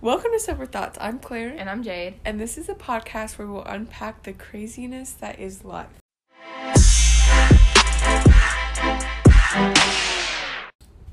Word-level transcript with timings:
Welcome 0.00 0.30
to 0.32 0.38
Sober 0.38 0.66
Thoughts. 0.66 0.96
I'm 1.00 1.18
Claire, 1.18 1.54
And 1.58 1.68
I'm 1.68 1.82
Jade. 1.82 2.20
and 2.24 2.38
this 2.40 2.56
is 2.56 2.68
a 2.68 2.74
podcast 2.74 3.38
where 3.38 3.48
we'll 3.48 3.64
unpack 3.64 4.22
the 4.22 4.32
craziness 4.32 5.12
that 5.14 5.38
is 5.40 5.64
life. 5.64 5.88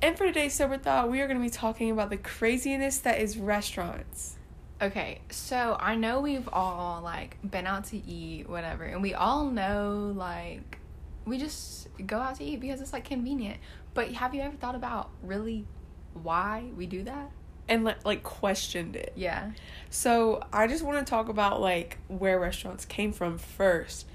And 0.01 0.15
for 0.15 0.25
today's 0.25 0.53
Sober 0.53 0.77
Thought, 0.77 1.09
we 1.09 1.19
are 1.21 1.27
going 1.27 1.39
to 1.39 1.43
be 1.43 1.49
talking 1.49 1.89
about 1.89 2.11
the 2.11 2.17
craziness 2.17 2.99
that 2.99 3.19
is 3.19 3.37
restaurants. 3.39 4.37
Okay, 4.81 5.22
so 5.31 5.78
I 5.79 5.96
know 5.96 6.20
we've 6.20 6.47
all 6.54 7.02
like 7.02 7.38
been 7.49 7.65
out 7.65 7.86
to 7.86 7.97
eat, 8.06 8.47
whatever, 8.47 8.83
and 8.83 9.02
we 9.02 9.13
all 9.15 9.46
know 9.46 10.13
like 10.15 10.78
we 11.26 11.40
just 11.40 11.88
go 12.06 12.17
out 12.20 12.36
to 12.36 12.44
eat 12.44 12.60
because 12.60 12.81
it's 12.81 12.94
like 12.94 13.06
convenient. 13.06 13.58
But 13.96 14.12
have 14.12 14.36
you 14.36 14.42
ever 14.42 14.56
thought 14.58 14.76
about 14.76 15.10
really 15.24 15.65
why 16.13 16.66
we 16.76 16.86
do 16.86 17.04
that? 17.04 17.31
And 17.67 17.84
like, 17.84 18.05
like 18.05 18.23
questioned 18.23 18.95
it. 18.95 19.13
Yeah. 19.16 19.52
So 19.89 20.43
I 20.53 20.67
just 20.67 20.83
want 20.83 21.05
to 21.05 21.09
talk 21.09 21.29
about 21.29 21.61
like 21.61 21.97
where 22.07 22.39
restaurants 22.39 22.85
came 22.85 23.11
from 23.11 23.37
first. 23.37 24.05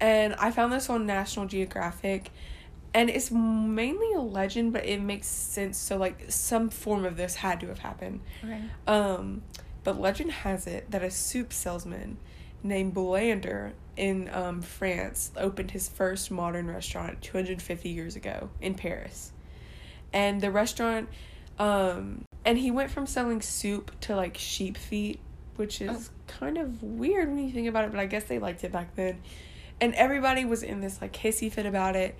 And 0.00 0.34
I 0.34 0.50
found 0.50 0.72
this 0.72 0.88
on 0.90 1.06
National 1.06 1.46
Geographic 1.46 2.30
and 2.94 3.08
it's 3.08 3.30
mainly 3.30 4.12
a 4.14 4.20
legend 4.20 4.72
but 4.72 4.84
it 4.84 5.00
makes 5.00 5.26
sense 5.26 5.78
so 5.78 5.96
like 5.96 6.30
some 6.30 6.68
form 6.68 7.04
of 7.04 7.16
this 7.16 7.36
had 7.36 7.60
to 7.60 7.68
have 7.68 7.78
happened. 7.78 8.20
Okay. 8.44 8.60
Um 8.86 9.42
but 9.84 10.00
legend 10.00 10.30
has 10.30 10.66
it 10.66 10.90
that 10.90 11.02
a 11.02 11.10
soup 11.10 11.52
salesman 11.52 12.18
named 12.62 12.94
Boulanger 12.94 13.72
in 13.96 14.30
um, 14.32 14.62
France 14.62 15.32
opened 15.36 15.72
his 15.72 15.88
first 15.88 16.30
modern 16.30 16.68
restaurant 16.68 17.20
250 17.20 17.88
years 17.88 18.16
ago 18.16 18.50
in 18.60 18.74
Paris. 18.74 19.32
And 20.12 20.40
the 20.40 20.50
restaurant 20.50 21.08
um 21.58 22.24
and 22.44 22.58
he 22.58 22.70
went 22.70 22.90
from 22.90 23.06
selling 23.06 23.40
soup 23.40 23.92
to 24.02 24.16
like 24.16 24.36
sheep 24.36 24.76
feet, 24.76 25.20
which 25.56 25.80
is 25.80 26.10
kind 26.26 26.58
of 26.58 26.82
weird 26.82 27.28
when 27.28 27.46
you 27.46 27.52
think 27.52 27.68
about 27.68 27.84
it, 27.84 27.90
but 27.90 28.00
I 28.00 28.06
guess 28.06 28.24
they 28.24 28.38
liked 28.38 28.64
it 28.64 28.72
back 28.72 28.94
then. 28.96 29.20
And 29.80 29.94
everybody 29.94 30.44
was 30.44 30.62
in 30.62 30.80
this 30.80 31.00
like 31.00 31.12
hissy 31.12 31.50
fit 31.50 31.66
about 31.66 31.96
it. 31.96 32.16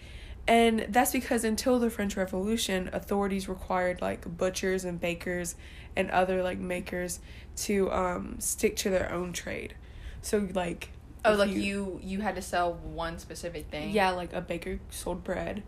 And 0.49 0.87
that's 0.89 1.13
because 1.13 1.45
until 1.45 1.79
the 1.79 1.89
French 1.89 2.17
Revolution, 2.17 2.91
authorities 2.93 3.49
required 3.49 4.01
like 4.03 4.37
butchers 4.37 4.85
and 4.85 5.01
bakers 5.01 5.55
and 5.95 6.11
other 6.11 6.43
like 6.43 6.59
makers 6.59 7.21
to 7.57 7.91
um 7.93 8.37
stick 8.41 8.77
to 8.79 8.91
their 8.91 9.13
own 9.13 9.33
trade. 9.33 9.75
So 10.21 10.49
like 10.55 10.91
Oh, 11.25 11.35
like 11.35 11.51
you 11.53 12.01
you 12.03 12.21
had 12.21 12.35
to 12.35 12.43
sell 12.43 12.75
one 12.75 13.21
specific 13.21 13.71
thing. 13.71 13.91
yeah, 13.91 14.11
like 14.11 14.33
a 14.33 14.41
baker 14.41 14.81
sold 14.91 15.23
bread, 15.23 15.63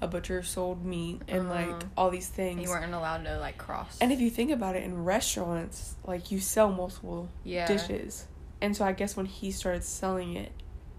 a 0.00 0.08
butcher 0.08 0.42
sold 0.42 0.84
meat, 0.84 1.20
and 1.28 1.48
like 1.48 1.68
Uh-huh. 1.68 1.82
all 1.96 2.10
these 2.10 2.28
things. 2.28 2.62
you 2.62 2.68
weren't 2.68 2.94
allowed 2.94 3.24
to 3.24 3.38
like 3.38 3.58
cross. 3.58 3.98
And 4.00 4.12
if 4.12 4.20
you 4.20 4.30
think 4.30 4.50
about 4.50 4.76
it, 4.76 4.82
in 4.82 5.04
restaurants, 5.04 5.94
like 6.04 6.30
you 6.30 6.40
sell 6.40 6.70
multiple 6.72 7.28
yeah, 7.44 7.66
dishes, 7.66 8.26
and 8.60 8.76
so 8.76 8.84
I 8.84 8.92
guess 8.92 9.16
when 9.16 9.26
he 9.26 9.50
started 9.50 9.84
selling 9.84 10.36
it, 10.36 10.52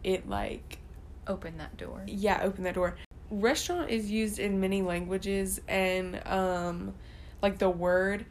it 0.03 0.27
like 0.29 0.79
open 1.27 1.57
that 1.57 1.77
door. 1.77 2.03
yeah 2.07 2.41
opened 2.43 2.65
that 2.65 2.75
door. 2.75 2.95
Restaurant 3.29 3.89
is 3.89 4.11
used 4.11 4.39
in 4.39 4.59
many 4.59 4.81
languages, 4.81 5.61
and 5.67 6.21
um, 6.27 6.93
like 7.41 7.57
the 7.59 7.69
word, 7.69 8.25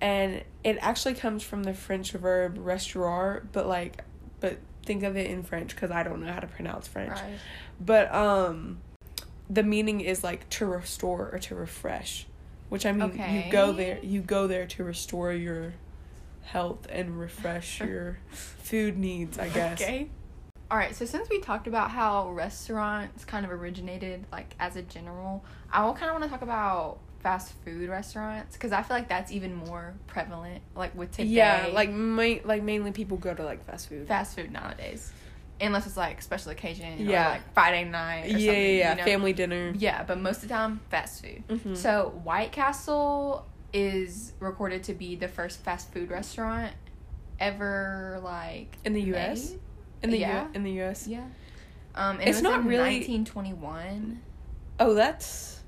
and 0.00 0.42
it 0.64 0.78
actually 0.80 1.14
comes 1.14 1.42
from 1.42 1.62
the 1.62 1.74
French 1.74 2.12
verb 2.12 2.56
restaurer, 2.58 3.46
but 3.52 3.66
like, 3.66 4.02
but 4.40 4.58
think 4.84 5.02
of 5.02 5.16
it 5.16 5.30
in 5.30 5.42
French 5.42 5.74
because 5.74 5.90
I 5.90 6.02
don't 6.04 6.22
know 6.24 6.32
how 6.32 6.40
to 6.40 6.46
pronounce 6.46 6.86
French. 6.88 7.10
Right. 7.10 7.38
But 7.80 8.14
um 8.14 8.78
the 9.48 9.62
meaning 9.62 10.00
is 10.00 10.24
like 10.24 10.48
to 10.50 10.66
restore 10.66 11.30
or 11.32 11.38
to 11.38 11.54
refresh. 11.54 12.26
Which 12.68 12.84
I 12.84 12.92
mean 12.92 13.12
you 13.12 13.44
go 13.50 13.72
there 13.72 13.98
you 14.02 14.20
go 14.20 14.46
there 14.46 14.66
to 14.66 14.84
restore 14.84 15.32
your 15.32 15.74
health 16.42 16.86
and 16.90 17.18
refresh 17.18 17.80
your 17.80 18.18
food 18.30 18.98
needs, 18.98 19.38
I 19.38 19.48
guess. 19.48 19.80
Okay. 19.80 20.08
All 20.68 20.76
right, 20.76 20.96
so 20.96 21.04
since 21.04 21.28
we 21.28 21.40
talked 21.40 21.68
about 21.68 21.92
how 21.92 22.30
restaurants 22.32 23.24
kind 23.24 23.44
of 23.44 23.52
originated, 23.52 24.24
like 24.32 24.56
as 24.58 24.74
a 24.74 24.82
general, 24.82 25.44
I 25.70 25.84
will 25.84 25.92
kind 25.92 26.06
of 26.06 26.14
want 26.14 26.24
to 26.24 26.30
talk 26.30 26.42
about 26.42 26.98
fast 27.20 27.52
food 27.64 27.88
restaurants 27.88 28.54
because 28.54 28.72
I 28.72 28.82
feel 28.82 28.96
like 28.96 29.08
that's 29.08 29.30
even 29.30 29.54
more 29.54 29.94
prevalent, 30.08 30.62
like 30.74 30.92
with 30.96 31.12
today. 31.12 31.28
Yeah, 31.28 31.68
like 31.72 31.90
ma- 31.90 32.42
like 32.44 32.64
mainly 32.64 32.90
people 32.90 33.16
go 33.16 33.32
to 33.32 33.44
like 33.44 33.64
fast 33.64 33.88
food. 33.88 34.08
fast 34.08 34.34
food 34.34 34.50
nowadays, 34.50 35.12
unless 35.60 35.86
it's 35.86 35.96
like 35.96 36.20
special 36.22 36.50
occasion, 36.52 36.98
Yeah. 37.06 37.28
like 37.30 37.54
Friday 37.54 37.84
night, 37.84 38.26
or 38.26 38.38
yeah, 38.38 38.52
yeah, 38.52 38.58
yeah, 38.68 38.90
you 38.92 38.96
know? 38.98 39.04
family 39.04 39.32
dinner. 39.32 39.72
Yeah, 39.76 40.02
but 40.02 40.18
most 40.20 40.42
of 40.42 40.48
the 40.48 40.54
time, 40.54 40.80
fast 40.90 41.22
food. 41.22 41.42
Mhm. 41.48 41.76
So 41.76 42.20
White 42.24 42.52
Castle 42.52 43.46
is 43.72 44.32
recorded 44.40 44.82
to 44.84 44.94
be 44.94 45.16
the 45.16 45.28
first 45.28 45.60
fast 45.60 45.92
food 45.92 46.10
restaurant 46.10 46.72
ever, 47.38 48.20
like 48.22 48.76
in 48.84 48.92
the 48.92 49.02
US? 49.14 49.50
made. 49.50 49.60
In 50.02 50.10
the 50.10 50.18
Yeah. 50.18 50.44
U- 50.44 50.50
in 50.54 50.62
the 50.64 50.82
US. 50.82 51.06
Yeah. 51.06 51.24
Um, 51.94 52.20
It's 52.20 52.38
it 52.38 52.42
not 52.42 52.64
really- 52.64 53.00
1921, 53.00 54.20
Oh, 54.78 54.92
that's 54.94 55.62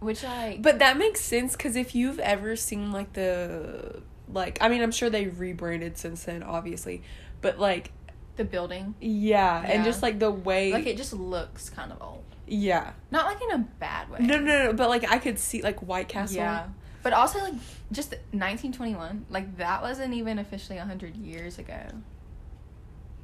which 0.00 0.22
like 0.24 0.60
But 0.60 0.78
that 0.80 0.98
makes 0.98 1.20
sense 1.20 1.56
cuz 1.56 1.74
if 1.76 1.94
you've 1.94 2.18
ever 2.18 2.54
seen 2.56 2.92
like 2.92 3.12
the 3.14 4.02
like 4.28 4.58
I 4.60 4.68
mean, 4.68 4.82
I'm 4.82 4.90
sure 4.92 5.08
they 5.10 5.26
rebranded 5.26 5.96
since 5.96 6.24
then 6.24 6.42
obviously, 6.42 7.02
but 7.40 7.58
like 7.58 7.92
the 8.36 8.44
building, 8.44 8.94
yeah, 9.00 9.62
and 9.66 9.84
just 9.84 10.02
like 10.02 10.18
the 10.18 10.30
way 10.30 10.72
like 10.72 10.86
it 10.86 10.96
just 10.96 11.12
looks 11.12 11.68
kind 11.70 11.92
of 11.92 12.00
old. 12.00 12.24
yeah. 12.46 12.92
Not 13.10 13.26
like 13.26 13.42
in 13.42 13.50
a 13.50 13.58
bad 13.58 14.10
way. 14.10 14.18
No, 14.20 14.38
no, 14.38 14.64
no, 14.64 14.72
but 14.72 14.88
like 14.88 15.10
I 15.10 15.18
could 15.18 15.38
see 15.38 15.62
like 15.62 15.80
White 15.80 16.08
Castle. 16.08 16.38
Yeah. 16.38 16.68
But 17.02 17.12
also 17.12 17.40
like 17.40 17.54
just 17.90 18.12
1921, 18.30 19.26
like 19.28 19.56
that 19.56 19.82
wasn't 19.82 20.14
even 20.14 20.38
officially 20.38 20.78
100 20.78 21.16
years 21.16 21.58
ago. 21.58 21.80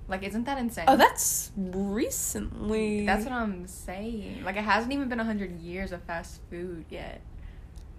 Like 0.09 0.23
isn't 0.25 0.45
that 0.45 0.59
insane? 0.59 0.87
Oh, 0.89 0.97
that's 0.97 1.53
recently. 1.57 3.05
That's 3.07 3.25
what 3.25 3.33
I'm 3.33 3.67
saying. 3.67 4.43
Like 4.45 4.57
it 4.57 4.65
hasn't 4.65 4.93
even 4.93 5.09
been 5.09 5.19
100 5.19 5.61
years 5.61 5.93
of 5.93 6.03
fast 6.03 6.41
food 6.51 6.87
yet. 6.91 7.21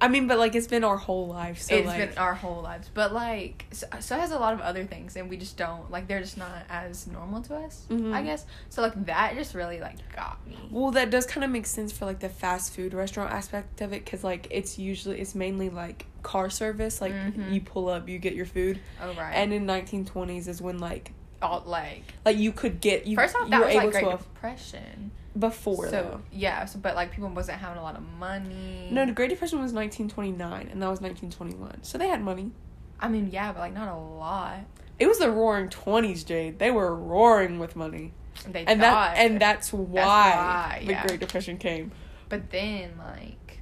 I 0.02 0.08
mean, 0.08 0.28
but 0.28 0.38
like 0.38 0.56
it's 0.56 0.68
been 0.68 0.84
our 0.86 0.96
whole 0.98 1.28
life, 1.28 1.62
so 1.62 1.76
it's 1.76 1.86
like 1.88 2.10
been 2.10 2.18
our 2.18 2.34
whole 2.34 2.62
lives. 2.62 2.90
But 2.94 3.14
like 3.14 3.66
so, 3.72 3.86
so 4.00 4.16
has 4.18 4.32
a 4.32 4.40
lot 4.40 4.54
of 4.54 4.62
other 4.62 4.86
things 4.86 5.16
and 5.18 5.30
we 5.30 5.36
just 5.38 5.58
don't 5.58 5.92
like 5.92 6.08
they're 6.08 6.22
just 6.22 6.38
not 6.38 6.52
as 6.70 7.06
normal 7.08 7.42
to 7.44 7.56
us, 7.56 7.86
Mhm. 7.90 8.14
I 8.14 8.22
guess. 8.24 8.46
So 8.70 8.82
like 8.82 9.06
that 9.08 9.36
just 9.36 9.54
really 9.54 9.82
like 9.82 9.98
got 10.16 10.46
me. 10.48 10.58
Well, 10.72 10.92
that 10.92 11.10
does 11.10 11.26
kind 11.26 11.44
of 11.44 11.50
make 11.52 11.66
sense 11.66 11.92
for 11.92 12.06
like 12.06 12.20
the 12.20 12.30
fast 12.30 12.74
food 12.74 12.94
restaurant 12.94 13.34
aspect 13.34 13.82
of 13.82 13.92
it, 13.92 14.06
because 14.06 14.24
like 14.24 14.48
it's 14.52 14.80
usually 14.80 15.20
it's 15.20 15.36
mainly 15.36 15.70
like 15.70 16.06
car 16.24 16.50
service. 16.50 17.02
Like 17.02 17.14
Mhm. 17.14 17.52
you 17.54 17.60
pull 17.62 17.90
up, 17.90 18.08
you 18.08 18.20
get 18.20 18.36
your 18.36 18.46
food, 18.46 18.80
Oh 19.02 19.14
right. 19.16 19.34
and 19.34 19.52
in 19.52 19.66
1920s 19.66 20.48
is 20.48 20.62
when 20.62 20.80
like 20.80 21.12
all 21.42 21.64
like 21.66 22.04
like 22.26 22.38
you 22.38 22.52
could 22.52 22.80
get 22.82 23.06
you. 23.06 23.16
first 23.18 23.36
off 23.36 23.50
that 23.50 23.60
were 23.60 23.66
was 23.68 23.76
like 23.76 23.84
able 23.96 24.10
Great 24.10 24.18
Depression. 24.34 25.12
Before 25.38 25.86
so 25.86 25.92
though. 25.92 26.22
yeah, 26.32 26.66
so 26.66 26.80
but 26.80 26.96
like 26.96 27.12
people 27.12 27.30
wasn't 27.30 27.60
having 27.60 27.78
a 27.78 27.84
lot 27.84 27.96
of 27.96 28.04
money. 28.18 28.88
No, 28.92 29.06
the 29.06 29.12
Great 29.12 29.30
Depression 29.30 29.60
was 29.62 29.74
1929, 29.74 30.70
and 30.72 30.82
that 30.82 30.90
was 30.90 31.02
1921. 31.02 31.84
So 31.84 31.98
they 31.98 32.08
had 32.08 32.22
money. 32.22 32.52
I 33.00 33.08
mean 33.10 33.30
yeah, 33.32 33.52
but 33.54 33.60
like 33.60 33.74
not 33.74 33.88
a 33.88 33.96
lot. 33.98 34.60
It 34.98 35.08
was 35.08 35.20
the 35.20 35.30
Roaring 35.32 35.70
Twenties, 35.70 36.24
Jade. 36.24 36.60
They 36.60 36.72
were 36.72 36.94
roaring 36.96 37.60
with 37.60 37.76
money, 37.76 38.14
They 38.50 38.66
and 38.66 38.82
thought, 38.82 39.16
that 39.16 39.18
and 39.18 39.40
that's 39.40 39.72
why, 39.72 40.02
why, 40.04 40.84
the 40.86 40.92
yeah. 40.92 41.08
Great 41.08 41.20
Depression 41.22 41.58
came. 41.58 41.92
but 42.28 42.50
then 42.50 42.92
like 42.98 43.60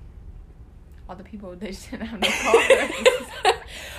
all 1.10 1.16
the 1.16 1.24
people 1.24 1.56
they 1.56 1.68
just 1.72 1.92
didn't 1.92 2.08
have 2.08 2.20
no 2.20 2.28
cars. 3.44 3.56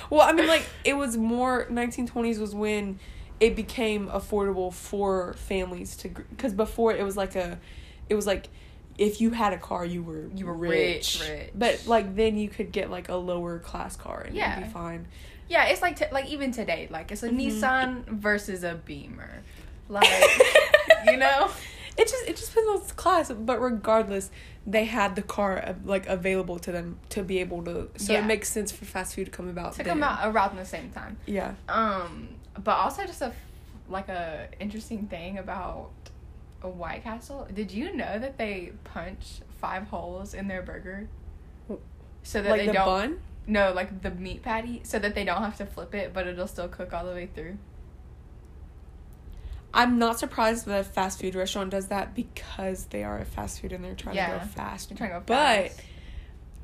well, 0.09 0.21
I 0.21 0.31
mean, 0.33 0.47
like 0.47 0.65
it 0.83 0.95
was 0.97 1.15
more 1.17 1.65
1920s 1.67 2.39
was 2.39 2.53
when 2.53 2.99
it 3.39 3.55
became 3.55 4.07
affordable 4.07 4.73
for 4.73 5.33
families 5.33 5.95
to 5.97 6.09
because 6.09 6.53
before 6.53 6.93
it 6.93 7.03
was 7.03 7.15
like 7.17 7.35
a, 7.35 7.59
it 8.09 8.15
was 8.15 8.27
like 8.27 8.49
if 8.97 9.21
you 9.21 9.31
had 9.31 9.53
a 9.53 9.57
car 9.57 9.85
you 9.85 10.03
were 10.03 10.29
You 10.35 10.45
were 10.45 10.53
rich, 10.53 11.19
rich, 11.21 11.29
rich. 11.29 11.49
but 11.55 11.83
like 11.87 12.15
then 12.15 12.37
you 12.37 12.49
could 12.49 12.71
get 12.71 12.89
like 12.91 13.07
a 13.09 13.15
lower 13.15 13.59
class 13.59 13.95
car 13.95 14.21
and 14.21 14.35
Yeah. 14.35 14.53
it'd 14.57 14.65
be 14.65 14.69
fine. 14.73 15.07
Yeah, 15.47 15.65
it's 15.65 15.81
like 15.81 15.95
t- 15.97 16.05
like 16.11 16.27
even 16.27 16.51
today, 16.51 16.87
like 16.91 17.11
it's 17.11 17.23
a 17.23 17.29
Mhm. 17.29 17.47
Nissan 17.51 18.05
versus 18.07 18.63
a 18.63 18.75
Beamer, 18.75 19.41
like 19.87 20.07
you 21.05 21.17
know. 21.17 21.49
It 21.97 22.07
just 22.07 22.27
it 22.29 22.37
just 22.37 22.53
depends 22.53 22.69
on 22.81 22.87
the 22.87 22.93
class, 22.93 23.29
but 23.31 23.59
regardless, 23.59 24.31
they 24.65 24.85
had 24.85 25.15
the 25.17 25.21
car 25.21 25.57
uh, 25.57 25.73
like 25.83 26.07
available 26.07 26.57
to 26.59 26.71
them 26.71 26.97
to 27.09 27.23
be 27.23 27.39
able 27.39 27.61
to. 27.65 27.89
So 27.97 28.13
Yeah. 28.13 28.19
it 28.19 28.25
makes 28.25 28.47
sense 28.49 28.71
for 28.71 28.85
fast 28.85 29.15
food 29.15 29.25
to 29.25 29.31
come 29.31 29.49
about. 29.49 29.73
to 29.73 29.83
come 29.83 30.01
out 30.03 30.19
around 30.33 30.55
the 30.57 30.65
same 30.65 30.91
time. 30.91 31.17
Yeah. 31.25 31.55
Um, 31.67 32.29
but 32.63 32.77
also 32.77 33.05
just 33.05 33.21
a 33.21 33.33
like 33.89 34.09
a 34.09 34.47
interesting 34.59 35.07
thing 35.07 35.37
about 35.37 35.89
a 36.61 36.69
White 36.69 37.03
Castle. 37.03 37.47
Did 37.53 37.71
you 37.71 37.95
know 37.95 38.19
that 38.19 38.37
they 38.37 38.73
punch 38.83 39.41
five 39.59 39.87
holes 39.87 40.33
in 40.33 40.47
their 40.47 40.61
burger, 40.61 41.07
so 42.23 42.41
that 42.41 42.49
like 42.49 42.61
they 42.61 42.67
the 42.67 42.73
don't 42.73 42.85
bun. 42.85 43.19
no 43.47 43.71
like 43.73 44.01
the 44.01 44.11
meat 44.11 44.43
patty, 44.43 44.81
so 44.83 44.99
that 44.99 45.15
they 45.15 45.23
don't 45.23 45.41
have 45.41 45.57
to 45.57 45.65
flip 45.65 45.93
it, 45.95 46.13
but 46.13 46.27
it'll 46.27 46.47
still 46.47 46.67
cook 46.67 46.93
all 46.93 47.05
the 47.05 47.13
way 47.13 47.29
through. 47.33 47.57
I'm 49.73 49.99
not 49.99 50.17
surprised 50.17 50.65
that 50.65 50.81
a 50.81 50.83
fast 50.83 51.21
food 51.21 51.35
restaurant 51.35 51.69
does 51.69 51.87
that 51.87 52.15
because 52.15 52.85
they 52.85 53.03
are 53.03 53.19
a 53.19 53.25
fast 53.25 53.61
food 53.61 53.71
and 53.71 53.83
they're 53.83 53.93
trying 53.93 54.15
to 54.15 54.39
go 54.39 54.45
fast. 54.47 54.89
They're 54.89 54.97
trying 54.97 55.11
to 55.11 55.19
go 55.19 55.23
but 55.25 55.73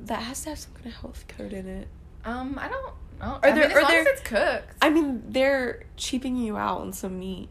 that 0.00 0.22
has 0.22 0.42
to 0.42 0.50
have 0.50 0.58
some 0.58 0.72
kind 0.74 0.86
of 0.86 0.94
health 0.94 1.24
code 1.28 1.52
in 1.52 1.68
it. 1.68 1.88
Um, 2.24 2.58
I 2.60 2.68
don't 2.68 2.94
Oh, 3.20 3.24
Are 3.26 3.40
I 3.42 3.50
there- 3.52 3.54
mean, 3.54 3.70
as 3.70 3.76
are 3.76 3.82
long 3.82 3.90
there- 3.90 4.00
as 4.00 4.06
it's 4.08 4.20
cooked. 4.22 4.74
I 4.82 4.90
mean, 4.90 5.22
they're 5.28 5.84
cheaping 5.96 6.36
you 6.36 6.56
out 6.56 6.80
on 6.82 6.92
some 6.92 7.18
meat. 7.18 7.48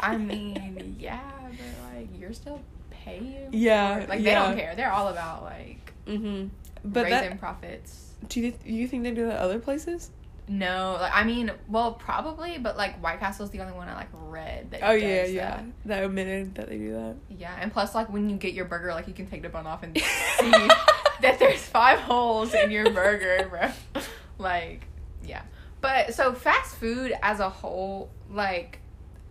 I 0.00 0.16
mean, 0.18 0.96
yeah, 0.98 1.20
but 1.40 1.96
like 1.96 2.08
you're 2.18 2.32
still 2.32 2.60
paying. 2.90 3.48
Yeah, 3.52 4.04
like 4.08 4.22
they 4.22 4.30
yeah. 4.30 4.46
don't 4.46 4.56
care. 4.58 4.74
They're 4.74 4.92
all 4.92 5.08
about 5.08 5.42
like 5.44 5.92
mm-hmm. 6.06 6.48
But 6.84 7.04
raising 7.04 7.30
that, 7.30 7.40
profits. 7.40 8.12
do 8.28 8.40
you 8.40 8.50
do 8.52 8.72
you 8.72 8.86
think 8.88 9.04
they 9.04 9.12
do 9.12 9.26
that 9.26 9.38
other 9.38 9.58
places? 9.58 10.10
No, 10.46 10.98
like 11.00 11.12
I 11.14 11.24
mean, 11.24 11.50
well, 11.68 11.92
probably, 11.92 12.58
but 12.58 12.76
like 12.76 13.02
White 13.02 13.18
Castle's 13.18 13.50
the 13.50 13.60
only 13.60 13.72
one 13.72 13.88
I 13.88 13.94
like 13.94 14.08
read 14.12 14.72
that. 14.72 14.80
Oh 14.82 14.92
yeah, 14.92 15.24
yeah. 15.24 15.56
that. 15.56 15.64
That 15.86 16.02
omitted 16.04 16.56
that 16.56 16.68
they 16.68 16.76
do 16.76 16.92
that. 16.92 17.16
Yeah, 17.30 17.56
and 17.60 17.72
plus, 17.72 17.94
like 17.94 18.12
when 18.12 18.28
you 18.28 18.36
get 18.36 18.52
your 18.52 18.66
burger, 18.66 18.92
like 18.92 19.08
you 19.08 19.14
can 19.14 19.26
take 19.26 19.40
the 19.40 19.48
bun 19.48 19.66
off 19.66 19.82
and 19.82 19.96
see 20.38 20.50
that 21.22 21.38
there's 21.38 21.62
five 21.62 22.00
holes 22.00 22.52
in 22.52 22.70
your 22.70 22.90
burger, 22.90 23.46
bro. 23.48 24.02
Like, 24.38 24.86
yeah. 25.24 25.42
But 25.80 26.14
so 26.14 26.32
fast 26.32 26.76
food 26.76 27.12
as 27.22 27.40
a 27.40 27.48
whole, 27.50 28.10
like, 28.30 28.78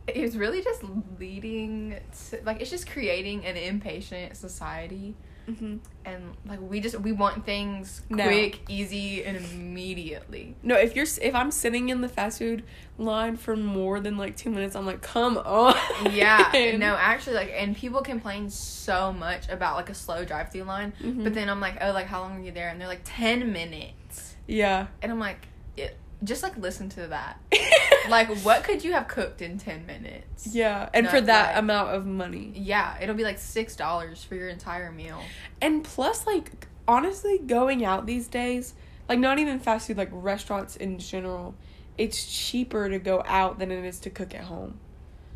is 0.07 0.37
really 0.37 0.61
just 0.61 0.83
leading 1.19 1.95
to 2.29 2.39
like 2.45 2.59
it's 2.61 2.69
just 2.69 2.89
creating 2.89 3.45
an 3.45 3.55
impatient 3.57 4.35
society, 4.37 5.15
Mm-hmm. 5.49 5.75
and 6.05 6.23
like 6.47 6.61
we 6.61 6.79
just 6.79 6.97
we 7.01 7.11
want 7.11 7.45
things 7.45 8.01
No. 8.09 8.23
quick, 8.23 8.61
easy, 8.69 9.25
and 9.25 9.35
immediately. 9.35 10.55
No, 10.63 10.75
if 10.77 10.95
you're 10.95 11.05
if 11.21 11.35
I'm 11.35 11.51
sitting 11.51 11.89
in 11.89 11.99
the 12.01 12.07
fast 12.07 12.39
food 12.39 12.63
line 12.97 13.35
for 13.35 13.55
more 13.57 13.99
than 13.99 14.17
like 14.17 14.37
two 14.37 14.49
minutes, 14.49 14.73
I'm 14.75 14.85
like, 14.85 15.01
come 15.01 15.37
on. 15.37 15.75
Yeah, 16.13 16.49
no, 16.77 16.95
actually, 16.95 17.35
like, 17.35 17.51
and 17.57 17.75
people 17.75 18.01
complain 18.01 18.49
so 18.49 19.11
much 19.11 19.49
about 19.49 19.75
like 19.75 19.89
a 19.89 19.93
slow 19.93 20.23
drive-through 20.23 20.63
line, 20.63 20.93
Mhm. 21.01 21.23
but 21.25 21.33
then 21.33 21.49
I'm 21.49 21.59
like, 21.59 21.77
oh, 21.81 21.91
like 21.91 22.05
how 22.07 22.21
long 22.21 22.37
are 22.37 22.43
you 22.43 22.51
there? 22.53 22.69
And 22.69 22.79
they're 22.79 22.87
like 22.87 23.01
ten 23.03 23.51
minutes, 23.51 24.32
Yeah. 24.47 24.87
and 25.01 25.11
I'm 25.11 25.19
like, 25.19 25.47
it, 25.77 25.97
just 26.23 26.43
like 26.43 26.57
listen 26.57 26.89
to 26.89 27.07
that. 27.07 27.39
like, 28.09 28.29
what 28.43 28.63
could 28.63 28.83
you 28.83 28.93
have 28.93 29.07
cooked 29.07 29.41
in 29.41 29.57
ten 29.57 29.85
minutes? 29.85 30.47
Yeah, 30.53 30.89
and 30.93 31.05
No, 31.05 31.09
for 31.11 31.21
that 31.21 31.53
like- 31.53 31.57
amount 31.57 31.89
of 31.95 32.05
money. 32.05 32.51
Yeah, 32.55 32.97
it'll 33.01 33.15
be 33.15 33.23
like 33.23 33.39
six 33.39 33.75
dollars 33.75 34.23
for 34.23 34.35
your 34.35 34.49
entire 34.49 34.91
meal. 34.91 35.21
And 35.61 35.83
plus, 35.83 36.25
like, 36.27 36.67
honestly, 36.87 37.39
going 37.39 37.83
out 37.83 38.05
these 38.05 38.27
days, 38.27 38.73
like, 39.09 39.19
not 39.19 39.39
even 39.39 39.59
fast 39.59 39.87
food, 39.87 39.97
like, 39.97 40.09
restaurants 40.11 40.75
in 40.77 40.97
general, 40.99 41.55
it's 41.97 42.25
cheaper 42.25 42.89
to 42.89 42.99
go 42.99 43.23
out 43.27 43.59
than 43.59 43.69
it 43.71 43.83
is 43.85 43.99
to 44.01 44.09
cook 44.09 44.33
at 44.33 44.45
home. 44.45 44.79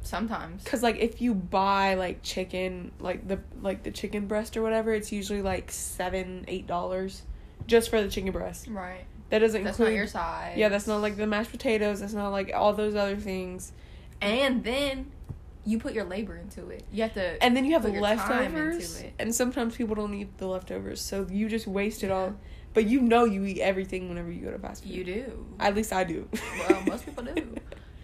Sometimes. 0.02 0.64
Cause 0.64 0.82
like 0.82 0.96
if 1.00 1.22
you 1.22 1.34
buy 1.34 1.96
like 1.96 2.24
chicken, 2.24 2.92
like 3.02 3.28
the 3.28 3.40
like 3.62 3.84
the 3.84 3.92
chicken 3.92 4.26
breast 4.28 4.56
or 4.56 4.62
whatever, 4.62 4.94
it's 4.94 5.12
usually 5.12 5.42
like 5.42 5.70
seven, 5.70 6.46
eight 6.48 6.66
dollars, 6.66 7.24
just 7.66 7.90
for 7.90 8.02
the 8.02 8.10
chicken 8.10 8.32
breast. 8.32 8.68
Right. 8.68 9.06
That 9.30 9.40
doesn't 9.40 9.64
That's 9.64 9.78
include 9.78 9.94
not 9.94 9.98
your 9.98 10.08
size. 10.08 10.58
Yeah, 10.58 10.70
that's 10.70 10.88
not 10.88 11.02
like 11.02 11.18
the 11.18 11.28
mashed 11.28 11.52
potatoes. 11.52 12.00
That's 12.00 12.14
not 12.14 12.30
like 12.30 12.52
all 12.54 12.74
those 12.74 12.96
other 12.96 13.18
things. 13.18 13.74
And 14.22 14.64
then 14.64 15.12
you 15.66 15.80
put 15.80 15.94
your 15.94 16.06
labor 16.06 16.38
into 16.38 16.70
it. 16.70 16.84
You 16.94 17.04
have 17.04 17.14
to. 17.16 17.44
And 17.44 17.56
then 17.56 17.66
you 17.66 17.74
have 17.74 17.84
leftovers, 17.84 19.04
and 19.20 19.36
sometimes 19.36 19.76
people 19.76 19.96
don't 19.96 20.14
eat 20.14 20.38
the 20.38 20.48
leftovers, 20.48 21.02
so 21.02 21.28
you 21.30 21.50
just 21.50 21.68
waste 21.68 22.04
it 22.04 22.08
Yeah. 22.08 22.14
all. 22.14 22.36
But 22.74 22.86
you 22.86 23.02
know 23.02 23.26
you 23.26 23.44
eat 23.44 23.60
everything 23.60 24.08
whenever 24.08 24.32
you 24.32 24.46
go 24.46 24.52
to 24.52 24.60
fast 24.60 24.84
food. 24.84 24.94
you 24.94 25.04
do. 25.04 25.46
At 25.60 25.76
least 25.76 25.92
I 25.92 26.04
do. 26.04 26.30
Well, 26.70 26.82
most 26.84 27.06
people 27.06 27.24
do. 27.24 27.56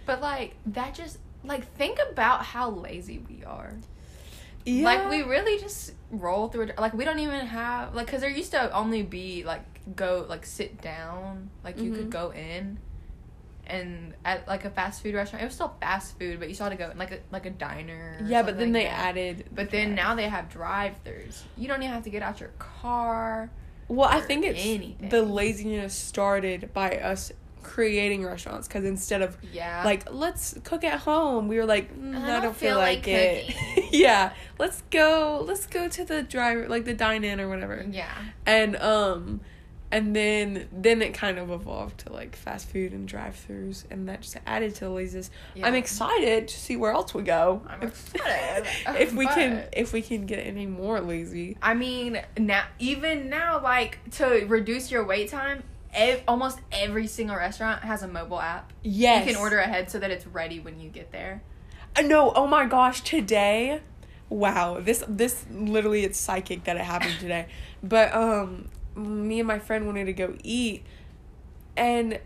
But 0.05 0.19
like 0.19 0.55
that 0.65 0.93
just 0.93 1.19
like 1.45 1.71
think 1.75 1.99
about 2.11 2.43
how 2.43 2.69
lazy 2.71 3.19
we 3.29 3.43
are. 3.45 3.75
Yeah. 4.65 4.85
Like 4.85 5.09
we 5.09 5.21
really 5.23 5.59
just 5.59 5.93
roll 6.11 6.47
through 6.47 6.63
it. 6.67 6.77
Like 6.79 6.93
we 6.93 7.05
don't 7.05 7.19
even 7.19 7.45
have 7.47 7.93
like 7.95 8.05
because 8.05 8.21
there 8.21 8.29
used 8.29 8.51
to 8.51 8.71
only 8.73 9.01
be 9.03 9.43
like 9.43 9.63
go 9.95 10.25
like 10.29 10.45
sit 10.45 10.81
down. 10.81 11.49
Like 11.63 11.79
you 11.79 11.91
Mhm. 11.91 11.95
could 11.95 12.09
go 12.09 12.31
in, 12.31 12.79
and 13.67 14.13
at 14.23 14.47
like 14.47 14.65
a 14.65 14.69
fast 14.69 15.01
food 15.03 15.15
restaurant, 15.15 15.41
it 15.43 15.45
was 15.45 15.55
still 15.55 15.75
fast 15.81 16.17
food, 16.17 16.39
but 16.39 16.47
you 16.49 16.53
still 16.55 16.65
had 16.69 16.77
to 16.77 16.83
go 16.83 16.89
in 16.91 16.97
like 16.97 17.11
a 17.11 17.19
like 17.31 17.45
a 17.45 17.49
diner. 17.49 18.19
Yeah, 18.25 18.43
but 18.43 18.57
then 18.57 18.71
they 18.71 18.83
that. 18.83 18.99
added. 18.99 19.45
But 19.53 19.69
then 19.69 19.95
now 19.95 20.15
they 20.15 20.29
have 20.29 20.49
drive-throughs. 20.49 21.41
You 21.57 21.67
don't 21.67 21.81
even 21.81 21.93
have 21.93 22.03
to 22.03 22.09
get 22.09 22.23
out 22.23 22.39
your 22.39 22.51
car. 22.59 23.49
Well, 23.89 24.07
I 24.09 24.21
think 24.21 24.45
it's 24.45 24.59
anything. 24.63 25.09
the 25.09 25.21
laziness 25.23 25.93
started 25.93 26.73
by 26.73 26.97
us 26.97 27.31
creating 27.63 28.23
restaurants 28.25 28.67
because 28.67 28.85
instead 28.85 29.21
of 29.21 29.37
Yeah. 29.51 29.81
like 29.83 30.11
let's 30.11 30.55
cook 30.63 30.83
at 30.83 30.99
home, 30.99 31.47
we 31.47 31.57
were 31.57 31.65
like 31.65 31.97
mm, 31.97 32.15
I 32.15 32.37
I, 32.37 32.39
don't 32.41 32.55
feel 32.55 32.71
feel 32.71 32.77
like, 32.77 32.99
like 32.99 33.07
it. 33.07 33.55
yeah, 33.93 34.33
let's 34.59 34.83
go. 34.91 35.43
Let's 35.47 35.65
go 35.65 35.87
to 35.87 36.03
the 36.05 36.21
driver 36.23 36.67
like 36.67 36.85
the 36.85 36.93
dine 36.93 37.23
in 37.23 37.39
or 37.39 37.49
whatever. 37.49 37.85
yeah. 37.89 38.11
And 38.45 38.75
um, 38.75 39.41
and 39.91 40.15
then 40.15 40.67
then 40.71 41.03
it 41.03 41.13
kind 41.13 41.37
of 41.37 41.51
evolved 41.51 41.99
to 41.99 42.11
like 42.11 42.35
fast 42.35 42.67
food 42.67 42.93
and 42.93 43.07
drive-throughs, 43.07 43.83
and 43.91 44.09
that 44.09 44.21
just 44.21 44.37
added 44.47 44.73
to 44.75 44.85
the 44.85 44.89
laziness. 44.89 45.29
Yeah. 45.53 45.67
I'm 45.67 45.75
excited 45.75 46.47
to 46.47 46.59
see 46.59 46.75
where 46.75 46.91
else 46.91 47.13
we 47.13 47.21
go. 47.21 47.61
I'm 47.69 47.83
excited. 47.83 48.65
if 48.99 49.13
we 49.13 49.27
can 49.27 49.65
if 49.71 49.93
we 49.93 50.01
can 50.01 50.25
get 50.25 50.39
any 50.39 50.65
more 50.65 50.99
lazy. 50.99 51.57
I 51.61 51.75
mean, 51.75 52.19
now 52.39 52.63
even 52.79 53.29
now, 53.29 53.61
like 53.61 53.99
to 54.13 54.45
reduce 54.47 54.89
your 54.89 55.05
wait 55.05 55.29
time, 55.29 55.61
ev- 55.93 56.23
almost 56.27 56.59
every 56.71 57.07
single 57.07 57.35
restaurant 57.35 57.83
has 57.83 58.03
a 58.03 58.07
mobile 58.07 58.39
app. 58.41 58.71
Yes, 58.83 59.25
You 59.27 59.33
can 59.33 59.41
order 59.41 59.59
ahead 59.59 59.89
so 59.89 59.99
that 59.99 60.11
it's 60.11 60.25
ready 60.27 60.59
when 60.59 60.79
you 60.79 60.89
get 60.89 61.11
there. 61.11 61.41
Uh, 61.95 62.01
No, 62.01 62.31
oh 62.35 62.47
my 62.47 62.65
gosh, 62.65 63.01
today. 63.01 63.81
Wow, 64.29 64.79
this 64.79 65.03
this 65.07 65.45
literally 65.51 66.03
it's 66.03 66.19
psychic 66.19 66.63
that 66.63 66.75
it 66.77 66.83
happened 66.83 67.19
today. 67.19 67.47
But 67.83 68.13
um 68.15 68.69
me 68.95 69.39
and 69.39 69.47
my 69.47 69.59
friend 69.59 69.85
wanted 69.85 70.05
to 70.05 70.13
go 70.13 70.35
eat 70.43 70.83
and 71.75 72.19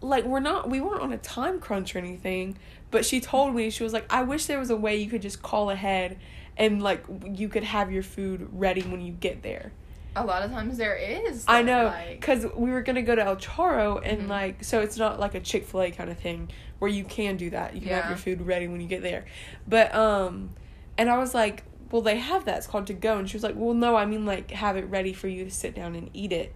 like 0.00 0.24
we're 0.24 0.40
not 0.40 0.68
we 0.68 0.80
weren't 0.80 1.02
on 1.02 1.12
a 1.12 1.18
time 1.18 1.60
crunch 1.60 1.94
or 1.94 1.98
anything, 1.98 2.58
but 2.90 3.04
she 3.06 3.20
told 3.20 3.54
me 3.54 3.70
she 3.70 3.82
was 3.82 3.92
like 3.92 4.06
I 4.12 4.22
wish 4.22 4.46
there 4.46 4.58
was 4.58 4.70
a 4.70 4.76
way 4.76 4.96
you 4.96 5.08
could 5.08 5.22
just 5.22 5.42
call 5.42 5.70
ahead 5.70 6.18
and 6.56 6.82
like 6.82 7.04
you 7.26 7.48
could 7.48 7.64
have 7.64 7.90
your 7.90 8.02
food 8.02 8.48
ready 8.52 8.82
when 8.82 9.00
you 9.00 9.12
get 9.12 9.42
there. 9.42 9.72
A 10.16 10.24
lot 10.24 10.42
of 10.42 10.50
times 10.50 10.76
there 10.78 10.96
is. 10.96 11.44
I 11.48 11.62
know, 11.62 11.86
Like, 11.86 12.20
because 12.20 12.46
we 12.54 12.70
were 12.70 12.82
gonna 12.82 13.02
go 13.02 13.14
to 13.14 13.22
El 13.24 13.36
Charo 13.36 14.00
and 14.04 14.22
Mhm. 14.22 14.28
like, 14.28 14.64
so 14.64 14.80
it's 14.80 14.96
not 14.96 15.18
like 15.18 15.34
a 15.34 15.40
Chick 15.40 15.64
Fil 15.66 15.82
A 15.82 15.90
kind 15.90 16.08
of 16.10 16.18
thing 16.18 16.50
where 16.78 16.90
you 16.90 17.04
can 17.04 17.36
do 17.36 17.50
that. 17.50 17.74
You 17.74 17.80
can 17.80 17.90
have 17.90 18.08
your 18.08 18.16
food 18.16 18.40
ready 18.46 18.68
when 18.68 18.80
you 18.80 18.86
get 18.86 19.02
there, 19.02 19.24
but 19.66 19.94
um, 19.94 20.50
and 20.96 21.10
I 21.10 21.18
was 21.18 21.34
like, 21.34 21.64
well, 21.90 22.02
they 22.02 22.18
have 22.18 22.44
that. 22.44 22.58
It's 22.58 22.66
called 22.66 22.86
to 22.88 22.94
go, 22.94 23.18
and 23.18 23.28
she 23.28 23.36
was 23.36 23.42
like, 23.42 23.54
well, 23.56 23.74
no, 23.74 23.96
I 23.96 24.06
mean 24.06 24.24
like 24.24 24.50
have 24.52 24.76
it 24.76 24.84
ready 24.84 25.12
for 25.12 25.28
you 25.28 25.44
to 25.44 25.50
sit 25.50 25.74
down 25.74 25.94
and 25.96 26.10
eat 26.12 26.32
it, 26.32 26.54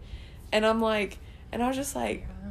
and 0.53 0.65
I'm 0.65 0.81
like, 0.81 1.19
and 1.53 1.63
I 1.63 1.67
was 1.69 1.77
just 1.77 1.97
like, 1.97 2.27
yeah. 2.45 2.51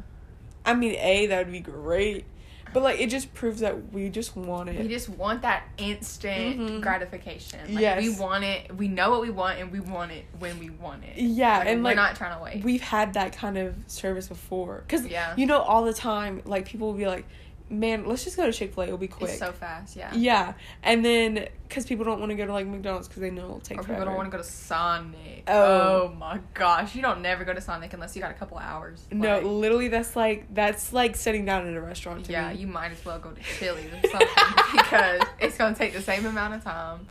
I 0.66 0.74
mean, 0.74 0.94
a 0.96 1.26
that 1.28 1.38
would 1.46 1.52
be 1.52 1.60
great, 1.60 2.24
but 2.72 2.82
like 2.82 3.00
it 3.00 3.08
just 3.10 3.32
proves 3.34 3.60
that 3.60 3.92
we 3.92 4.08
just 4.08 4.36
want 4.36 4.68
it. 4.68 4.80
we 4.80 4.88
just 4.88 5.08
want 5.08 5.42
that 5.42 5.64
instant 5.78 6.58
Mhm. 6.60 6.80
gratification. 6.80 7.60
Like, 7.74 7.80
Yes. 7.80 8.02
we 8.02 8.10
want 8.10 8.44
it. 8.44 8.76
We 8.76 8.88
know 8.88 9.10
what 9.10 9.20
we 9.20 9.30
want, 9.30 9.58
and 9.58 9.70
we 9.72 9.80
want 9.80 10.12
it 10.12 10.24
when 10.38 10.58
we 10.58 10.70
want 10.70 11.04
it. 11.04 11.16
yeah, 11.18 11.58
Like, 11.58 11.68
and 11.68 11.78
we're 11.82 11.90
like 11.90 11.96
not 11.96 12.16
trying 12.16 12.36
to 12.36 12.42
wait. 12.42 12.64
we've 12.64 12.80
had 12.82 13.14
that 13.14 13.32
kind 13.36 13.56
of 13.58 13.74
service 13.86 14.28
before, 14.28 14.84
because 14.86 15.06
yeah, 15.06 15.34
you 15.36 15.46
know 15.46 15.58
all 15.60 15.84
the 15.84 15.94
time, 15.94 16.42
like 16.44 16.64
people 16.66 16.88
will 16.88 16.98
be 16.98 17.06
like, 17.06 17.24
man, 17.70 18.06
let's 18.06 18.24
just 18.24 18.36
go 18.36 18.46
to 18.46 18.52
Chick 18.52 18.74
Fil 18.74 18.84
A. 18.84 18.86
It'll 18.86 18.98
be 18.98 19.08
quick. 19.08 19.30
it's 19.30 19.38
so 19.38 19.52
fast. 19.52 19.96
Yeah. 19.96 20.10
Yeah, 20.14 20.54
and 20.82 21.04
then 21.04 21.48
because 21.68 21.84
people 21.86 22.04
don't 22.04 22.18
want 22.20 22.30
to 22.30 22.36
go 22.36 22.46
to 22.46 22.52
like 22.52 22.66
McDonald's 22.66 23.08
because 23.08 23.20
they 23.20 23.30
know 23.30 23.44
it'll 23.44 23.60
take 23.60 23.78
Or 23.78 23.82
forever. 23.82 24.00
people 24.00 24.06
don't 24.06 24.16
want 24.16 24.30
to 24.30 24.36
go 24.36 24.42
to 24.42 24.48
Sonic. 24.48 25.44
Oh. 25.48 26.10
Oh. 26.12 26.14
my 26.18 26.40
gosh, 26.54 26.94
you 26.94 27.02
don't 27.02 27.20
never 27.22 27.44
go 27.44 27.52
to 27.52 27.60
Sonic 27.60 27.92
unless 27.92 28.16
you 28.16 28.22
got 28.22 28.30
a 28.30 28.34
couple 28.34 28.58
hours. 28.58 29.04
No, 29.12 29.34
Like, 29.36 29.44
literally, 29.44 29.88
that's 29.88 30.16
like 30.16 30.52
that's 30.54 30.92
like 30.92 31.16
sitting 31.16 31.44
down 31.44 31.66
at 31.66 31.74
a 31.74 31.80
restaurant. 31.80 32.24
To 32.26 32.32
yeah, 32.32 32.52
me. 32.52 32.60
you 32.60 32.66
might 32.66 32.92
as 32.92 33.04
well 33.04 33.18
go 33.18 33.30
to 33.30 33.40
Chili's 33.42 33.92
or 33.92 34.08
something 34.08 34.28
because 34.72 35.22
it's 35.40 35.56
gonna 35.58 35.74
take 35.74 35.92
the 35.92 36.02
same 36.02 36.24
amount 36.26 36.54
of 36.54 36.64
time. 36.64 37.06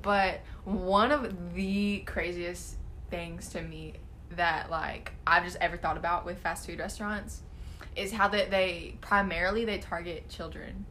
But 0.00 0.40
one 0.64 1.12
of 1.12 1.54
the 1.54 2.00
craziest 2.00 2.76
things 3.10 3.48
to 3.50 3.62
me 3.62 3.94
that 4.30 4.70
like 4.70 5.12
I've 5.26 5.44
just 5.44 5.56
ever 5.60 5.76
thought 5.76 5.96
about 5.96 6.24
with 6.24 6.38
fast 6.38 6.66
food 6.66 6.78
restaurants 6.80 7.42
is 7.96 8.12
how 8.12 8.28
that 8.28 8.50
they 8.50 8.96
primarily 9.00 9.64
they 9.64 9.78
target 9.78 10.28
children. 10.28 10.84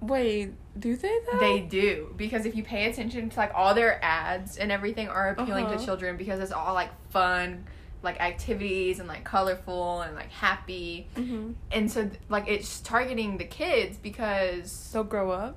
Wait, 0.00 0.52
do 0.78 0.96
they 0.96 1.18
though? 1.32 1.38
They 1.38 1.60
do 1.60 2.14
because 2.16 2.46
if 2.46 2.54
you 2.54 2.62
pay 2.62 2.88
attention 2.88 3.30
to 3.30 3.36
like 3.36 3.50
all 3.54 3.74
their 3.74 4.02
ads 4.04 4.56
and 4.56 4.70
everything 4.70 5.08
are 5.08 5.30
appealing 5.30 5.66
Uh-huh. 5.66 5.76
to 5.76 5.84
children 5.84 6.16
because 6.16 6.38
it's 6.38 6.52
all 6.52 6.72
like 6.72 6.90
fun, 7.10 7.64
like 8.02 8.20
activities 8.20 9.00
and 9.00 9.08
like 9.08 9.24
colorful 9.24 10.02
and 10.02 10.14
like 10.14 10.30
happy, 10.30 11.08
hmm 11.16 11.52
and 11.72 11.90
so 11.90 12.08
like 12.28 12.46
it's 12.46 12.80
targeting 12.80 13.38
the 13.38 13.44
kids 13.44 13.96
because 13.96 14.90
They'll 14.92 15.02
grow 15.02 15.32
up. 15.32 15.56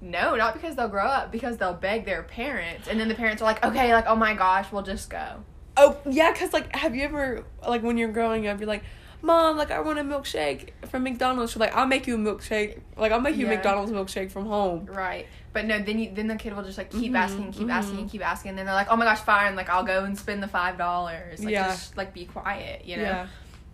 no, 0.00 0.34
not 0.34 0.54
because 0.54 0.74
they'll 0.74 0.88
grow 0.88 1.06
up 1.06 1.30
because 1.30 1.56
they'll 1.58 1.72
beg 1.74 2.04
their 2.04 2.24
parents, 2.24 2.88
and 2.88 2.98
then 2.98 3.06
the 3.08 3.14
parents 3.14 3.40
are 3.42 3.44
like, 3.44 3.64
okay, 3.64 3.94
like 3.94 4.06
oh 4.08 4.16
my 4.16 4.34
gosh, 4.34 4.72
we'll 4.72 4.82
just 4.82 5.08
go. 5.08 5.44
Oh 5.80 5.96
yeah, 6.10 6.32
cause 6.34 6.52
like, 6.52 6.74
have 6.74 6.94
you 6.96 7.02
ever 7.04 7.44
like 7.66 7.82
when 7.82 7.96
you're 7.96 8.10
growing 8.12 8.46
up, 8.48 8.58
you're 8.58 8.66
like, 8.66 8.82
"Mom, 9.22 9.56
like 9.56 9.70
I 9.70 9.80
want 9.80 9.98
a 9.98 10.02
milkshake 10.02 10.70
from 10.90 11.04
McDonald's." 11.04 11.52
She's 11.52 11.60
like, 11.60 11.74
"I'll 11.74 11.86
make 11.86 12.06
you 12.08 12.16
a 12.16 12.18
milkshake. 12.18 12.80
Like 12.96 13.12
I'll 13.12 13.20
make 13.20 13.36
you 13.36 13.46
a 13.46 13.48
McDonald's 13.50 13.92
milkshake 13.92 14.30
from 14.32 14.46
home." 14.46 14.86
Right. 14.86 15.26
But 15.52 15.66
no, 15.66 15.78
then 15.80 15.98
you 16.00 16.10
then 16.12 16.26
the 16.26 16.36
kid 16.36 16.54
will 16.54 16.64
just 16.64 16.78
like 16.78 16.90
keep 16.90 17.12
Mhm, 17.12 17.16
asking, 17.16 17.52
keep 17.52 17.70
asking, 17.70 18.06
mhm. 18.06 18.10
keep 18.10 18.26
asking, 18.26 18.50
and 18.50 18.58
then 18.58 18.66
they're 18.66 18.74
like, 18.74 18.88
"Oh 18.90 18.96
my 18.96 19.04
gosh, 19.04 19.20
fine! 19.20 19.54
Like 19.56 19.70
I'll 19.70 19.84
go 19.84 20.04
and 20.04 20.18
spend 20.18 20.42
the 20.42 20.48
five 20.48 20.76
dollars. 20.76 21.40
Like 21.44 21.52
Yeah. 21.52 21.68
just 21.68 21.96
like 21.96 22.12
be 22.12 22.24
quiet, 22.24 22.84
you 22.84 22.96
know." 22.96 23.02
Yeah. 23.02 23.26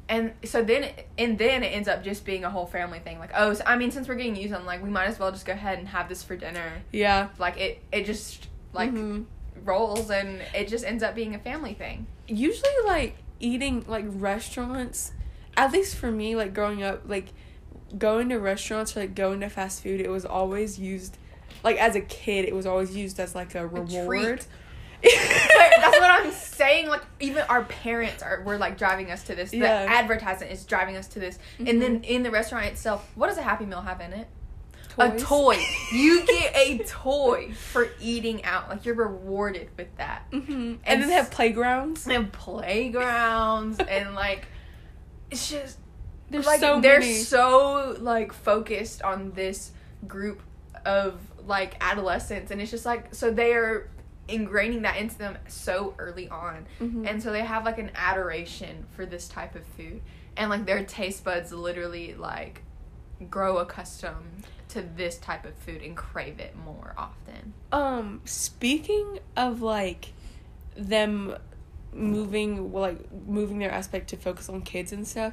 And 0.07 0.33
so 0.45 0.63
then, 0.63 0.91
and 1.17 1.39
then 1.39 1.63
it 1.63 1.69
ends 1.69 1.89
up 1.89 2.05
just 2.05 2.27
being 2.27 2.45
a 2.45 2.51
whole 2.51 2.67
family 2.67 2.99
thing. 2.99 3.19
Like, 3.19 3.31
oh, 3.35 3.55
so, 3.55 3.65
I 3.67 3.77
mean, 3.79 3.91
since 3.91 4.07
we're 4.07 4.17
getting 4.17 4.37
used 4.37 4.53
on, 4.53 4.67
like, 4.67 4.83
we 4.83 4.91
might 4.91 5.07
as 5.07 5.19
well 5.19 5.31
just 5.33 5.47
go 5.47 5.55
ahead 5.55 5.79
and 5.79 5.89
have 5.89 6.11
this 6.11 6.23
for 6.23 6.37
dinner. 6.37 6.83
Yeah. 6.93 7.29
Like 7.39 7.57
it, 7.59 7.83
it 7.91 8.05
just 8.05 8.49
like 8.75 8.93
Mhm. 8.93 9.25
Rolls, 9.64 10.11
and 10.11 10.42
it 10.54 10.68
just 10.68 10.85
ends 10.85 11.02
up 11.02 11.14
being 11.14 11.35
a 11.35 11.38
family 11.38 11.75
thing. 11.75 12.06
usually 12.26 12.71
like 12.85 13.16
eating 13.40 13.85
like 13.88 14.04
restaurants 14.09 15.12
at 15.56 15.73
least 15.73 15.97
for 15.97 16.11
me 16.11 16.35
like 16.37 16.54
growing 16.54 16.83
up 16.83 17.02
like 17.06 17.26
going 17.99 18.28
to 18.28 18.37
restaurants 18.38 18.97
or 18.97 19.00
like 19.00 19.14
going 19.14 19.40
to 19.40 19.49
fast 19.49 19.83
food 19.83 20.00
it 20.00 20.09
was 20.09 20.25
always 20.25 20.78
used 20.78 21.18
like 21.62 21.76
as 21.76 21.94
a 21.94 22.00
kid 22.00 22.44
it 22.44 22.54
was 22.54 22.64
always 22.64 22.97
used 22.97 23.18
as 23.21 23.35
like 23.35 23.54
a 23.54 23.66
reward 23.66 24.44
But 25.02 25.11
that's 25.12 25.99
what 25.99 26.11
I'm 26.11 26.33
saying. 26.56 26.88
Like 26.88 27.02
even 27.21 27.42
our 27.50 27.64
parents 27.64 28.23
are 28.23 28.42
were 28.42 28.56
like 28.56 28.78
driving 28.78 29.11
us 29.11 29.23
to 29.25 29.35
this. 29.35 29.50
The 29.50 29.59
Yeah. 29.59 29.87
advertisement 29.87 30.50
is 30.50 30.64
driving 30.64 30.97
us 30.97 31.09
to 31.09 31.18
this. 31.18 31.38
And 31.59 31.80
then 31.83 31.97
mm-hmm. 31.97 32.04
in 32.04 32.23
the 32.23 32.30
restaurant 32.30 32.64
itself, 32.66 33.11
what 33.14 33.26
does 33.26 33.37
a 33.37 33.42
Happy 33.42 33.66
Meal 33.66 33.83
have 33.83 34.00
in 34.00 34.14
it? 34.14 34.28
A 34.99 35.19
toy. 35.19 35.57
You 35.93 36.25
get 36.27 36.57
a 36.57 36.79
toy 36.87 37.53
for 37.53 37.89
eating 38.01 38.45
out. 38.45 38.69
Like 38.69 38.85
you're 38.85 38.95
rewarded 38.95 39.69
with 39.77 39.95
that. 39.97 40.25
hmm 40.31 40.41
and, 40.41 40.79
And 40.85 41.03
then 41.03 41.09
they 41.09 41.15
have 41.15 41.31
playgrounds 41.31 42.07
And 42.07 42.33
playgrounds 42.33 43.79
and 43.89 44.15
like 44.15 44.47
it's 45.31 45.51
just 45.51 45.79
there's 46.31 46.47
like 46.47 46.61
so 46.61 46.81
they're 46.81 47.01
many 47.01 47.15
so 47.15 47.97
like 48.01 48.33
focused 48.33 49.03
on 49.03 49.33
this 49.33 49.73
group 50.07 50.43
of 50.85 51.19
like 51.47 51.77
adolescents 51.81 52.51
and 52.51 52.61
it's 52.61 52.71
just 52.71 52.87
like 52.87 53.15
so 53.15 53.31
they 53.31 53.53
are 53.53 53.89
ingraining 54.29 54.83
that 54.83 54.97
into 54.97 55.17
them 55.19 55.37
so 55.49 55.95
early 55.99 56.29
on 56.29 56.67
Mhm. 56.81 57.09
and 57.09 57.23
so 57.23 57.31
they 57.31 57.43
have 57.43 57.65
like 57.65 57.79
an 57.79 57.91
adoration 57.95 58.87
for 58.97 59.05
this 59.07 59.29
type 59.29 59.55
of 59.55 59.65
food 59.77 60.01
and 60.37 60.51
like 60.51 60.65
their 60.67 60.85
taste 60.85 61.25
buds 61.25 61.53
literally 61.53 62.15
like 62.15 62.63
grow 63.31 63.59
accustomed 63.59 64.47
to 64.75 64.83
this 64.97 65.19
type 65.19 65.45
of 65.45 65.54
food 65.54 65.83
and 65.83 65.97
crave 65.97 66.38
it 66.38 66.54
more 66.57 66.95
often 66.97 67.54
um 67.73 68.21
speaking 68.25 69.19
of 69.37 69.62
like 69.62 70.12
them 70.76 71.37
moving 71.93 72.73
like 72.73 72.99
moving 73.26 73.59
their 73.59 73.71
aspect 73.71 74.11
to 74.11 74.16
focus 74.16 74.49
on 74.49 74.61
kids 74.61 74.93
and 74.93 75.07
stuff 75.07 75.33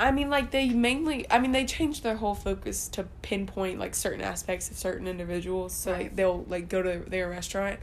I 0.00 0.12
mean, 0.12 0.30
like 0.30 0.50
they 0.50 0.70
mainly. 0.70 1.26
I 1.30 1.38
mean, 1.38 1.52
they 1.52 1.66
changed 1.66 2.02
their 2.02 2.16
whole 2.16 2.34
focus 2.34 2.88
to 2.88 3.04
pinpoint 3.20 3.78
like 3.78 3.94
certain 3.94 4.22
aspects 4.22 4.70
of 4.70 4.78
certain 4.78 5.06
individuals. 5.06 5.74
So 5.74 5.92
like 5.92 6.16
they'll 6.16 6.44
like 6.48 6.70
go 6.70 6.82
to 6.82 7.04
their 7.06 7.28
restaurant. 7.28 7.78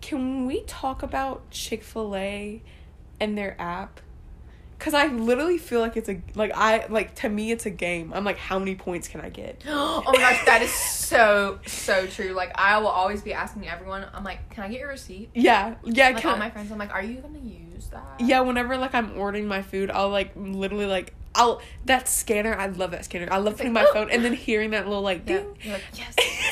Can 0.00 0.46
we 0.46 0.62
talk 0.62 1.02
about 1.02 1.50
Chick 1.50 1.82
Fil 1.82 2.16
A 2.16 2.62
and 3.20 3.36
their 3.36 3.60
app? 3.60 4.00
Cause 4.82 4.94
I 4.94 5.06
literally 5.06 5.58
feel 5.58 5.78
like 5.78 5.96
it's 5.96 6.08
a 6.08 6.20
like 6.34 6.50
I 6.56 6.86
like 6.88 7.14
to 7.16 7.28
me 7.28 7.52
it's 7.52 7.66
a 7.66 7.70
game. 7.70 8.12
I'm 8.12 8.24
like, 8.24 8.36
how 8.36 8.58
many 8.58 8.74
points 8.74 9.06
can 9.06 9.20
I 9.20 9.28
get? 9.28 9.62
oh 9.68 10.02
my 10.04 10.12
gosh, 10.18 10.44
that 10.44 10.60
is 10.60 10.72
so 10.72 11.60
so 11.66 12.04
true. 12.08 12.32
Like 12.32 12.50
I 12.56 12.78
will 12.78 12.88
always 12.88 13.22
be 13.22 13.32
asking 13.32 13.68
everyone. 13.68 14.04
I'm 14.12 14.24
like, 14.24 14.50
can 14.50 14.64
I 14.64 14.68
get 14.68 14.80
your 14.80 14.88
receipt? 14.88 15.30
Yeah, 15.34 15.76
yeah. 15.84 16.08
Like 16.10 16.24
all 16.24 16.36
my 16.36 16.50
friends, 16.50 16.72
I'm 16.72 16.78
like, 16.78 16.92
are 16.92 17.02
you 17.02 17.18
gonna 17.20 17.38
use 17.38 17.86
that? 17.92 18.02
yeah, 18.18 18.40
whenever 18.40 18.76
like 18.76 18.92
I'm 18.92 19.16
ordering 19.16 19.46
my 19.46 19.62
food, 19.62 19.88
I'll 19.88 20.10
like 20.10 20.32
literally 20.34 20.86
like 20.86 21.14
I'll 21.36 21.62
that 21.84 22.08
scanner. 22.08 22.52
I 22.54 22.66
love 22.66 22.90
that 22.90 23.04
scanner. 23.04 23.28
I 23.30 23.38
love 23.38 23.52
It's 23.52 23.58
putting 23.58 23.74
like, 23.74 23.84
my 23.84 23.90
"Oh." 23.90 23.94
phone 23.94 24.10
and 24.10 24.24
then 24.24 24.32
hearing 24.34 24.72
that 24.72 24.88
little 24.88 25.02
like 25.02 25.28
Yeah. 25.28 25.38
ding. 25.38 25.56
You're 25.62 25.74
like, 25.74 25.84
yes. 25.94 26.16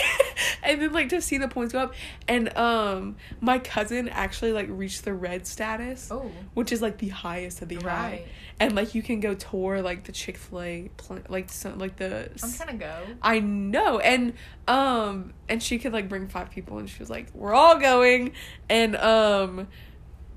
and 0.70 0.80
then 0.82 0.92
like 0.92 1.08
to 1.10 1.20
see 1.20 1.38
the 1.38 1.48
points 1.48 1.72
go 1.72 1.80
up. 1.80 1.94
And 2.28 2.56
um 2.56 3.16
my 3.40 3.58
cousin 3.58 4.08
actually 4.08 4.52
like 4.52 4.66
reached 4.70 5.04
the 5.04 5.12
red 5.12 5.46
status 5.46 6.08
Oh, 6.10 6.30
which 6.54 6.72
is 6.72 6.80
like 6.80 6.98
the 6.98 7.08
highest 7.08 7.62
of 7.62 7.68
the 7.68 7.76
high. 7.76 8.24
And 8.58 8.74
like 8.74 8.94
you 8.94 9.02
can 9.02 9.20
go 9.20 9.34
tour 9.34 9.82
like 9.82 10.04
the 10.04 10.12
chick-fil-a 10.12 10.90
pl- 10.96 11.20
like 11.28 11.50
some 11.50 11.78
like 11.78 11.96
the 11.96 12.30
I'm 12.42 12.52
trying 12.52 12.78
to 12.78 12.84
go. 12.84 13.06
I 13.22 13.40
know. 13.40 13.98
And 13.98 14.34
um 14.68 15.32
and 15.48 15.62
she 15.62 15.78
could 15.78 15.92
like 15.92 16.08
bring 16.08 16.28
five 16.28 16.50
people. 16.50 16.78
And 16.78 16.88
she 16.88 16.98
was 16.98 17.10
like 17.10 17.28
we're 17.34 17.54
all 17.54 17.78
going. 17.78 18.32
And 18.68 18.96
um 18.96 19.68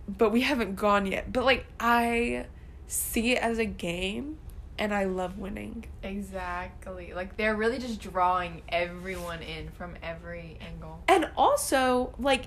but 0.08 0.32
we 0.32 0.42
haven't 0.42 0.76
gone 0.76 1.06
yet. 1.06 1.32
But 1.32 1.46
like 1.46 1.66
I 1.80 2.48
see 2.88 3.32
it 3.32 3.42
as 3.42 3.58
a 3.60 3.66
game 3.66 4.38
and 4.80 4.94
I 4.94 5.04
love 5.06 5.38
winning 5.38 5.86
Exactly. 6.02 7.14
Like 7.14 7.38
they're 7.38 7.56
really 7.56 7.80
just 7.80 8.00
drawing 8.02 8.62
everyone 8.70 9.42
in 9.42 9.70
from 9.72 9.96
every 10.02 10.58
angle. 10.62 11.02
and 11.08 11.30
also 11.38 12.14
like 12.20 12.46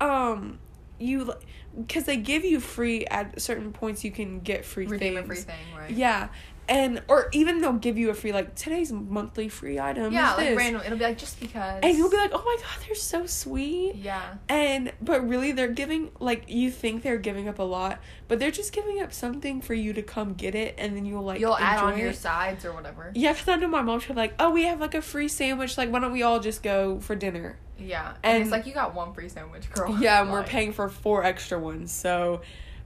um 0.00 0.58
you 0.98 1.32
because 1.78 2.04
they 2.04 2.16
give 2.16 2.44
you 2.44 2.60
free 2.60 3.04
at 3.06 3.40
certain 3.40 3.72
points 3.72 4.04
you 4.04 4.10
can 4.10 4.40
get 4.40 4.64
free 4.64 4.86
Redeem 4.86 5.14
things 5.14 5.26
free 5.26 5.36
thing, 5.38 5.76
right? 5.76 5.90
yeah 5.90 6.28
and 6.68 7.02
or 7.08 7.28
even 7.32 7.60
they'll 7.60 7.72
give 7.74 7.98
you 7.98 8.10
a 8.10 8.14
free 8.14 8.32
like 8.32 8.54
today's 8.54 8.90
monthly 8.92 9.48
free 9.48 9.78
item 9.78 10.12
Yeah, 10.12 10.34
like 10.34 10.48
this. 10.48 10.56
random. 10.56 10.82
It'll 10.84 10.98
be 10.98 11.04
like 11.04 11.18
just 11.18 11.38
because. 11.40 11.80
and 11.82 11.96
you'll 11.96 12.10
be 12.10 12.16
like 12.16 12.30
oh 12.32 12.42
my 12.44 12.56
god 12.60 12.86
they're 12.86 12.94
so 12.94 13.26
sweet 13.26 13.96
Yeah. 13.96 14.34
and 14.48 14.92
but 15.02 15.28
really 15.28 15.52
they're 15.52 15.68
giving 15.68 16.10
like 16.20 16.44
you 16.48 16.70
think 16.70 17.02
they're 17.02 17.18
giving 17.18 17.48
up 17.48 17.58
a 17.58 17.62
lot 17.62 18.00
but 18.28 18.38
they're 18.38 18.50
just 18.50 18.72
giving 18.72 19.00
up 19.02 19.12
something 19.12 19.60
for 19.60 19.74
you 19.74 19.92
to 19.92 20.02
come 20.02 20.32
get 20.34 20.54
it 20.54 20.74
and 20.78 20.96
then 20.96 21.04
you'll 21.04 21.22
like 21.24 21.40
You'll 21.40 21.56
add 21.56 21.78
on 21.82 21.92
enjoy 21.92 22.04
your 22.04 22.12
sides 22.12 22.64
or 22.64 22.72
whatever. 22.72 23.12
yeah 23.14 23.32
because 23.32 23.48
i 23.48 23.56
know 23.56 23.68
my 23.68 23.82
mom 23.82 23.98
be 24.00 24.14
like 24.14 24.34
oh 24.38 24.50
we 24.50 24.64
have 24.64 24.80
like 24.80 24.94
a 24.94 25.02
free 25.02 25.28
sandwich 25.28 25.76
like 25.76 25.90
why 25.92 25.98
don't 25.98 26.12
we 26.12 26.22
all 26.22 26.40
just 26.40 26.62
go 26.62 26.98
for 27.00 27.14
dinner 27.14 27.58
Yeah. 27.78 28.14
And, 28.22 28.34
And- 28.36 28.42
it's 28.42 28.50
like 28.52 28.66
you 28.66 28.72
got 28.72 28.94
one 28.94 29.12
free 29.12 29.28
sandwich, 29.28 29.68
girl. 29.70 29.98
Yeah, 30.00 30.22
and 30.22 30.30
we're 30.32 30.44
paying 30.44 30.72
for 30.72 30.88
four 30.88 31.24
extra 31.24 31.58
ones. 31.58 31.90
So, 31.92 32.40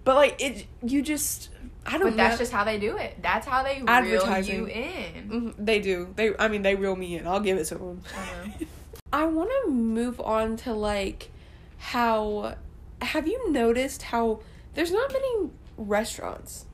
but 0.05 0.17
like 0.17 0.41
it, 0.41 0.67
you 0.83 1.03
just 1.03 1.51
I 1.89 1.93
don't 1.93 2.03
But 2.03 2.11
know. 2.11 2.17
that's 2.17 2.39
just 2.39 2.53
how 2.53 2.65
they 2.65 2.79
do 2.79 2.97
it. 2.99 3.17
That's 3.23 3.47
how 3.47 3.63
they 3.63 3.83
reel 3.83 4.41
you 4.43 4.67
in. 4.67 5.29
Mhm, 5.31 5.55
they 5.59 5.81
do. 5.81 6.13
They 6.15 6.37
I 6.39 6.49
mean 6.49 6.63
they 6.63 6.75
reel 6.75 6.95
me 6.97 7.17
in. 7.17 7.27
I'll 7.27 7.41
give 7.41 7.57
it 7.59 7.65
to 7.67 7.77
them. 7.77 8.03
I 8.17 8.47
know. 8.47 8.67
I 9.13 9.25
want 9.25 9.51
to 9.65 9.71
move 9.71 10.21
on 10.21 10.57
to 10.59 10.75
like 10.75 11.31
how 11.79 12.57
have 13.01 13.27
you 13.27 13.51
noticed 13.51 14.03
how 14.03 14.41
there's 14.75 14.93
not 14.93 15.13
many 15.13 15.51
restaurants. 15.79 16.67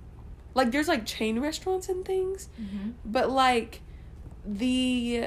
Like 0.55 0.73
there's 0.73 0.89
like 0.89 1.07
chain 1.07 1.39
restaurants 1.41 1.89
and 1.89 2.05
things, 2.05 2.49
Mm-hmm. 2.61 2.91
but 3.05 3.31
like 3.31 3.81
the 4.47 5.27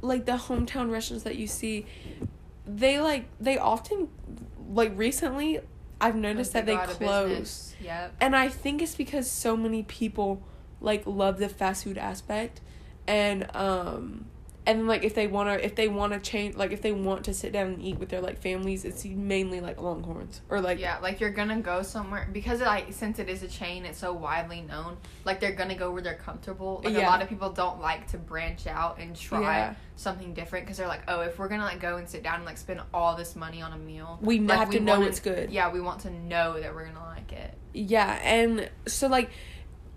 like 0.00 0.26
the 0.26 0.32
hometown 0.32 0.90
restaurants 0.90 1.24
that 1.24 1.36
you 1.36 1.46
see 1.46 1.86
they 2.66 3.00
like 3.00 3.24
they 3.40 3.56
often 3.58 4.08
like 4.68 4.92
recently 4.96 5.60
I've 6.02 6.16
noticed 6.16 6.52
that 6.54 6.66
they 6.66 6.76
close. 6.76 7.74
Yep. 7.80 8.16
And 8.20 8.34
I 8.34 8.48
think 8.48 8.82
it's 8.82 8.96
because 8.96 9.30
so 9.30 9.56
many 9.56 9.84
people 9.84 10.42
like 10.80 11.06
love 11.06 11.38
the 11.38 11.48
fast 11.48 11.84
food 11.84 11.96
aspect 11.96 12.60
and 13.06 13.46
um 13.54 14.26
and 14.64 14.86
like 14.86 15.02
if 15.02 15.14
they 15.14 15.26
want 15.26 15.48
to 15.48 15.64
if 15.64 15.74
they 15.74 15.88
want 15.88 16.12
to 16.12 16.20
change 16.20 16.54
like 16.54 16.70
if 16.70 16.80
they 16.82 16.92
want 16.92 17.24
to 17.24 17.34
sit 17.34 17.52
down 17.52 17.66
and 17.66 17.82
eat 17.82 17.98
with 17.98 18.08
their 18.10 18.20
like 18.20 18.40
families 18.40 18.84
it's 18.84 19.04
mainly 19.04 19.60
like 19.60 19.80
longhorns 19.80 20.40
or 20.48 20.60
like 20.60 20.78
yeah, 20.78 20.98
like 20.98 21.18
you're 21.20 21.30
gonna 21.30 21.60
go 21.60 21.82
somewhere 21.82 22.28
because 22.32 22.60
like 22.60 22.92
since 22.92 23.18
it 23.18 23.28
is 23.28 23.42
a 23.42 23.48
chain, 23.48 23.84
it's 23.84 23.98
so 23.98 24.12
widely 24.12 24.60
known. 24.60 24.96
Like 25.24 25.40
they're 25.40 25.52
gonna 25.54 25.74
go 25.74 25.90
where 25.90 26.00
they're 26.02 26.14
comfortable. 26.14 26.80
Like 26.84 26.94
a 26.94 27.00
lot 27.00 27.22
of 27.22 27.28
people 27.28 27.50
don't 27.50 27.80
like 27.80 28.06
to 28.12 28.18
branch 28.18 28.66
out 28.68 28.98
and 28.98 29.16
try 29.16 29.40
Yeah. 29.58 29.74
something 29.96 30.32
different 30.32 30.64
because 30.66 30.78
they're 30.78 30.86
like, 30.86 31.02
oh, 31.08 31.22
if 31.22 31.38
we're 31.40 31.48
gonna 31.48 31.64
like 31.64 31.80
go 31.80 31.96
and 31.96 32.08
sit 32.08 32.22
down 32.22 32.36
and 32.36 32.44
like 32.44 32.58
spend 32.58 32.80
all 32.94 33.16
this 33.16 33.34
money 33.34 33.62
on 33.62 33.72
a 33.72 33.78
meal, 33.78 34.18
we 34.22 34.38
like, 34.38 34.58
have 34.58 34.68
we 34.68 34.76
to 34.78 34.80
know 34.84 34.92
wanna- 34.98 35.06
it's 35.06 35.20
good 35.20 35.50
Yeah, 35.50 35.72
we 35.72 35.80
want 35.80 36.02
to 36.02 36.10
know 36.10 36.60
that 36.60 36.72
we're 36.72 36.86
gonna 36.86 37.04
like 37.04 37.32
it. 37.32 37.54
yeah 37.74 38.20
and 38.22 38.70
so 38.86 39.08
like 39.08 39.30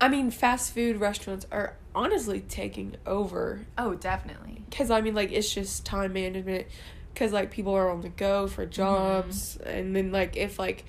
i 0.01 0.07
mean 0.09 0.29
fast 0.31 0.73
food 0.73 0.97
restaurants 0.97 1.45
are 1.51 1.75
honestly 1.93 2.41
taking 2.41 2.95
over 3.05 3.65
Oh, 3.77 3.93
definitely. 3.95 4.61
because 4.69 4.91
i 4.91 4.99
mean 5.01 5.15
like 5.15 5.31
it's 5.31 5.53
just 5.53 5.85
time 5.85 6.13
management 6.13 6.67
because 7.13 7.31
like 7.31 7.51
people 7.51 7.73
are 7.73 7.89
on 7.89 8.01
the 8.01 8.09
go 8.09 8.47
for 8.47 8.65
jobs 8.65 9.57
and 9.57 9.95
then 9.95 10.11
like 10.11 10.35
if 10.35 10.59
like 10.59 10.83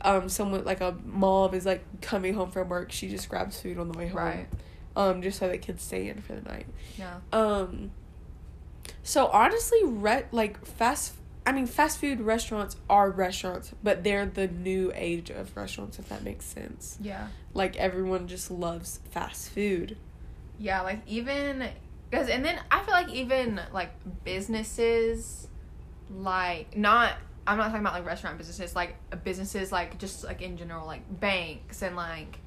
um 0.00 0.28
someone 0.28 0.64
like 0.64 0.80
a 0.80 0.96
mom 1.04 1.54
is 1.54 1.66
like 1.66 1.84
coming 2.00 2.34
home 2.34 2.50
from 2.50 2.68
work 2.68 2.90
she 2.92 3.08
just 3.08 3.28
grabs 3.28 3.60
food 3.60 3.78
on 3.78 3.90
the 3.92 3.98
way 3.98 4.08
home 4.08 4.16
Right. 4.18 4.46
um 4.96 5.20
just 5.22 5.38
so 5.38 5.48
they 5.48 5.58
can 5.58 5.78
stay 5.78 6.08
in 6.08 6.20
for 6.22 6.34
the 6.34 6.42
night 6.42 6.66
Yeah. 6.98 7.18
um 7.32 7.90
so 9.02 9.26
honestly 9.28 9.80
re- 9.84 10.24
like 10.32 10.64
fast 10.64 11.14
i 11.46 11.52
mean 11.52 11.66
fast 11.66 11.98
food 11.98 12.20
restaurants 12.20 12.76
are 12.90 13.10
restaurants 13.10 13.72
but 13.82 14.02
they're 14.04 14.26
the 14.26 14.48
new 14.48 14.92
age 14.94 15.30
of 15.30 15.56
restaurants 15.56 15.98
if 15.98 16.08
that 16.08 16.22
makes 16.22 16.44
sense 16.44 16.98
Yeah. 17.00 17.28
like 17.54 17.76
everyone 17.76 18.26
just 18.28 18.50
loves 18.50 19.00
fast 19.10 19.50
food 19.50 19.96
Yeah, 20.58 20.80
like 20.82 21.00
even 21.06 21.68
because 22.10 22.28
and 22.28 22.44
then 22.44 22.58
I 22.70 22.82
feel 22.82 22.94
like 22.94 23.10
even 23.10 23.60
like 23.72 23.90
businesses 24.24 25.48
like 26.10 26.76
not 26.76 27.14
I'm 27.46 27.58
not 27.58 27.66
talking 27.66 27.80
about 27.80 27.94
like 27.94 28.06
restaurant 28.06 28.38
businesses 28.38 28.74
like 28.74 28.96
businesses 29.24 29.70
like 29.70 29.98
just 29.98 30.24
like 30.24 30.40
in 30.42 30.56
general 30.56 30.86
like 30.86 31.02
banks 31.20 31.82
and 31.82 31.94
like 31.96 32.38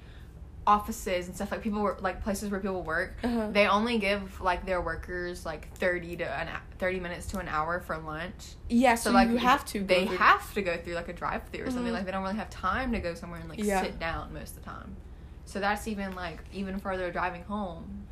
offices 0.69 1.25
and 1.27 1.35
stuff 1.35 1.51
like 1.51 1.63
people 1.63 1.81
work 1.81 2.01
like 2.03 2.21
places 2.23 2.51
where 2.51 2.59
people 2.59 2.83
work 2.83 3.17
Uh-huh. 3.23 3.47
they 3.51 3.65
only 3.67 3.97
give 3.97 4.39
like 4.39 4.65
their 4.67 4.79
workers 4.81 5.43
like 5.45 5.73
30 5.75 6.17
to 6.17 6.23
an 6.39 6.47
30 6.77 6.99
minutes 6.99 7.25
to 7.27 7.39
an 7.39 7.47
hour 7.47 7.79
for 7.79 7.97
lunch 7.97 8.53
Yeah, 8.69 8.93
so, 8.93 9.09
so, 9.09 9.13
like 9.15 9.29
you 9.29 9.38
have 9.38 9.65
to. 9.65 9.83
they 9.83 10.05
through- 10.05 10.17
have 10.17 10.53
to 10.53 10.61
go 10.61 10.77
through 10.77 10.93
like 10.93 11.09
a 11.09 11.13
drive 11.13 11.41
through 11.51 11.65
or 11.65 11.71
something 11.71 11.91
Mhm. 11.91 11.95
like 11.95 12.05
they 12.05 12.11
don't 12.11 12.21
really 12.21 12.35
have 12.35 12.51
time 12.51 12.91
to 12.91 12.99
go 12.99 13.15
somewhere 13.15 13.39
and 13.39 13.49
like 13.49 13.57
Yeah. 13.63 13.81
sit 13.81 13.97
down 13.99 14.31
most 14.33 14.55
of 14.57 14.63
the 14.63 14.69
time 14.69 14.95
so 15.45 15.59
that's 15.59 15.88
even 15.88 16.13
like 16.15 16.39
even 16.53 16.77
further 16.79 17.11
driving 17.11 17.43
home 17.43 18.05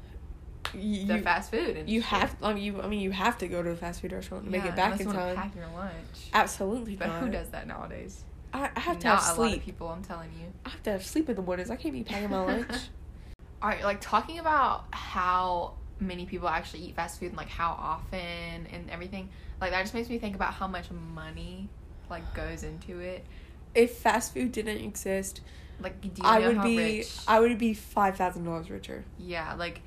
you, 0.73 1.05
the 1.05 1.19
fast 1.19 1.51
food 1.51 1.77
and 1.77 1.87
you 1.89 2.01
have. 2.01 2.35
I 2.43 2.51
mean, 2.53 2.61
you. 2.63 2.81
I 2.81 2.87
mean, 2.87 2.99
you 2.99 3.11
have 3.11 3.37
to 3.37 3.47
go 3.47 3.63
to 3.63 3.69
a 3.69 3.75
fast 3.77 4.01
food 4.01 4.11
restaurant 4.11 4.43
to 4.45 4.49
make 4.51 4.65
it 4.65 4.75
back 4.75 4.99
in 4.99 5.09
time. 5.09 5.33
pack 5.35 5.55
your 5.55 5.67
lunch 5.67 6.17
Absolutely 6.33 6.95
but 6.97 7.07
not. 7.07 7.21
who 7.21 7.29
does 7.29 7.47
that 7.51 7.67
nowadays 7.67 8.25
I, 8.57 8.69
I 8.75 8.79
have 8.79 8.99
to 8.99 9.07
Not 9.07 9.19
have 9.23 9.37
a 9.37 9.41
lot 9.41 9.45
of 9.47 9.51
sleep. 9.53 9.65
people 9.65 9.87
i'm 9.89 10.03
telling 10.03 10.29
you 10.39 10.47
I 10.65 10.69
have 10.69 10.83
to 10.83 10.91
have 10.91 11.05
sleep 11.05 11.29
in 11.29 11.35
the 11.35 11.41
mornings. 11.41 11.69
I 11.69 11.75
can't 11.75 11.93
be 11.93 12.03
packing 12.03 12.29
my 12.29 12.41
lunch. 12.41 12.71
All 13.61 13.69
right, 13.69 13.83
like 13.83 14.01
talking 14.01 14.39
about 14.39 14.85
how 14.91 15.73
many 15.99 16.25
people 16.25 16.47
actually 16.47 16.83
eat 16.83 16.95
fast 16.95 17.19
food 17.19 17.29
and 17.29 17.37
like 17.37 17.49
how 17.49 17.71
often 17.71 18.67
and 18.71 18.89
everything. 18.91 19.29
Like 19.59 19.71
that 19.71 19.81
just 19.81 19.93
makes 19.93 20.09
me 20.09 20.19
think 20.19 20.35
about 20.35 20.53
how 20.53 20.67
much 20.67 20.91
money 20.91 21.69
like 22.09 22.33
goes 22.35 22.63
into 22.63 22.99
it. 22.99 23.25
if 23.73 23.97
fast 23.97 24.33
food 24.33 24.51
didn't 24.51 24.77
exist, 24.77 25.41
Like, 25.79 25.99
do 26.01 26.07
you 26.07 26.27
I 26.27 26.39
know 26.39 26.47
would 26.47 26.57
how 26.57 26.63
be. 26.63 26.77
rich? 26.77 27.17
I 27.27 27.39
would 27.39 27.57
be 27.57 27.73
five 27.73 28.15
thousand 28.17 28.43
dollars 28.45 28.69
richer. 28.69 29.03
yeah, 29.17 29.53
like 29.55 29.81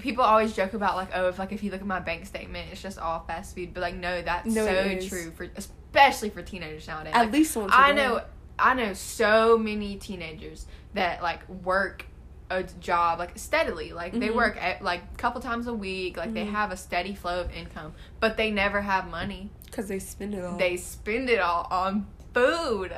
people 0.00 0.24
always 0.24 0.52
joke 0.54 0.74
about 0.74 0.96
like, 0.96 1.08
oh, 1.14 1.28
if 1.28 1.38
like 1.38 1.52
if 1.52 1.62
you 1.62 1.70
look 1.70 1.80
at 1.80 1.86
my 1.86 2.00
bank 2.00 2.26
statement, 2.26 2.68
it's 2.72 2.82
just 2.82 2.98
all 2.98 3.20
fast 3.26 3.54
food. 3.54 3.74
But 3.74 3.80
like, 3.80 3.94
no, 3.94 4.22
that's 4.22 4.46
No, 4.46 4.64
so 4.64 4.98
true 5.08 5.30
for 5.32 5.48
especially 5.56 6.30
for 6.30 6.42
teenagers 6.42 6.86
nowadays. 6.88 7.12
At 7.14 7.24
Like, 7.24 7.32
least 7.32 7.56
once. 7.56 7.72
I 7.74 7.90
day. 7.92 7.96
know 7.96 8.22
I 8.58 8.74
know 8.74 8.92
so 8.92 9.58
many 9.58 9.96
teenagers 9.96 10.66
that 10.94 11.22
like 11.22 11.48
work 11.48 12.06
a 12.50 12.62
job 12.62 13.18
like 13.18 13.36
steadily 13.38 13.92
like 13.92 14.12
they 14.12 14.28
Mhm. 14.28 14.34
work 14.36 14.62
at, 14.62 14.82
like 14.82 15.00
a 15.12 15.16
couple 15.16 15.40
times 15.40 15.66
a 15.66 15.72
week 15.72 16.18
like 16.18 16.34
they 16.34 16.44
Mhm. 16.44 16.50
have 16.52 16.70
a 16.70 16.76
steady 16.76 17.14
flow 17.14 17.40
of 17.40 17.50
income 17.52 17.94
but 18.20 18.36
they 18.36 18.50
never 18.50 18.82
have 18.82 19.08
money 19.08 19.50
because 19.64 19.88
they 19.88 19.98
spend 19.98 20.34
it 20.34 20.44
all. 20.44 20.58
they 20.58 20.76
spend 20.76 21.30
it 21.30 21.40
all 21.40 21.66
on 21.70 22.06
food 22.34 22.92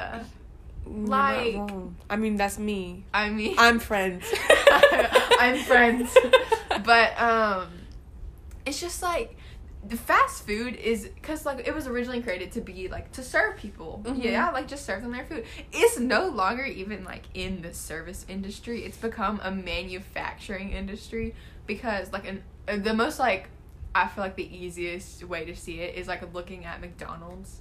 like-. 0.87 1.71
I 2.09 2.17
mean, 2.17 2.37
that's 2.37 2.59
me. 2.59 3.05
i 3.13 3.29
mean 3.31 3.55
I'm 3.59 3.79
friends. 3.81 4.25
i'm 5.39 5.59
friends 5.65 6.17
but 6.85 7.21
um 7.21 7.69
it's 8.65 8.81
just 8.81 9.03
like 9.03 9.37
the 9.87 9.97
fast 9.97 10.45
food 10.47 10.75
is 10.77 11.09
because 11.15 11.45
like 11.47 11.67
it 11.69 11.75
was 11.75 11.87
originally 11.87 12.21
created 12.23 12.51
to 12.53 12.61
be 12.61 12.89
like 12.89 13.13
to 13.13 13.23
serve 13.23 13.57
people 13.57 14.01
Mhm. 14.05 14.23
yeah 14.25 14.51
like 14.51 14.67
just 14.67 14.85
serve 14.87 15.03
them 15.03 15.13
their 15.13 15.25
food 15.25 15.45
it's 15.73 15.99
no 15.99 16.29
longer 16.29 16.65
even 16.65 17.05
like 17.05 17.23
in 17.35 17.63
the 17.63 17.73
service 17.75 18.25
industry 18.29 18.85
it's 18.85 18.97
become 18.97 19.41
a 19.45 19.51
manufacturing 19.51 20.73
industry 20.73 21.35
because 21.67 22.13
like 22.13 22.27
an 22.27 22.43
uh, 22.69 22.77
the 22.77 22.95
most 22.95 23.19
like 23.19 23.49
i 23.95 24.07
feel 24.09 24.25
like 24.25 24.37
the 24.37 24.57
easiest 24.57 25.23
way 25.25 25.45
to 25.45 25.55
see 25.55 25.81
it 25.81 25.95
is 25.97 26.09
like 26.09 26.23
looking 26.35 26.65
at 26.65 26.81
mcdonald's 26.81 27.61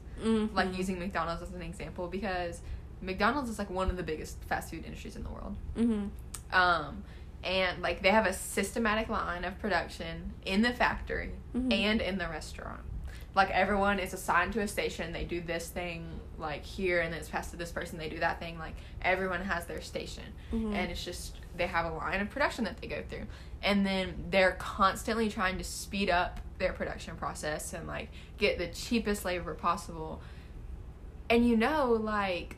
like 0.53 0.69
Mhm. 0.69 0.77
using 0.77 0.97
mcdonald's 0.99 1.41
as 1.43 1.51
an 1.53 1.61
example 1.61 2.07
because 2.07 2.61
mcdonald's 3.01 3.49
is 3.49 3.59
like 3.59 3.69
one 3.69 3.89
of 3.89 3.97
the 3.97 4.03
biggest 4.03 4.41
fast 4.45 4.69
food 4.71 4.83
industries 4.85 5.15
in 5.15 5.23
the 5.23 5.29
world 5.29 5.55
Mhm. 5.77 6.09
um, 6.53 7.03
and 7.43 7.81
like 7.81 8.01
they 8.01 8.09
have 8.11 8.25
a 8.25 8.33
systematic 8.33 9.07
line 9.09 9.43
of 9.45 9.59
production 9.59 10.33
in 10.45 10.61
the 10.61 10.73
factory 10.73 11.31
Mhm. 11.55 11.71
and 11.73 12.01
in 12.01 12.17
the 12.17 12.27
restaurant. 12.27 12.81
Like 13.35 13.51
everyone 13.51 13.99
is 13.99 14.13
assigned 14.13 14.53
to 14.53 14.61
a 14.61 14.67
station. 14.67 15.11
They 15.11 15.25
do 15.25 15.41
this 15.41 15.67
thing 15.67 16.19
like 16.37 16.63
here, 16.63 17.01
and 17.01 17.11
then 17.13 17.19
it's 17.19 17.29
passed 17.29 17.51
to 17.51 17.57
this 17.57 17.71
person. 17.71 17.99
They 17.99 18.07
do 18.09 18.19
that 18.19 18.39
thing. 18.39 18.57
Like 18.57 18.75
everyone 19.01 19.41
has 19.41 19.65
their 19.65 19.81
station, 19.81 20.23
Mhm. 20.53 20.73
and 20.73 20.89
it's 20.89 21.03
just 21.03 21.35
they 21.55 21.67
have 21.67 21.85
a 21.85 21.93
line 21.95 22.21
of 22.21 22.29
production 22.29 22.63
that 22.63 22.77
they 22.77 22.87
go 22.87 23.03
through, 23.09 23.25
and 23.61 23.85
then 23.85 24.25
they're 24.31 24.53
constantly 24.53 25.29
trying 25.29 25.57
to 25.57 25.63
speed 25.65 26.09
up 26.09 26.39
their 26.59 26.71
production 26.73 27.15
process 27.17 27.73
and 27.73 27.85
like 27.87 28.09
get 28.37 28.57
the 28.57 28.67
cheapest 28.69 29.23
labor 29.25 29.53
possible. 29.53 30.21
And 31.29 31.45
you 31.47 31.57
know, 31.57 31.91
like 31.91 32.55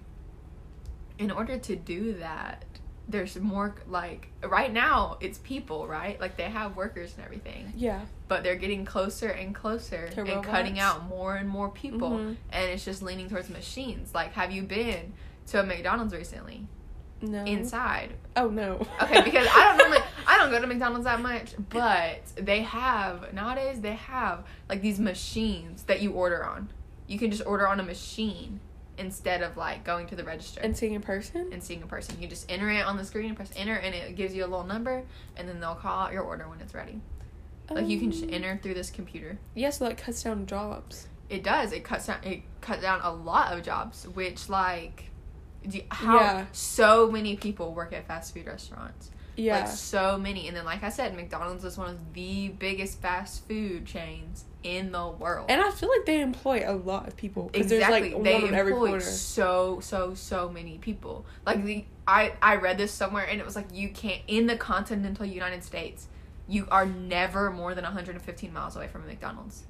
in 1.19 1.31
order 1.31 1.57
to 1.57 1.75
do 1.75 2.13
that, 2.15 2.63
there's 3.09 3.37
more 3.39 3.73
like 3.87 4.27
right 4.43 4.71
now 4.71 5.17
it's 5.21 5.37
people, 5.39 5.87
right? 5.87 6.19
Like 6.19 6.35
they 6.37 6.43
have 6.43 6.75
workers 6.75 7.13
and 7.15 7.23
everything, 7.25 7.71
yeah. 7.75 8.01
but 8.27 8.43
they're 8.43 8.55
getting 8.55 8.83
closer 8.85 9.29
and 9.29 9.55
closer 9.55 10.09
To 10.09 10.21
and 10.23 10.43
cutting 10.43 10.77
out 10.79 11.07
more 11.07 11.35
and 11.35 11.47
more 11.47 11.69
people, 11.69 12.09
Mhm. 12.11 12.35
and 12.51 12.69
it's 12.69 12.83
just 12.83 13.01
leaning 13.01 13.29
towards 13.29 13.49
machines. 13.49 14.13
Like, 14.13 14.33
have 14.33 14.51
you 14.51 14.63
been 14.63 15.13
to 15.47 15.61
a 15.61 15.63
McDonald's 15.63 16.13
recently? 16.13 16.67
No. 17.21 17.43
Inside, 17.45 18.13
Oh 18.35 18.49
no. 18.49 18.85
okay, 19.01 19.21
because 19.21 19.47
I 19.49 19.63
don't 19.63 19.77
normally 19.77 19.99
I 20.27 20.37
don't 20.37 20.51
go 20.51 20.59
to 20.61 20.67
McDonald's 20.67 21.05
that 21.05 21.21
much, 21.21 21.55
but 21.69 22.19
they 22.35 22.61
have 22.61 23.33
nowadays 23.33 23.79
they 23.81 23.95
have 23.95 24.43
like 24.69 24.81
these 24.81 24.99
machines 24.99 25.83
that 25.83 26.01
you 26.01 26.11
order 26.11 26.45
on. 26.45 26.69
You 27.07 27.17
can 27.17 27.31
just 27.31 27.43
order 27.47 27.67
on 27.67 27.79
a 27.79 27.83
machine 27.83 28.59
instead 28.97 29.41
of 29.41 29.55
like 29.57 29.83
going 29.83 30.07
to 30.07 30.15
the 30.15 30.23
register 30.23 30.59
and 30.61 30.75
seeing 30.75 30.95
a 30.95 30.99
person. 30.99 31.49
and 31.51 31.63
seeing 31.63 31.83
a 31.83 31.87
person. 31.87 32.21
You 32.21 32.27
just 32.27 32.51
enter 32.51 32.69
it 32.69 32.85
on 32.85 32.97
the 32.97 33.05
screen 33.05 33.27
and 33.27 33.35
press 33.35 33.51
enter, 33.55 33.75
and 33.75 33.93
it 33.93 34.15
gives 34.15 34.33
you 34.33 34.43
a 34.43 34.47
little 34.47 34.65
number, 34.65 35.03
and 35.35 35.47
then 35.47 35.59
they'll 35.59 35.75
call 35.75 35.99
out 36.05 36.13
your 36.13 36.23
order 36.23 36.47
when 36.49 36.59
it's 36.61 36.73
ready. 36.73 36.99
Like 37.69 37.87
you 37.87 37.99
can 37.99 38.11
just 38.11 38.23
Um, 38.23 38.33
enter 38.33 38.57
through 38.63 38.75
this 38.75 38.89
computer. 38.89 39.37
Yeah, 39.53 39.71
so 39.71 39.85
that 39.85 39.97
cuts 39.97 40.23
down 40.23 40.45
jobs. 40.45 41.07
It 41.29 41.43
does. 41.43 41.73
It 41.73 41.83
cuts 41.83 42.07
down. 42.07 42.23
It 42.23 42.43
cut 42.61 42.79
down 42.81 43.01
a 43.03 43.11
lot 43.11 43.51
of 43.51 43.61
jobs, 43.63 44.07
which 44.07 44.47
like, 44.47 45.09
do, 45.67 45.81
how 45.91 46.15
Yeah. 46.15 46.45
so 46.53 47.11
many 47.11 47.35
people 47.35 47.73
work 47.73 47.91
at 47.91 48.07
fast 48.07 48.33
food 48.33 48.45
restaurants. 48.47 49.11
Yeah. 49.37 49.59
Like 49.59 49.67
so 49.69 50.17
many, 50.17 50.47
and 50.47 50.57
then 50.57 50.65
like 50.65 50.83
I 50.83 50.89
said, 50.89 51.15
McDonald's 51.15 51.63
is 51.63 51.77
one 51.77 51.91
of 51.91 52.13
the 52.13 52.49
biggest 52.49 52.99
fast 52.99 53.47
food 53.47 53.85
chains 53.85 54.45
in 54.63 54.91
the 54.91 55.07
world. 55.07 55.45
and 55.49 55.61
I 55.61 55.69
feel 55.71 55.89
like 55.89 56.05
they 56.05 56.21
employ 56.21 56.63
a 56.65 56.73
lot 56.73 57.07
of 57.07 57.15
people 57.15 57.51
exactly, 57.53 58.09
there's 58.09 58.13
like 58.13 58.23
they 58.23 58.33
one 58.33 58.43
on 58.45 58.53
every 58.55 58.73
employ 58.73 58.99
so 58.99 59.79
so 59.79 60.15
so 60.15 60.49
many 60.49 60.79
people. 60.79 61.25
Like 61.45 61.63
the 61.63 61.85
I 62.07 62.33
I 62.41 62.55
read 62.55 62.79
this 62.79 62.91
somewhere, 62.91 63.25
and 63.29 63.39
it 63.39 63.45
was 63.45 63.55
like 63.55 63.67
you 63.71 63.89
can't 63.89 64.21
in 64.27 64.47
the 64.47 64.57
continental 64.57 65.25
United 65.25 65.63
States, 65.63 66.07
you 66.47 66.67
are 66.71 66.85
never 66.85 67.51
more 67.51 67.75
than 67.75 67.83
115 67.83 68.51
miles 68.51 68.75
away 68.75 68.87
from 68.87 69.03
a 69.03 69.05
McDonald's, 69.05 69.63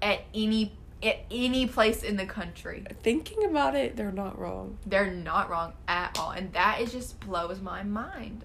at 0.00 0.22
any 0.34 0.72
at 1.02 1.18
any 1.30 1.66
place 1.66 2.02
in 2.02 2.16
the 2.16 2.26
country. 2.26 2.84
Thinking 3.02 3.44
about 3.44 3.74
it, 3.74 3.96
they're 3.96 4.10
not 4.10 4.38
wrong. 4.38 4.78
They're 4.86 5.10
not 5.10 5.50
wrong 5.50 5.74
at 5.86 6.18
all, 6.18 6.30
and 6.30 6.52
that 6.54 6.80
is 6.80 6.92
just 6.92 7.20
blows 7.20 7.60
my 7.60 7.82
mind. 7.82 8.44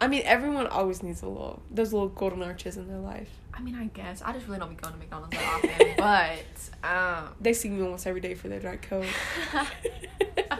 I 0.00 0.06
mean, 0.06 0.22
everyone 0.24 0.66
always 0.68 1.02
needs 1.02 1.22
a 1.22 1.28
little 1.28 1.62
those 1.70 1.92
little 1.92 2.08
golden 2.08 2.42
arches 2.42 2.76
in 2.76 2.88
their 2.88 2.98
life. 2.98 3.30
I 3.52 3.60
mean, 3.60 3.74
I 3.74 3.86
guess 3.86 4.22
I 4.22 4.32
just 4.32 4.46
really 4.46 4.60
don't 4.60 4.70
be 4.70 4.76
going 4.76 4.94
to 4.94 4.98
McDonald's 4.98 5.36
that 5.36 5.64
often, 5.64 5.94
but 6.82 6.88
um, 6.88 7.34
They 7.40 7.52
see 7.52 7.68
me 7.68 7.82
almost 7.82 8.06
every 8.06 8.20
day 8.20 8.34
for 8.34 8.48
their 8.48 8.60
Diet 8.60 8.82
Coke. 8.82 9.06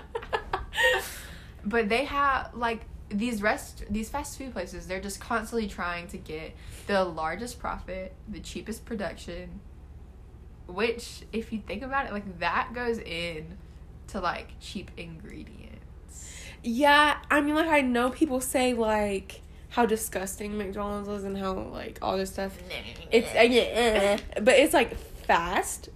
but 1.65 1.89
they 1.89 2.05
have 2.05 2.51
like 2.55 2.81
these 3.11 3.41
rest 3.41 3.85
these 3.89 4.11
fast 4.11 4.37
food 4.37 4.53
places 4.53 4.87
they're 4.87 5.01
just 5.01 5.21
constantly 5.21 5.67
trying 5.67 6.07
to 6.09 6.19
get 6.19 6.55
the 6.87 7.05
largest 7.05 7.59
profit 7.59 8.15
the 8.29 8.41
cheapest 8.41 8.85
production 8.85 9.61
which 10.67 11.23
if 11.33 11.51
you 11.53 11.61
think 11.67 11.83
about 11.83 12.07
it 12.07 12.13
like 12.13 12.39
that 12.39 12.71
goes 12.75 12.99
in 12.99 13.57
to 14.07 14.21
like 14.21 14.49
cheap 14.61 14.91
ingredients 14.99 15.68
yeah, 16.63 17.19
I 17.31 17.41
mean, 17.41 17.55
like 17.55 17.69
I 17.69 17.81
know 17.81 18.11
people 18.11 18.41
say 18.41 18.75
like 18.75 19.43
how 19.71 19.87
disgusting 19.87 20.57
McDonald's 20.57 21.09
is 21.09 21.25
and 21.25 21.37
how 21.37 21.55
like 21.55 21.99
all 22.03 22.17
this 22.17 22.31
stuff. 22.31 22.57
It's 23.11 23.29
uh, 23.35 23.43
yeah, 23.43 24.19
uh, 24.37 24.41
but 24.41 24.55
it's 24.55 24.75
like 24.75 24.97
fast, 24.97 25.91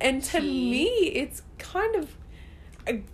and 0.00 0.22
to 0.24 0.40
Cheap. 0.40 0.70
me, 0.70 0.84
it's 0.84 1.42
kind 1.58 1.96
of 1.96 2.16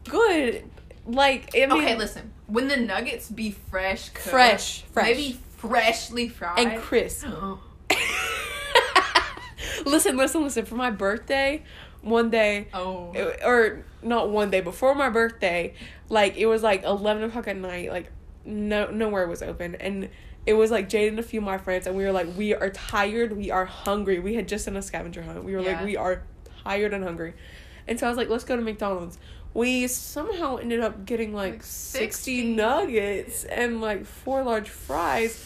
good. 0.08 0.64
Like 1.06 1.50
I 1.56 1.66
mean, 1.66 1.72
okay 1.72 1.96
listen 1.96 2.32
when 2.46 2.68
the 2.68 2.76
nuggets 2.76 3.30
be 3.30 3.50
fresh 3.50 4.10
cooked, 4.10 4.28
Fresh, 4.28 4.82
fresh. 4.82 5.06
maybe 5.06 5.38
freshly 5.56 6.28
fried 6.28 6.58
and 6.58 6.80
crisp. 6.80 7.26
listen, 9.86 10.16
listen, 10.16 10.42
listen. 10.42 10.64
For 10.64 10.74
my 10.74 10.90
birthday, 10.90 11.62
one 12.02 12.30
day, 12.30 12.68
oh 12.74 13.14
or 13.44 13.84
not 14.02 14.30
one 14.30 14.50
day 14.50 14.60
before 14.60 14.94
my 14.94 15.08
birthday, 15.08 15.74
like 16.08 16.36
it 16.36 16.46
was 16.46 16.62
like 16.62 16.82
eleven 16.84 17.22
o'clock 17.24 17.48
at 17.48 17.56
night. 17.56 17.90
Like 17.90 18.10
no 18.44 18.90
nowhere 18.90 19.26
was 19.28 19.42
open, 19.42 19.74
and 19.76 20.08
it 20.46 20.54
was 20.54 20.70
like 20.70 20.88
Jade 20.88 21.08
and 21.08 21.18
a 21.18 21.22
few 21.22 21.40
of 21.40 21.44
my 21.44 21.58
friends, 21.58 21.86
and 21.86 21.96
we 21.96 22.04
were 22.04 22.12
like, 22.12 22.26
we 22.36 22.54
are 22.54 22.70
tired, 22.70 23.36
we 23.36 23.50
are 23.50 23.64
hungry. 23.64 24.18
We 24.18 24.34
had 24.34 24.48
just 24.48 24.66
done 24.66 24.76
a 24.76 24.82
scavenger 24.82 25.22
hunt. 25.22 25.44
We 25.44 25.54
were 25.54 25.62
like, 25.62 25.84
we 25.84 25.96
are 25.96 26.22
tired 26.64 26.92
and 26.92 27.04
hungry, 27.04 27.34
and 27.86 27.98
so 28.00 28.06
I 28.06 28.08
was 28.08 28.16
like, 28.18 28.28
let's 28.28 28.44
go 28.44 28.56
to 28.56 28.62
McDonald's. 28.62 29.18
We 29.54 29.86
somehow 29.86 30.56
ended 30.56 30.80
up 30.80 31.04
getting 31.04 31.34
like, 31.34 31.52
Like 31.52 31.62
60 31.62 32.06
60. 32.06 32.54
nuggets 32.54 33.44
and 33.44 33.82
like 33.82 34.06
four 34.06 34.42
large 34.42 34.70
fries 34.70 35.36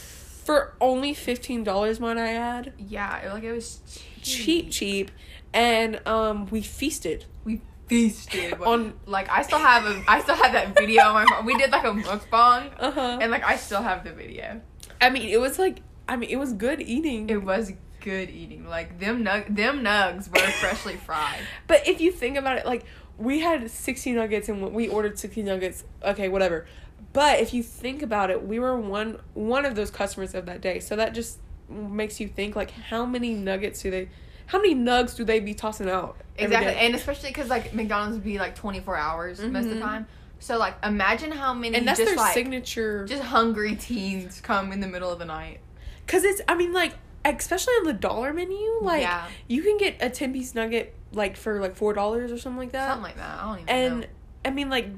for 0.44 0.74
only 0.80 1.12
$15 1.12 1.98
might 1.98 2.16
I 2.16 2.34
add 2.34 2.72
yeah 2.78 3.18
it, 3.18 3.32
like 3.32 3.42
it 3.42 3.50
was 3.50 3.80
cheap, 4.22 4.70
cheap 4.70 4.70
cheap 4.70 5.10
and 5.52 6.00
um 6.06 6.46
we 6.52 6.62
feasted 6.62 7.24
we 7.42 7.62
feasted 7.86 8.54
On- 8.62 8.94
like 9.06 9.28
I 9.30 9.42
still 9.42 9.58
have 9.58 9.84
a 9.84 10.02
I 10.08 10.20
still 10.22 10.34
have 10.34 10.52
that 10.52 10.76
video 10.76 11.02
on 11.04 11.14
my 11.14 11.26
phone. 11.26 11.44
We 11.46 11.56
did 11.56 11.70
like 11.70 11.84
a 11.84 11.92
mukbang 11.92 12.70
Uh 12.78 12.90
huh. 12.90 13.18
and 13.20 13.30
like 13.30 13.44
I 13.44 13.56
still 13.56 13.82
have 13.82 14.04
the 14.04 14.12
video. 14.12 14.60
I 15.00 15.10
mean, 15.10 15.28
it 15.28 15.40
was 15.40 15.58
like, 15.58 15.80
I 16.08 16.16
mean, 16.16 16.30
it 16.30 16.36
was 16.36 16.52
good 16.52 16.80
eating. 16.80 17.28
It 17.28 17.42
was 17.42 17.72
good 18.00 18.30
eating. 18.30 18.66
Like 18.66 18.98
them 18.98 19.24
nug 19.24 19.54
them 19.54 19.80
nugs 19.80 20.28
were 20.28 20.50
freshly 20.52 20.94
fried. 21.06 21.40
But 21.66 21.86
if 21.86 22.00
you 22.00 22.12
think 22.12 22.36
about 22.36 22.58
it, 22.58 22.66
like 22.66 22.84
we 23.18 23.40
had 23.40 23.70
sixty 23.70 24.12
nuggets 24.12 24.48
and 24.48 24.72
we 24.72 24.88
ordered 24.88 25.18
sixty 25.18 25.42
nuggets. 25.42 25.84
Okay, 26.04 26.28
whatever. 26.28 26.66
But 27.12 27.40
if 27.40 27.54
you 27.54 27.62
think 27.62 28.02
about 28.02 28.30
it, 28.30 28.46
we 28.46 28.58
were 28.58 28.78
one 28.78 29.18
one 29.34 29.64
of 29.64 29.74
those 29.74 29.90
customers 29.90 30.34
of 30.34 30.46
that 30.46 30.60
day. 30.60 30.80
So 30.80 30.96
that 30.96 31.14
just 31.14 31.38
makes 31.68 32.20
you 32.20 32.28
think 32.28 32.54
like 32.56 32.70
how 32.70 33.04
many 33.06 33.34
nuggets 33.34 33.82
do 33.82 33.90
they, 33.90 34.08
how 34.46 34.58
many 34.58 34.74
nugs 34.74 35.16
do 35.16 35.24
they 35.24 35.40
be 35.40 35.54
tossing 35.54 35.88
out? 35.90 36.16
Exactly, 36.38 36.72
day? 36.72 36.78
and 36.86 36.94
especially 36.94 37.30
because 37.30 37.48
like 37.48 37.74
McDonald's 37.74 38.14
would 38.16 38.24
be 38.24 38.38
like 38.38 38.54
twenty 38.54 38.80
four 38.80 38.96
hours 38.96 39.40
most 39.40 39.64
of 39.64 39.70
the 39.70 39.76
Mhm. 39.76 39.80
time. 39.82 40.06
So 40.38 40.58
like 40.58 40.76
imagine 40.84 41.32
how 41.32 41.54
many 41.54 41.76
and 41.76 41.88
that's 41.88 41.98
just 41.98 42.10
their 42.10 42.16
like 42.16 42.34
signature. 42.34 43.04
just 43.06 43.22
hungry 43.22 43.74
teens 43.76 44.40
come 44.42 44.70
in 44.72 44.80
the 44.80 44.86
middle 44.86 45.10
of 45.10 45.18
the 45.18 45.24
night. 45.24 45.60
Cause 46.06 46.22
it's, 46.24 46.40
I 46.46 46.54
mean, 46.54 46.72
like 46.72 46.94
especially 47.24 47.72
on 47.74 47.84
the 47.84 47.92
dollar 47.94 48.32
menu, 48.32 48.78
like 48.82 49.02
Yeah. 49.02 49.26
you 49.48 49.62
can 49.62 49.78
get 49.78 49.96
a 50.00 50.10
ten 50.10 50.32
piece 50.32 50.54
nugget 50.54 50.94
like 51.12 51.36
for 51.36 51.60
like 51.60 51.74
four 51.74 51.94
dollars 51.94 52.30
or 52.30 52.38
something 52.38 52.58
like 52.58 52.72
that. 52.72 52.88
Something 52.88 53.02
like 53.04 53.16
that. 53.16 53.38
I 53.40 53.42
don't 53.44 53.56
even 53.60 53.68
and 53.68 54.00
know. 54.02 54.06
I 54.44 54.50
mean, 54.50 54.68
like 54.70 54.88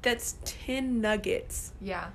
that's 0.00 0.36
ten 0.44 1.00
nuggets. 1.00 1.72
Yeah. 1.80 2.06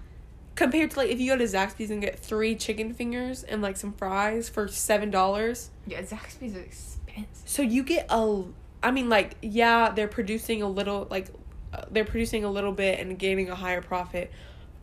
compared 0.56 0.89
to 0.91 0.97
like 0.97 1.10
if 1.10 1.19
you 1.19 1.32
go 1.32 1.38
to 1.38 1.43
Zaxby's 1.43 1.91
and 1.91 2.01
get 2.01 2.17
three 2.17 2.56
chicken 2.56 2.91
fingers 2.93 3.43
and 3.43 3.62
like 3.62 3.77
some 3.77 3.93
fries 3.93 4.49
for 4.49 4.67
seven 4.67 5.12
dollars. 5.12 5.69
Yeah, 5.88 6.02
Zaxby's 6.02 6.56
is 6.56 6.58
expensive. 6.58 7.28
So 7.45 7.62
you 7.62 7.84
get 7.84 8.06
a, 8.10 8.43
I 8.84 8.91
mean 8.91 9.10
like 9.10 9.36
yeah 9.41 9.89
they're 9.91 10.08
producing 10.08 10.62
a 10.62 10.67
little 10.69 11.08
like, 11.10 11.30
uh, 11.73 11.84
they're 11.89 12.06
producing 12.06 12.43
a 12.43 12.50
little 12.52 12.71
bit 12.73 13.00
and 13.00 13.17
gaining 13.17 13.50
a 13.50 13.56
higher 13.56 13.82
profit, 13.82 14.32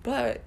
but 0.02 0.40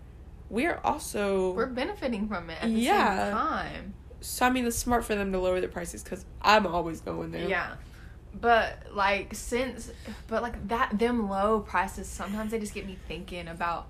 we're 0.50 0.80
also 0.84 1.52
We're 1.54 1.65
benefiting 1.67 2.28
from 2.28 2.50
it 2.50 2.58
at 2.62 2.70
the 2.70 2.80
Yeah. 2.80 3.26
same 3.26 3.34
time. 3.38 3.93
so 4.22 4.46
I 4.46 4.50
mean 4.50 4.65
it's 4.65 4.78
smart 4.78 5.06
for 5.06 5.15
them 5.15 5.32
to 5.32 5.39
lower 5.39 5.60
their 5.60 5.70
prices 5.70 6.04
because 6.04 6.26
I'm 6.41 6.65
always 6.67 7.02
going 7.02 7.32
there. 7.32 7.48
Yeah. 7.48 7.76
But 8.39 8.88
like 8.93 9.34
since 9.36 9.91
but 10.28 10.41
like 10.43 10.67
that 10.67 10.98
them 11.00 11.30
low 11.30 11.60
prices 11.62 12.08
sometimes 12.08 12.52
they 12.52 12.60
just 12.60 12.74
get 12.74 12.86
me 12.86 12.98
thinking 13.08 13.48
about 13.48 13.88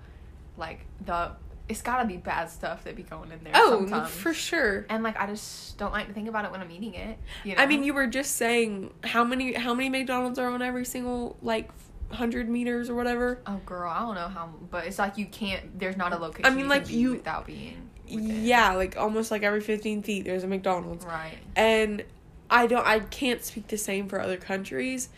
like 0.56 0.80
the 1.04 1.32
it's 1.68 1.82
gotta 1.82 2.06
be 2.06 2.16
bad 2.16 2.48
stuff 2.50 2.84
that 2.84 2.96
be 2.96 3.02
going 3.02 3.30
in 3.30 3.40
there 3.44 3.52
Oh, 3.54 3.80
sometimes. 3.80 4.10
for 4.10 4.32
sure. 4.32 4.86
And 4.88 5.02
like 5.02 5.18
I 5.20 5.26
just 5.26 5.76
don't 5.78 5.92
like 5.92 6.06
to 6.08 6.12
think 6.12 6.28
about 6.28 6.44
it 6.44 6.50
when 6.50 6.60
I'm 6.60 6.70
eating 6.70 6.94
it. 6.94 7.18
You 7.44 7.54
know? 7.56 7.62
I 7.62 7.66
mean, 7.66 7.84
you 7.84 7.92
were 7.94 8.06
just 8.06 8.36
saying 8.36 8.92
how 9.04 9.22
many 9.24 9.52
how 9.52 9.74
many 9.74 9.88
McDonald's 9.90 10.38
are 10.38 10.48
on 10.50 10.62
every 10.62 10.84
single 10.84 11.36
like 11.42 11.70
hundred 12.10 12.48
meters 12.48 12.88
or 12.88 12.94
whatever. 12.94 13.40
Oh 13.46 13.60
girl, 13.66 13.90
I 13.90 13.98
don't 14.00 14.14
know 14.14 14.28
how 14.28 14.48
but 14.70 14.86
it's 14.86 14.98
like 14.98 15.18
you 15.18 15.26
can't 15.26 15.78
there's 15.78 15.96
not 15.96 16.12
a 16.12 16.16
location 16.16 16.46
I 16.46 16.56
mean, 16.56 16.68
like, 16.68 16.88
you- 16.90 17.12
without 17.12 17.46
being 17.46 17.88
within. 18.10 18.44
Yeah, 18.46 18.72
like 18.72 18.96
almost 18.96 19.30
like 19.30 19.42
every 19.42 19.60
fifteen 19.60 20.02
feet 20.02 20.24
there's 20.24 20.42
a 20.44 20.46
McDonald's. 20.46 21.04
Right. 21.04 21.36
and 21.54 22.02
I 22.50 22.66
don't 22.66 22.86
I 22.86 23.00
can't 23.00 23.44
speak 23.44 23.68
the 23.68 23.76
same 23.76 24.08
for 24.08 24.18
other 24.22 24.38
countries, 24.38 25.10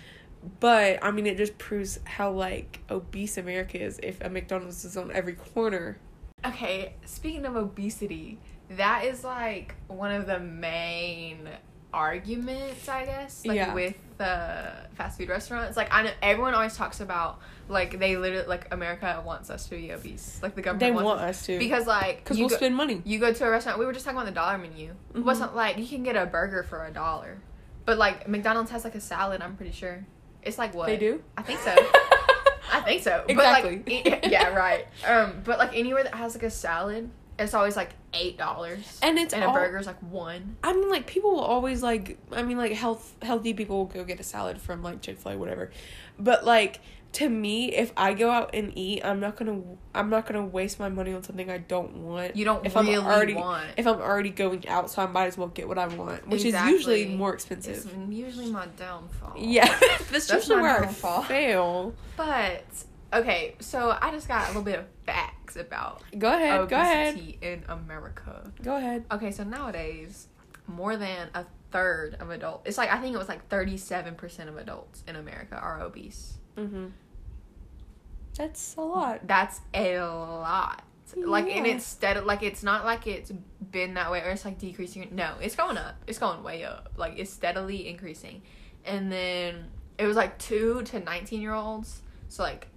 but 0.59 0.99
I 1.01 1.13
mean 1.13 1.29
it 1.29 1.37
just 1.37 1.59
proves 1.59 2.01
how 2.05 2.33
like 2.33 2.81
obese 2.91 3.39
America 3.39 3.81
is 3.81 4.01
if 4.03 4.21
a 4.21 4.29
McDonald's 4.29 4.85
is 4.85 4.97
on 4.97 5.13
every 5.13 5.35
corner. 5.35 5.99
Okay, 6.45 6.95
speaking 7.05 7.45
of 7.47 7.57
obesity, 7.57 8.39
that 8.71 9.05
is 9.05 9.25
like 9.25 9.75
one 9.89 10.13
of 10.13 10.27
the 10.27 10.39
main 10.39 11.49
arguments, 11.93 12.89
I 12.89 13.05
guess, 13.05 13.45
like 13.45 13.57
Yeah. 13.57 13.75
with 13.75 13.97
the 14.17 14.73
fast 14.95 15.19
food 15.19 15.29
restaurants. 15.29 15.77
Like 15.77 15.89
I 15.93 16.03
know 16.05 16.11
everyone 16.23 16.55
always 16.55 16.77
talks 16.77 17.01
about 17.01 17.41
like 17.69 17.99
they 17.99 18.17
literally 18.17 18.47
like 18.47 18.73
America 18.73 19.23
wants 19.27 19.51
us 19.51 19.65
to 19.67 19.71
be 19.77 19.93
obese. 19.93 20.41
Like 20.43 20.55
the 20.55 20.63
government 20.63 20.81
They 20.81 20.91
wants 20.93 21.05
want 21.05 21.21
us 21.21 21.47
to 21.47 21.59
because 21.59 21.87
like 21.87 22.19
because 22.19 22.39
we'll 22.39 22.49
go, 22.49 22.57
spend 22.57 22.77
money. 22.77 23.03
you 23.05 23.19
go 23.19 23.33
to 23.33 23.45
a 23.45 23.51
restaurant. 23.51 23.79
We 23.79 23.87
were 23.87 23.93
just 23.93 24.05
talking 24.05 24.19
about 24.19 24.27
the 24.27 24.33
dollar 24.35 24.57
menu. 24.59 24.95
It 25.15 25.19
Mhm. 25.19 25.25
wasn't 25.25 25.55
like 25.57 25.79
you 25.79 25.87
can 25.87 26.03
get 26.03 26.17
a 26.17 26.27
burger 26.27 26.63
for 26.63 26.85
a 26.87 26.91
dollar, 26.93 27.39
but 27.85 27.99
like 27.99 28.29
McDonald's 28.29 28.71
has 28.71 28.85
like 28.85 28.95
a 28.95 29.01
salad. 29.01 29.43
I'm 29.43 29.57
pretty 29.57 29.73
sure 29.73 30.07
it's 30.43 30.59
like 30.59 30.75
what 30.75 30.87
They 30.87 30.97
do. 30.97 31.23
I 31.37 31.43
think 31.43 31.59
so. 31.61 31.75
I 32.73 32.81
think 32.81 33.03
so. 33.03 33.25
Exactly. 33.29 33.77
But 33.77 33.93
like, 34.07 34.25
e- 34.25 34.29
yeah, 34.31 34.49
right. 34.55 34.87
Um, 35.07 35.41
but 35.45 35.59
like 35.59 35.77
anywhere 35.77 36.03
that 36.05 36.15
has 36.15 36.35
like 36.35 36.45
a 36.45 36.51
salad, 36.51 37.11
it's 37.39 37.55
always 37.55 37.77
like 37.77 37.91
eight 38.15 38.37
dollars, 38.39 38.99
And 39.03 39.19
it's 39.19 39.33
and 39.33 39.43
a 39.43 39.49
all- 39.49 39.55
burger's 39.55 39.87
like 39.87 40.01
one. 40.03 40.57
I 40.63 40.73
mean, 40.73 40.89
like 40.91 41.07
people 41.07 41.33
will 41.33 41.41
always 41.41 41.83
like. 41.83 42.19
I 42.33 42.43
mean, 42.43 42.59
like 42.59 42.73
health 42.73 43.15
healthy 43.23 43.55
people 43.55 43.79
will 43.79 43.85
go 43.87 44.05
get 44.05 44.21
a 44.21 44.25
salad 44.25 44.61
from 44.61 44.83
like 44.83 45.01
Chick 45.01 45.19
Fil 45.19 45.33
A, 45.33 45.39
whatever. 45.39 45.71
But 46.19 46.45
like 46.45 46.81
to 47.13 47.29
me, 47.29 47.75
if 47.75 47.93
I 47.97 48.15
go 48.15 48.31
out 48.31 48.51
and 48.55 48.73
eat, 48.79 49.05
I'm 49.05 49.19
not 49.21 49.37
gonna. 49.37 49.61
I'm 49.95 50.11
not 50.11 50.27
gonna 50.27 50.45
waste 50.45 50.79
my 50.79 50.89
money 50.89 51.13
on 51.13 51.23
something 51.25 51.51
I 51.51 51.59
don't 51.59 51.97
want. 52.05 52.37
You 52.37 52.45
don't 52.45 52.65
if 52.65 52.75
really 52.77 52.95
I'm 52.95 53.05
already 53.05 53.35
want. 53.35 53.69
if 53.77 53.87
I'm 53.87 54.01
already 54.01 54.31
going 54.31 54.69
out, 54.69 54.91
so 54.91 55.03
I 55.03 55.07
might 55.07 55.27
as 55.27 55.37
well 55.37 55.49
get 55.49 55.67
what 55.67 55.79
I 55.79 55.89
want, 55.89 56.29
which 56.29 56.45
Exactly. 56.45 56.73
is 56.73 56.77
usually 56.87 57.07
more 57.17 57.35
expensive. 57.35 57.77
It's 57.77 57.89
usually 58.09 58.51
my 58.51 58.67
downfall. 58.77 59.35
Yeah, 59.37 59.67
that's, 59.81 60.09
That's 60.29 60.33
usually 60.33 60.61
where 60.63 60.85
I 60.85 60.87
fail. 60.87 61.95
But 62.17 62.65
okay, 63.13 63.57
so 63.59 63.97
I 64.01 64.13
just 64.13 64.29
got 64.29 64.45
a 64.45 64.47
little 64.49 64.63
bit 64.63 64.79
of 64.79 64.87
facts 65.05 65.57
about 65.57 66.03
Go 66.17 66.29
ahead. 66.33 66.69
Go 66.69 66.77
ahead. 66.77 67.15
obesity 67.15 67.39
in 67.43 67.65
America. 67.69 68.53
Go 68.63 68.77
ahead. 68.77 69.05
Okay, 69.11 69.33
so 69.33 69.43
nowadays, 69.43 70.29
more 70.69 70.97
than 70.97 71.29
a 71.35 71.45
third 71.73 72.17
of 72.21 72.31
adults. 72.31 72.63
It's 72.69 72.79
like 72.79 72.91
I 72.93 72.99
think 73.01 73.15
it 73.15 73.19
was 73.19 73.29
like 73.29 73.49
thirty-seven 73.49 74.15
percent 74.15 74.49
of 74.49 74.57
adults 74.57 75.03
in 75.09 75.17
America 75.17 75.57
are 75.57 75.81
obese. 75.81 76.35
Mm-hmm. 76.57 76.87
That's 78.37 78.75
a 78.77 78.81
lot. 78.81 79.27
That's 79.27 79.61
a 79.75 79.99
lot. 79.99 80.83
Like 81.17 81.47
and 81.49 81.67
it's 81.67 81.85
steady. 81.85 82.21
Like 82.21 82.43
it's 82.43 82.63
not 82.63 82.85
like 82.85 83.07
it's 83.07 83.33
been 83.71 83.95
that 83.95 84.11
way 84.11 84.23
or 84.23 84.31
it's 84.31 84.45
like 84.45 84.59
decreasing. 84.59 85.09
No, 85.13 85.35
it's 85.41 85.57
going 85.57 85.77
up. 85.77 85.97
It's 86.07 86.19
going 86.19 86.43
way 86.43 86.65
up. 86.65 86.91
Like 86.97 87.19
it's 87.19 87.33
steadily 87.33 87.89
increasing. 87.89 88.43
And 88.85 89.11
then 89.11 89.67
it 89.99 90.07
was 90.07 90.17
like 90.17 90.39
two 90.39 90.83
to 90.85 91.01
nineteen 91.01 91.43
year 91.43 91.53
olds. 91.53 92.03
So 92.29 92.43
like 92.43 92.69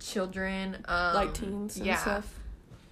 children, 0.00 0.78
um, 0.86 1.14
like 1.14 1.34
teens 1.34 1.76
and 1.76 1.86
yeah. 1.86 1.98
stuff. 1.98 2.38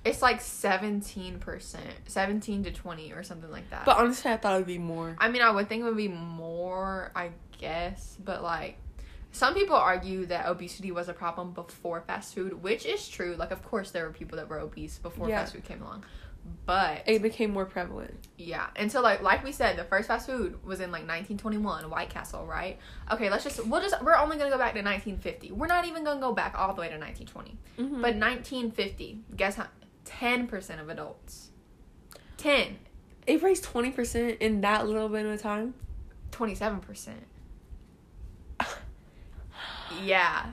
It's 0.05 0.22
like 0.22 0.40
seventeen 0.40 1.38
percent, 1.38 1.94
seventeen 2.07 2.62
to 2.64 2.70
twenty 2.70 3.12
or 3.12 3.22
something 3.22 3.50
like 3.50 3.68
that. 3.70 3.85
But 3.85 3.98
honestly, 3.98 4.31
I 4.31 4.37
thought 4.37 4.55
it 4.55 4.59
would 4.59 4.66
be 4.66 4.79
more. 4.79 5.16
I 5.18 5.29
mean, 5.29 5.42
I 5.42 5.50
would 5.50 5.68
think 5.68 5.83
it 5.83 5.85
would 5.85 5.96
be 5.96 6.09
more, 6.09 7.11
I 7.14 7.31
guess, 7.59 8.16
but 8.24 8.42
like 8.42 8.76
some 9.32 9.54
people 9.54 9.76
argue 9.76 10.26
that 10.26 10.46
obesity 10.46 10.90
was 10.92 11.08
a 11.08 11.12
problem 11.12 11.52
before 11.52 12.00
fast 12.00 12.34
food, 12.34 12.62
which 12.62 12.84
is 12.86 13.08
true. 13.08 13.36
Like, 13.38 13.50
of 13.52 13.62
course, 13.62 13.90
there 13.90 14.04
were 14.06 14.12
people 14.12 14.36
that 14.38 14.48
were 14.48 14.58
obese 14.58 14.98
before 14.98 15.28
Yeah. 15.28 15.38
fast 15.40 15.52
food 15.54 15.64
came 15.64 15.80
along, 15.82 16.04
but 16.66 17.02
It 17.06 17.22
became 17.22 17.52
more 17.52 17.64
prevalent. 17.64 18.26
yeah. 18.36 18.66
And 18.74 18.90
so, 18.90 19.00
like, 19.00 19.22
like 19.22 19.44
we 19.44 19.52
said, 19.52 19.76
the 19.76 19.84
first 19.84 20.08
fast 20.08 20.26
food 20.26 20.64
was 20.64 20.80
in 20.80 20.90
like 20.90 21.02
1921, 21.06 21.88
White 21.90 22.10
Castle, 22.10 22.44
right? 22.46 22.78
Okay, 23.12 23.30
let's 23.30 23.44
just 23.44 23.64
we'll 23.66 23.80
just 23.80 24.02
we're 24.02 24.16
only 24.16 24.36
gonna 24.36 24.50
go 24.50 24.58
back 24.58 24.74
to 24.74 24.82
1950. 24.82 25.52
We're 25.52 25.66
not 25.68 25.86
even 25.86 26.02
gonna 26.02 26.20
go 26.20 26.32
back 26.32 26.54
all 26.58 26.74
the 26.74 26.80
way 26.80 26.88
to 26.88 26.98
1920. 26.98 27.56
Mm-hmm. 27.78 28.02
But 28.02 28.16
1950, 28.16 29.20
guess 29.36 29.54
how? 29.56 29.68
10% 30.06 30.80
of 30.80 30.88
adults. 30.88 31.50
10. 32.38 32.78
it 33.26 33.42
raised 33.42 33.62
twenty 33.62 33.90
percent 33.92 34.38
in 34.40 34.60
that 34.62 34.86
little 34.88 35.08
bit 35.08 35.24
of 35.26 35.40
time. 35.40 35.74
27%. 36.32 37.10
Yeah. 40.04 40.46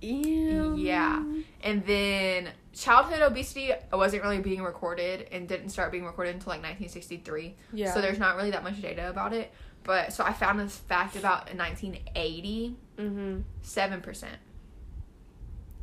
Yeah. 0.00 0.74
Yeah. 0.74 1.24
And 1.62 1.84
then 1.86 2.50
childhood 2.74 3.22
obesity 3.22 3.72
wasn't 3.92 4.22
really 4.22 4.40
being 4.40 4.62
recorded 4.62 5.28
and 5.32 5.48
didn't 5.48 5.70
start 5.70 5.92
being 5.92 6.04
recorded 6.04 6.34
until 6.34 6.50
like 6.50 6.60
1963. 6.62 7.54
Yeah. 7.72 7.94
So 7.94 8.00
there's 8.00 8.18
not 8.18 8.36
really 8.36 8.50
that 8.50 8.62
much 8.62 8.80
data 8.82 9.08
about 9.08 9.32
it. 9.32 9.52
But 9.82 10.12
so 10.12 10.24
I 10.24 10.32
found 10.32 10.58
this 10.60 10.76
fact 10.76 11.16
about 11.16 11.54
1980, 11.54 12.76
Mm-hmm. 12.96 13.40
7%. 13.62 14.24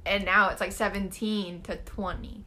And 0.05 0.25
now 0.25 0.49
it's 0.49 0.62
like 0.62 0.71
17 0.71 1.62
to 1.63 1.75
20. 1.75 2.45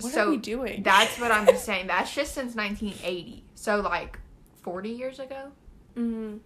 What 0.00 0.12
so 0.12 0.26
are 0.26 0.30
we 0.30 0.36
doing? 0.38 0.82
that's 0.82 1.18
what 1.20 1.30
I'm 1.30 1.46
just 1.46 1.64
saying. 1.66 1.86
That's 1.86 2.12
just 2.14 2.34
since 2.34 2.54
1980. 2.56 3.44
So 3.54 3.80
like 3.80 4.18
40 4.62 4.90
years 4.90 5.18
ago. 5.20 5.52
Mm-hmm. 5.96 6.38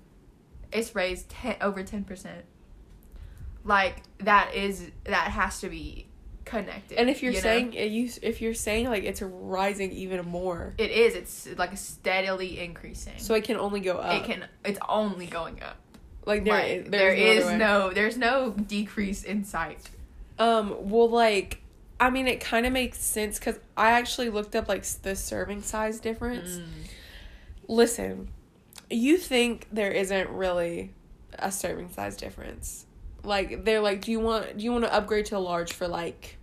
It's 0.73 0.95
raised 0.95 1.29
ten, 1.31 1.57
over 1.61 1.83
10%. 1.83 2.27
Like 3.65 4.03
that 4.21 4.55
is 4.55 4.91
that 5.05 5.31
has 5.31 5.61
to 5.61 5.69
be 5.69 6.07
connected. 6.45 6.99
And 6.99 7.11
if 7.11 7.23
you're 7.23 7.33
you 7.33 7.39
know? 7.39 7.43
saying 7.43 7.73
you, 7.75 8.11
if 8.23 8.41
you're 8.41 8.55
saying 8.55 8.89
like 8.89 9.05
it's 9.05 9.21
rising 9.21 9.93
even 9.93 10.25
more, 10.27 10.75
it 10.79 10.91
is, 10.91 11.15
it's 11.15 11.49
like 11.59 11.77
steadily 11.77 12.61
increasing. 12.61 13.15
so 13.19 13.35
it 13.35 13.45
can 13.45 13.57
only 13.57 13.81
go 13.81 13.97
up. 13.99 14.23
it 14.23 14.25
can 14.27 14.47
it's 14.65 14.79
only 14.89 15.27
going 15.27 15.63
up. 15.63 15.77
like 16.25 16.45
there, 16.45 16.55
Like, 16.55 16.71
is, 16.71 16.91
there 16.91 17.15
there's 17.15 17.45
is 17.45 17.53
no 17.53 17.91
there's 17.93 18.17
no 18.17 18.51
decrease 18.53 19.23
in 19.25 19.45
sight. 19.45 19.91
Um. 20.39 20.89
Well, 20.89 21.11
like, 21.11 21.61
I 22.01 22.11
mean, 22.11 22.27
it 22.29 22.41
kind 22.41 22.65
of 22.65 22.73
makes 22.73 22.99
sense 23.01 23.39
because 23.39 23.59
I 23.77 23.91
actually 23.91 24.31
looked 24.31 24.55
up 24.57 24.69
like 24.69 24.85
the 25.03 25.17
serving 25.17 25.63
size 25.63 25.99
difference. 26.01 26.59
Mm. 26.59 26.67
Listen, 27.67 28.29
you 28.91 29.17
think 29.19 29.67
there 29.73 29.91
isn't 29.91 30.31
really 30.31 30.95
a 31.39 31.51
serving 31.53 31.91
size 31.93 32.17
difference. 32.17 32.87
Like 33.25 33.65
they're 33.65 33.81
like, 33.81 34.03
do 34.03 34.11
you 34.11 34.21
want 34.21 34.59
do 34.59 34.65
you 34.65 34.73
want 34.73 34.85
to 34.85 34.93
upgrade 34.95 35.27
to 35.27 35.37
a 35.37 35.39
large 35.39 35.73
for 35.73 35.89
like, 35.89 36.39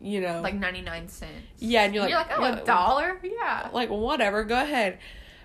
you 0.00 0.20
know, 0.20 0.40
Like 0.42 0.54
ninety 0.54 0.82
nine 0.82 1.08
cents. 1.08 1.32
yeah, 1.58 1.84
and 1.84 1.94
you're 1.94 2.02
like 2.04 2.10
You're 2.10 2.38
like, 2.38 2.58
oh, 2.58 2.62
a 2.62 2.64
dollar? 2.64 3.20
Yeah. 3.22 3.70
like 3.72 3.90
whatever, 3.90 4.44
go 4.44 4.60
ahead. 4.60 4.98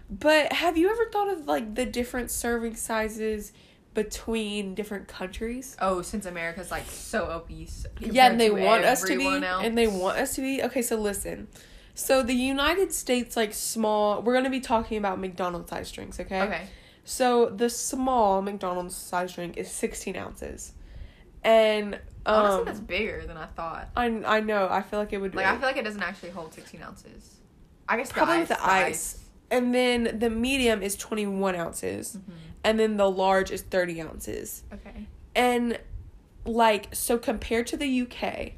But 0.09 0.53
have 0.53 0.77
you 0.77 0.89
ever 0.91 1.05
thought 1.11 1.29
of 1.29 1.47
like 1.47 1.73
the 1.75 1.85
different 1.85 2.29
serving 2.29 2.75
sizes 2.75 3.51
between 3.95 4.75
different 4.75 5.07
countries? 5.07 5.75
Oh, 5.81 6.01
since 6.03 6.25
America's 6.25 6.69
like 6.69 6.85
so 6.89 7.25
obese. 7.31 7.85
Yeah, 7.99 8.29
and 8.29 8.39
they 8.39 8.51
want 8.51 8.83
us 8.83 9.01
to 9.03 9.17
be, 9.17 9.25
else. 9.25 9.63
and 9.65 9.75
they 9.77 9.87
want 9.87 10.17
us 10.19 10.35
to 10.35 10.41
be. 10.41 10.61
Okay, 10.63 10.81
so 10.83 10.97
listen. 10.97 11.47
So 11.95 12.21
the 12.21 12.33
United 12.35 12.91
States, 12.93 13.35
like 13.37 13.53
small, 13.53 14.21
we're 14.21 14.33
gonna 14.33 14.49
be 14.49 14.59
talking 14.59 14.97
about 14.97 15.19
McDonald's 15.19 15.69
size 15.69 15.91
drinks, 15.91 16.19
okay? 16.19 16.41
Okay. 16.41 16.67
So 17.05 17.47
the 17.49 17.69
small 17.69 18.41
McDonald's 18.41 18.95
size 18.95 19.33
drink 19.33 19.57
is 19.57 19.71
sixteen 19.71 20.15
ounces, 20.17 20.73
and 21.43 21.95
um, 21.95 22.01
Honestly, 22.35 22.63
that's 22.65 22.79
bigger 22.79 23.25
than 23.25 23.37
I 23.37 23.45
thought. 23.45 23.89
I 23.95 24.05
I 24.25 24.39
know. 24.41 24.67
I 24.69 24.81
feel 24.81 24.99
like 24.99 25.13
it 25.13 25.19
would 25.19 25.33
Like, 25.35 25.45
I 25.45 25.51
feel 25.57 25.67
like 25.67 25.77
it 25.77 25.83
doesn't 25.85 26.01
actually 26.03 26.31
hold 26.31 26.53
16 26.53 26.81
ounces. 26.81 27.35
I 27.87 27.97
guess 27.97 28.11
Probably 28.11 28.35
the 28.37 28.41
with 28.41 28.51
ice. 28.51 28.57
the 28.57 28.65
ice. 28.65 29.19
and 29.51 29.73
then 29.75 30.17
the 30.19 30.29
medium 30.31 30.81
is 30.81 30.95
twenty 30.97 31.27
one 31.27 31.55
ounces, 31.55 32.17
Mhm. 32.17 32.33
and 32.63 32.79
then 32.79 32.97
the 32.97 33.09
large 33.09 33.51
is 33.51 33.61
thirty 33.61 34.01
ounces. 34.01 34.63
Okay. 34.73 35.05
And 35.35 35.79
like 36.45 36.87
so 36.93 37.17
compared 37.19 37.67
to 37.67 37.77
the 37.77 37.87
UK, 38.01 38.53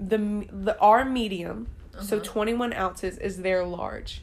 the 0.00 0.18
the 0.52 0.76
our 0.80 1.04
medium, 1.04 1.68
so 2.02 2.16
Uh-huh. 2.16 2.24
21 2.24 2.72
ounces 2.72 3.18
is 3.18 3.38
their 3.42 3.64
large. 3.64 4.22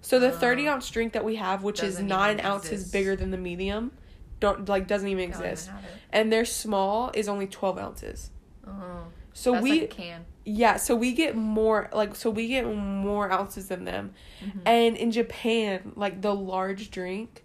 So 0.00 0.18
the 0.18 0.28
Oh. 0.32 0.38
30 0.38 0.68
ounce 0.68 0.88
drink 0.90 1.12
that 1.12 1.24
we 1.24 1.36
have, 1.36 1.62
which 1.62 1.82
is 1.82 2.00
9 2.00 2.40
ounces 2.40 2.72
exist. 2.72 2.92
bigger 2.92 3.16
than 3.16 3.30
the 3.30 3.36
medium, 3.38 3.92
don't 4.40 4.68
like 4.68 4.86
doesn't 4.86 5.08
even 5.08 5.30
Don't 5.30 5.40
even 5.40 5.50
exist. 5.50 5.70
And 6.12 6.32
their 6.32 6.44
small 6.44 7.10
is 7.14 7.28
only 7.28 7.46
12 7.46 7.78
ounces. 7.78 8.30
Oh. 8.66 9.08
So 9.32 9.52
That's 9.52 9.62
we 9.64 9.80
like 9.82 9.90
can. 9.90 10.24
yeah, 10.44 10.76
so 10.76 10.96
we 10.96 11.12
get 11.12 11.36
more 11.36 11.88
like 11.92 12.14
so 12.16 12.30
we 12.30 12.48
get 12.48 12.66
more 12.66 13.30
ounces 13.30 13.68
than 13.68 13.84
them. 13.84 14.14
Mhm. 14.42 14.60
And 14.66 14.96
in 14.96 15.10
Japan, 15.12 15.92
like 15.96 16.22
the 16.22 16.34
large 16.34 16.90
drink, 16.90 17.44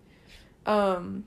um, 0.65 1.25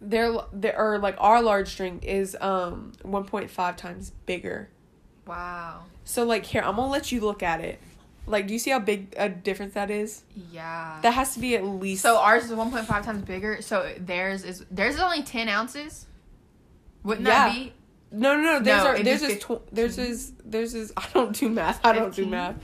their 0.00 0.32
their 0.52 0.78
or 0.78 0.98
like 0.98 1.16
our 1.18 1.40
large 1.42 1.76
drink 1.76 2.04
is 2.04 2.36
um 2.40 2.92
one 3.02 3.24
point 3.24 3.50
five 3.50 3.76
times 3.76 4.10
bigger. 4.26 4.68
Wow. 5.26 5.84
So 6.04 6.24
like 6.24 6.44
here, 6.44 6.62
I'm 6.62 6.76
gonna 6.76 6.90
let 6.90 7.12
you 7.12 7.20
look 7.20 7.42
at 7.42 7.60
it. 7.60 7.78
Like, 8.26 8.46
do 8.46 8.52
you 8.52 8.58
see 8.60 8.70
how 8.70 8.78
big 8.78 9.14
a 9.16 9.28
difference 9.28 9.74
that 9.74 9.90
is? 9.90 10.22
Yeah. 10.52 10.98
That 11.02 11.12
has 11.14 11.34
to 11.34 11.40
be 11.40 11.56
at 11.56 11.64
least. 11.64 12.02
so 12.02 12.18
ours 12.18 12.44
is 12.44 12.50
1.5 12.52 12.86
times 13.04 13.22
bigger. 13.24 13.60
So 13.62 13.92
theirs 13.98 14.44
is 14.44 14.64
theirs 14.70 14.94
is 14.94 15.00
only 15.00 15.22
10 15.22 15.48
ounces. 15.48 16.06
Wouldn't 17.02 17.26
that 17.26 17.52
be? 17.52 17.72
no, 18.12 18.36
no, 18.36 18.42
no. 18.42 18.60
There's 18.60 18.82
No, 18.84 18.90
our, 18.90 18.98
there's 19.02 19.22
is 19.22 19.38
tw- 19.42 19.66
there's 19.72 19.98
is 19.98 20.32
there's 20.44 20.74
is 20.74 20.92
I 20.96 21.06
don't 21.12 21.34
do 21.36 21.48
math. 21.48 21.84
I 21.84 21.92
don't 21.92 22.14
do 22.14 22.26
math. 22.26 22.56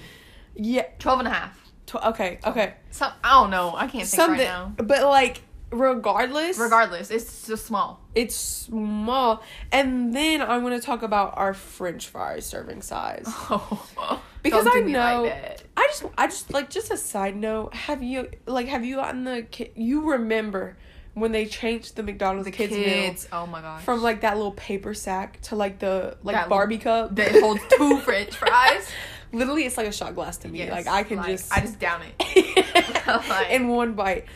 Yeah. 0.54 0.86
12 0.98 1.18
and 1.20 1.28
a 1.28 1.30
half. 1.32 1.72
Tw- 1.86 1.94
okay. 2.06 2.38
Okay. 2.44 2.74
So 2.90 3.08
I 3.24 3.40
don't 3.40 3.50
know. 3.50 3.74
I 3.74 3.88
can't 3.88 4.06
think 4.06 4.06
Something. 4.08 4.38
right 4.38 4.44
now. 4.44 4.72
But 4.76 5.02
like, 5.04 5.40
regardless. 5.70 6.58
Regardless, 6.58 7.10
it's 7.10 7.46
just 7.46 7.66
small. 7.66 8.00
It's 8.14 8.34
small. 8.34 9.42
And 9.72 10.14
then 10.14 10.40
I'm 10.42 10.62
gonna 10.62 10.80
talk 10.80 11.02
about 11.02 11.34
our 11.36 11.54
French 11.54 12.08
fries 12.08 12.46
serving 12.46 12.82
size. 12.82 13.26
Oh. 13.50 14.22
Because 14.42 14.66
I 14.70 14.80
know- 14.80 15.24
like. 15.24 15.64
I 15.76 15.86
just, 15.88 16.04
I 16.16 16.26
just 16.28 16.52
like, 16.52 16.70
just 16.70 16.90
a 16.92 16.96
side 16.96 17.36
note. 17.36 17.74
Have 17.74 18.02
you 18.02 18.28
like, 18.46 18.68
have 18.68 18.84
you 18.84 18.96
gotten 18.96 19.24
the? 19.24 19.46
You 19.74 20.12
remember 20.12 20.76
when 21.14 21.32
they 21.32 21.46
changed 21.46 21.96
the 21.96 22.02
McDonald's 22.04 22.44
the 22.46 22.52
kids, 22.52 22.72
kids. 22.72 23.28
meal 23.32 23.42
Oh 23.42 23.46
my 23.46 23.60
gosh. 23.60 23.82
from 23.82 24.00
like 24.02 24.20
that 24.20 24.36
little 24.36 24.52
paper 24.52 24.94
sack 24.94 25.40
to 25.42 25.56
like 25.56 25.80
the 25.80 26.16
like 26.22 26.36
That 26.36 26.48
Barbie 26.48 26.78
cup 26.78 27.16
that 27.16 27.32
holds 27.32 27.60
two 27.76 27.98
French 28.04 28.36
fries. 28.36 28.88
Literally, 29.32 29.64
it's 29.64 29.76
like 29.76 29.88
a 29.88 29.92
shot 29.92 30.14
glass 30.14 30.36
to 30.38 30.48
me. 30.48 30.60
Yes, 30.60 30.70
like 30.70 30.86
I 30.86 31.02
can 31.02 31.18
like, 31.18 31.26
just, 31.28 31.52
I 31.52 31.60
just 31.60 31.78
down 31.80 32.02
it. 32.02 32.64
Like- 33.28 33.50
in 33.50 33.68
one 33.68 33.94
bite. 33.94 34.26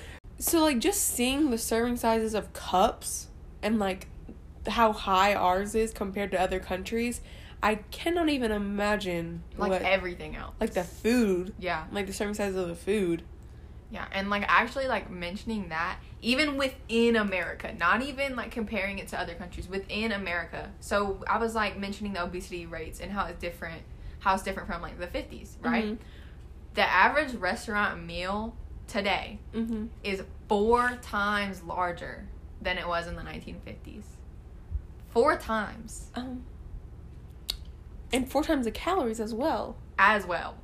So 0.43 0.61
like, 0.61 0.81
just 0.81 1.03
seeing 1.03 1.51
the 1.51 1.59
serving 1.59 1.97
sizes 1.99 2.35
of 2.35 2.53
cups 2.53 3.29
and 3.63 3.79
like 3.79 4.09
how 4.67 4.93
high 4.93 5.35
ours 5.35 5.75
is 5.77 5.93
compared 5.93 6.33
to 6.33 6.41
other 6.41 6.59
countries, 6.59 7.21
I 7.63 7.77
cannot 7.77 8.29
even 8.29 8.51
imagine 8.51 9.45
Like 9.57 9.71
what 9.71 9.83
everything 9.83 10.35
else. 10.35 10.55
like 10.59 10.75
the 10.75 10.83
food, 10.83 11.55
Yeah. 11.61 11.85
like 11.93 12.09
the 12.09 12.13
serving 12.13 12.35
sizes 12.35 12.57
of 12.57 12.67
the 12.69 12.75
food. 12.75 13.23
Yeah, 13.93 14.07
and 14.11 14.31
like 14.31 14.45
actually 14.49 14.89
like 14.89 15.11
mentioning 15.11 15.69
that 15.69 15.99
even 16.23 16.57
within 16.57 17.15
America, 17.15 17.73
not 17.79 18.03
even 18.03 18.35
like 18.35 18.51
comparing 18.51 18.99
it 18.99 19.07
to 19.09 19.21
other 19.21 19.35
countries 19.35 19.69
within 19.69 20.11
America. 20.11 20.73
So 20.81 21.23
I 21.29 21.39
was 21.39 21.55
like 21.55 21.79
mentioning 21.79 22.15
the 22.15 22.25
obesity 22.25 22.67
rates 22.67 22.99
and 23.01 23.13
how 23.13 23.27
it's 23.27 23.39
different, 23.39 23.83
how 24.21 24.35
it's 24.35 24.43
different 24.43 24.69
from 24.69 24.83
like 24.83 24.99
the 24.99 25.07
50s, 25.07 25.57
right? 25.61 25.85
Mhm. 25.85 25.99
The 26.75 26.83
average 26.83 27.35
restaurant 27.35 28.03
meal 28.05 28.57
today 28.93 29.39
Mm-hmm. 29.55 29.87
is 30.05 30.23
4 30.49 30.99
times 31.03 31.63
larger 31.63 32.27
than 32.61 32.79
it 32.79 32.87
was 32.87 33.07
in 33.07 33.17
the 33.17 33.23
1950s. 33.23 34.03
4 35.11 35.37
times 35.39 36.11
Um, 36.15 36.45
and 38.13 38.31
four 38.31 38.43
times 38.45 38.65
the 38.67 38.71
calories 38.71 39.21
as 39.21 39.33
well. 39.35 39.77
as 39.99 40.27
well. 40.27 40.55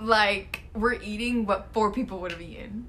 Like 0.00 0.62
we're 0.74 0.94
eating 0.94 1.46
what 1.46 1.68
four 1.72 1.92
people 1.92 2.18
would 2.20 2.32
have 2.32 2.40
eaten. 2.42 2.86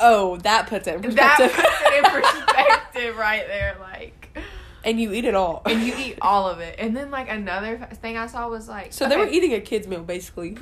Oh, 0.00 0.38
that 0.38 0.66
puts 0.66 0.86
it 0.88 0.94
in 0.94 1.02
That 1.14 1.36
perspective. 1.38 1.52
puts 1.52 1.80
it 1.82 2.04
in 2.04 2.04
perspective 2.22 3.16
right 3.18 3.46
there 3.46 3.76
like 3.80 4.38
and 4.82 4.98
you 4.98 5.12
eat 5.12 5.26
it 5.26 5.34
all. 5.34 5.60
and 5.66 5.82
you 5.82 5.94
eat 5.98 6.16
all 6.22 6.48
of 6.48 6.60
it. 6.60 6.76
And 6.78 6.96
then 6.96 7.10
like 7.10 7.28
another 7.30 7.76
thing 8.00 8.16
I 8.16 8.26
saw 8.26 8.48
was 8.48 8.66
like 8.68 8.92
So 8.94 9.06
they 9.08 9.18
were 9.18 9.28
eating 9.28 9.52
a 9.52 9.60
kid's 9.60 9.86
meal 9.86 10.02
basically. 10.02 10.56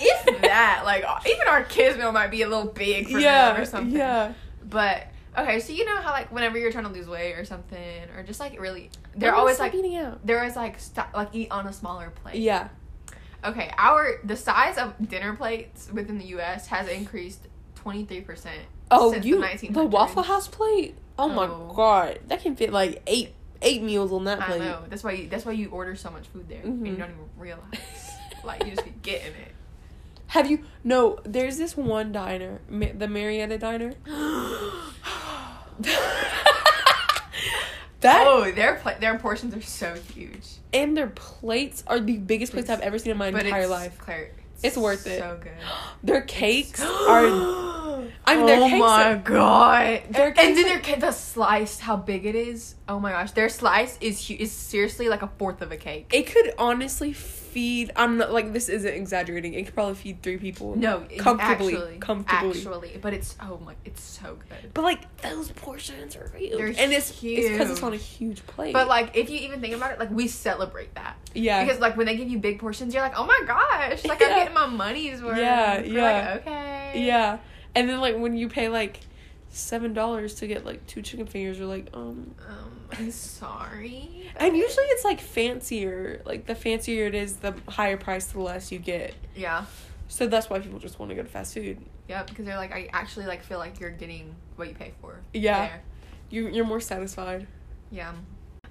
If 0.00 0.42
that 0.42 0.82
like 0.84 1.04
even 1.26 1.48
our 1.48 1.62
kids 1.64 1.96
meal 1.98 2.12
might 2.12 2.30
be 2.30 2.42
a 2.42 2.48
little 2.48 2.72
big 2.72 3.08
for 3.08 3.18
yeah, 3.18 3.52
them 3.52 3.62
or 3.62 3.64
something. 3.64 3.96
yeah. 3.96 4.32
But 4.64 5.08
okay, 5.38 5.60
so 5.60 5.72
you 5.72 5.84
know 5.84 5.96
how 6.00 6.10
like 6.10 6.32
whenever 6.32 6.58
you're 6.58 6.72
trying 6.72 6.84
to 6.84 6.90
lose 6.90 7.06
weight 7.08 7.34
or 7.34 7.44
something 7.44 8.08
or 8.16 8.22
just 8.22 8.40
like 8.40 8.60
really 8.60 8.90
they're 9.16 9.34
always 9.34 9.58
like 9.58 9.74
eating 9.74 9.96
out. 9.96 10.24
they're 10.26 10.38
always 10.40 10.56
like 10.56 10.78
stop 10.80 11.10
like 11.14 11.28
eat 11.32 11.50
on 11.50 11.66
a 11.66 11.72
smaller 11.72 12.10
plate. 12.10 12.36
Yeah. 12.36 12.68
Okay, 13.44 13.70
our 13.76 14.20
the 14.24 14.36
size 14.36 14.78
of 14.78 14.94
dinner 15.06 15.34
plates 15.36 15.90
within 15.92 16.18
the 16.18 16.24
U.S. 16.26 16.66
has 16.68 16.88
increased 16.88 17.46
twenty 17.74 18.04
three 18.04 18.22
percent. 18.22 18.62
Oh, 18.90 19.12
since 19.12 19.24
you 19.26 19.36
the 19.40 19.46
1900s. 19.46 19.74
the 19.74 19.84
Waffle 19.84 20.22
House 20.22 20.48
plate. 20.48 20.94
Oh, 21.18 21.28
my 21.28 21.46
Oh. 21.46 21.72
god, 21.74 22.20
that 22.28 22.42
can 22.42 22.56
fit 22.56 22.72
like 22.72 23.02
eight 23.06 23.34
eight 23.62 23.82
meals 23.82 24.12
on 24.12 24.24
that 24.24 24.40
I 24.42 24.46
plate. 24.46 24.58
know. 24.60 24.82
That's 24.88 25.02
why 25.04 25.12
you, 25.12 25.28
that's 25.28 25.44
why 25.46 25.52
you 25.52 25.68
order 25.70 25.94
so 25.96 26.10
much 26.10 26.26
food 26.28 26.48
there 26.48 26.60
and 26.62 26.82
Mhm. 26.84 26.88
you 26.90 26.96
don't 26.96 27.10
even 27.10 27.28
realize. 27.38 28.10
like 28.44 28.64
you 28.64 28.72
just 28.72 28.84
be 28.84 28.92
getting 29.02 29.28
it. 29.32 29.53
Have 30.28 30.50
you? 30.50 30.64
No, 30.82 31.18
there's 31.24 31.58
this 31.58 31.76
one 31.76 32.10
diner, 32.12 32.60
Ma- 32.68 32.86
the 32.96 33.06
Marietta 33.08 33.58
Diner. 33.58 33.92
that 38.00 38.24
oh, 38.26 38.50
their 38.52 38.76
pla- 38.76 38.98
their 38.98 39.18
portions 39.18 39.54
are 39.54 39.62
so 39.62 39.94
huge. 40.14 40.46
and 40.72 40.96
their 40.96 41.08
plates 41.08 41.82
are 41.86 41.98
the 42.00 42.16
biggest 42.18 42.52
plates 42.52 42.68
I've 42.70 42.80
ever 42.80 42.98
seen 42.98 43.12
in 43.12 43.16
my 43.18 43.30
but 43.30 43.44
entire 43.44 43.62
it's, 43.62 43.70
life. 43.70 43.98
Claire, 43.98 44.30
It's 44.56 44.64
it's 44.64 44.76
worth 44.76 45.06
it. 45.06 45.18
So 45.20 45.38
good. 45.42 45.52
Their 46.04 46.22
cakes 46.22 46.80
are. 46.82 47.26
I 48.26 48.36
mean, 48.36 48.44
oh 48.44 48.46
their 48.46 48.60
cakes 48.68 48.78
my 48.80 49.04
are- 49.12 49.16
god! 49.16 50.02
Their 50.10 50.26
and 50.28 50.36
cakes 50.36 50.62
then 50.62 50.82
their 50.82 50.96
the 51.00 51.12
slice, 51.12 51.78
how 51.80 51.96
big 51.96 52.26
it 52.26 52.34
is. 52.34 52.74
Oh 52.88 53.00
my 53.00 53.10
gosh, 53.12 53.32
their 53.32 53.48
slice 53.48 53.96
is 54.00 54.26
hu- 54.28 54.36
is 54.38 54.52
seriously 54.52 55.08
like 55.08 55.22
a 55.22 55.28
fourth 55.38 55.62
of 55.62 55.72
a 55.72 55.76
cake. 55.76 56.10
It 56.12 56.26
could 56.26 56.52
honestly 56.58 57.12
feed. 57.54 57.92
I'm 57.94 58.18
not 58.18 58.32
like 58.32 58.52
this 58.52 58.68
isn't 58.68 58.92
exaggerating. 58.92 59.54
It 59.54 59.64
could 59.66 59.74
probably 59.74 59.94
feed 59.94 60.22
three 60.22 60.38
people. 60.38 60.76
No, 60.76 61.06
comfortably, 61.18 61.76
actually, 61.76 61.98
comfortably. 61.98 62.58
actually, 62.58 62.98
but 63.00 63.14
it's 63.14 63.36
oh 63.40 63.60
my, 63.64 63.74
it's 63.84 64.02
so 64.02 64.36
good. 64.48 64.74
But 64.74 64.82
like 64.82 65.22
those 65.22 65.52
portions 65.52 66.16
are 66.16 66.28
huge, 66.36 66.52
They're 66.52 66.66
and 66.66 66.92
it's 66.92 67.10
it's 67.22 67.48
because 67.48 67.70
it's 67.70 67.78
huge. 67.78 67.82
on 67.82 67.92
a 67.94 67.96
huge 67.96 68.46
plate. 68.48 68.72
But 68.72 68.88
like, 68.88 69.16
if 69.16 69.30
you 69.30 69.38
even 69.38 69.60
think 69.60 69.74
about 69.74 69.92
it, 69.92 70.00
like 70.00 70.10
we 70.10 70.26
celebrate 70.26 70.94
that 70.96 71.16
yeah, 71.32 71.64
because 71.64 71.80
like 71.80 71.96
when 71.96 72.06
they 72.06 72.16
give 72.16 72.28
you 72.28 72.38
big 72.38 72.58
portions, 72.58 72.92
you're 72.92 73.02
like, 73.02 73.18
oh 73.18 73.24
my 73.24 73.40
gosh, 73.46 74.04
like 74.04 74.20
Yeah. 74.24 74.26
I'm 74.26 74.34
getting 74.36 74.54
my 74.54 74.66
money's 74.66 75.22
worth. 75.22 75.38
Yeah, 75.38 75.78
You're 75.80 75.96
yeah. 75.98 76.30
Like, 76.32 76.40
okay. 76.46 77.06
yeah, 77.06 77.38
and 77.74 77.88
then 77.88 78.00
like 78.00 78.16
when 78.18 78.36
you 78.36 78.48
pay 78.48 78.68
like 78.68 78.98
seven 79.54 79.94
dollars 79.94 80.34
to 80.36 80.46
get 80.46 80.64
like 80.64 80.86
two 80.86 81.02
chicken 81.02 81.26
fingers, 81.26 81.58
you're 81.58 81.68
like 81.68 81.88
um. 81.94 82.34
Um, 82.48 82.70
I'm 82.92 83.10
sorry. 83.10 84.30
And 84.36 84.56
usually 84.56 84.86
it's 84.86 85.04
like 85.04 85.20
fancier. 85.20 86.22
Like 86.24 86.46
the 86.46 86.54
fancier 86.54 87.06
it 87.06 87.14
is, 87.14 87.36
the 87.36 87.54
higher 87.68 87.96
price, 87.96 88.26
the 88.26 88.40
less 88.40 88.70
you 88.72 88.78
get. 88.78 89.14
Yeah. 89.34 89.64
So 90.08 90.26
that's 90.26 90.50
why 90.50 90.58
people 90.60 90.78
just 90.78 90.98
want 90.98 91.10
to 91.10 91.14
go 91.16 91.22
to 91.22 91.28
fast 91.28 91.54
food. 91.54 91.78
Yeah, 92.08 92.22
because 92.24 92.44
they're 92.44 92.56
like, 92.56 92.72
I 92.72 92.88
actually 92.92 93.26
like 93.26 93.42
feel 93.42 93.58
like 93.58 93.80
you're 93.80 93.90
getting 93.90 94.34
what 94.56 94.68
you 94.68 94.74
pay 94.74 94.92
for. 95.00 95.20
Yeah. 95.32 95.66
there. 95.68 95.82
You 96.30 96.48
you're 96.48 96.66
more 96.66 96.80
satisfied. 96.80 97.46
Yeah. 97.90 98.12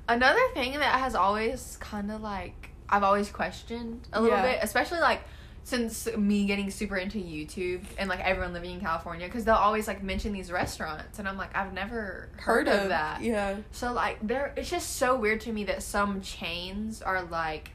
Another 0.08 0.42
thing 0.54 0.74
that 0.74 1.00
has 1.00 1.16
always 1.16 1.78
kind 1.80 2.12
of 2.12 2.22
like 2.22 2.70
I've 2.90 3.04
always 3.04 3.30
questioned 3.30 4.08
a 4.14 4.22
little 4.22 4.38
Yeah. 4.38 4.54
bit, 4.54 4.60
especially 4.62 5.00
like 5.00 5.22
since 5.64 6.14
me 6.18 6.46
getting 6.46 6.70
super 6.70 6.98
into 6.98 7.18
YouTube 7.18 7.82
and 7.98 8.10
like 8.10 8.20
everyone 8.20 8.54
living 8.54 8.72
in 8.72 8.80
California, 8.82 9.28
because 9.28 9.46
they'll 9.46 9.56
always 9.56 9.88
like 9.88 10.04
mention 10.04 10.34
these 10.34 10.52
restaurants, 10.52 11.20
and 11.20 11.28
I'm 11.28 11.38
like, 11.38 11.56
I've 11.56 11.74
never 11.74 12.30
heard, 12.38 12.68
of, 12.68 12.90
that. 12.90 13.22
Yeah. 13.22 13.58
So 13.72 13.94
like, 13.94 14.20
there, 14.26 14.54
it's 14.58 14.70
just 14.70 14.98
so 14.98 15.16
weird 15.16 15.42
to 15.42 15.52
me 15.52 15.64
that 15.66 15.82
some 15.82 16.22
chains 16.22 17.02
are 17.02 17.24
like 17.24 17.72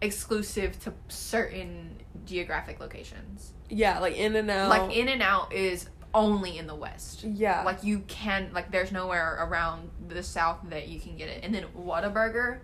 exclusive 0.00 0.78
to 0.80 0.92
certain 1.08 1.96
geographic 2.24 2.80
locations. 2.80 3.52
Yeah, 3.68 4.00
like 4.00 4.16
In 4.16 4.34
and 4.34 4.50
Out. 4.50 4.68
Like 4.68 4.96
In 4.96 5.08
and 5.08 5.22
Out 5.22 5.52
is 5.52 5.88
only 6.12 6.58
in 6.58 6.66
the 6.66 6.74
West. 6.74 7.22
Yeah. 7.22 7.62
Like 7.62 7.84
you 7.84 8.00
can 8.08 8.50
like 8.52 8.72
there's 8.72 8.90
nowhere 8.90 9.36
around 9.40 9.90
the 10.08 10.22
South 10.22 10.58
that 10.70 10.88
you 10.88 10.98
can 10.98 11.16
get 11.16 11.28
it. 11.28 11.44
And 11.44 11.54
then 11.54 11.66
Whataburger 11.78 12.58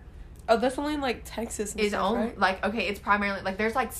oh, 0.49 0.57
that's 0.57 0.77
only 0.77 0.93
in 0.93 1.01
like 1.01 1.21
Texas. 1.23 1.73
And 1.73 1.81
is 1.81 1.91
stuff, 1.91 2.11
only 2.11 2.27
right? 2.27 2.39
like 2.39 2.65
okay, 2.65 2.87
it's 2.87 2.99
primarily 2.99 3.41
like 3.41 3.57
there's 3.57 3.75
like 3.75 3.91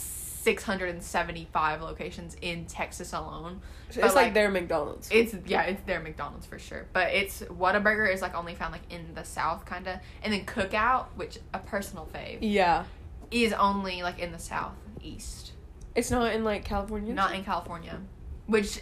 675 0.43 1.81
locations 1.81 2.35
in 2.41 2.65
Texas 2.65 3.13
alone. 3.13 3.61
It's 3.89 3.97
like, 3.97 4.15
like, 4.15 4.33
their 4.33 4.49
McDonald's. 4.49 5.07
It's 5.11 5.35
yeah, 5.45 5.63
it's 5.63 5.81
their 5.83 5.99
McDonald's 5.99 6.45
for 6.45 6.59
sure. 6.59 6.85
But 6.93 7.13
it's 7.13 7.41
Whataburger 7.41 8.11
is 8.11 8.21
like 8.21 8.35
only 8.35 8.55
found 8.55 8.71
like 8.73 8.91
in 8.91 9.13
the 9.13 9.23
South 9.23 9.65
kind 9.65 9.87
of, 9.87 9.99
and 10.21 10.33
then 10.33 10.45
Cookout, 10.45 11.05
which 11.15 11.39
a 11.53 11.59
personal 11.59 12.07
fave, 12.13 12.39
yeah. 12.41 12.85
is 13.31 13.53
only 13.53 14.01
like 14.03 14.19
in 14.19 14.31
the 14.31 14.39
Southeast, 14.39 15.53
It's 15.95 16.11
not 16.11 16.33
in 16.33 16.43
like 16.43 16.65
California. 16.65 17.13
not 17.13 17.33
in 17.35 17.43
California, 17.43 17.99
which 18.47 18.81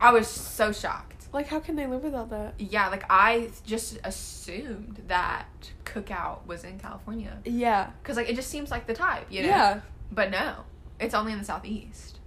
I 0.00 0.12
was 0.12 0.26
so 0.28 0.72
shocked. 0.72 1.28
Like, 1.32 1.46
how 1.46 1.60
can 1.60 1.76
they 1.76 1.86
live 1.86 2.02
without 2.02 2.30
that? 2.30 2.54
Yeah, 2.58 2.88
like 2.88 3.04
I 3.08 3.50
just 3.64 3.98
assumed 4.02 5.02
that 5.06 5.46
Cookout 5.84 6.44
was 6.46 6.64
in 6.64 6.78
California 6.80 7.38
Yeah. 7.44 7.90
because 8.02 8.16
like 8.16 8.28
it 8.28 8.34
just 8.34 8.50
seems 8.50 8.70
like 8.70 8.86
the 8.88 8.94
type, 8.94 9.26
you 9.30 9.42
know. 9.42 9.48
Yeah. 9.48 9.80
But 10.12 10.32
no, 10.32 10.64
it's 11.00 11.14
only 11.14 11.32
in 11.32 11.38
the 11.38 11.44
southeast. 11.44 12.18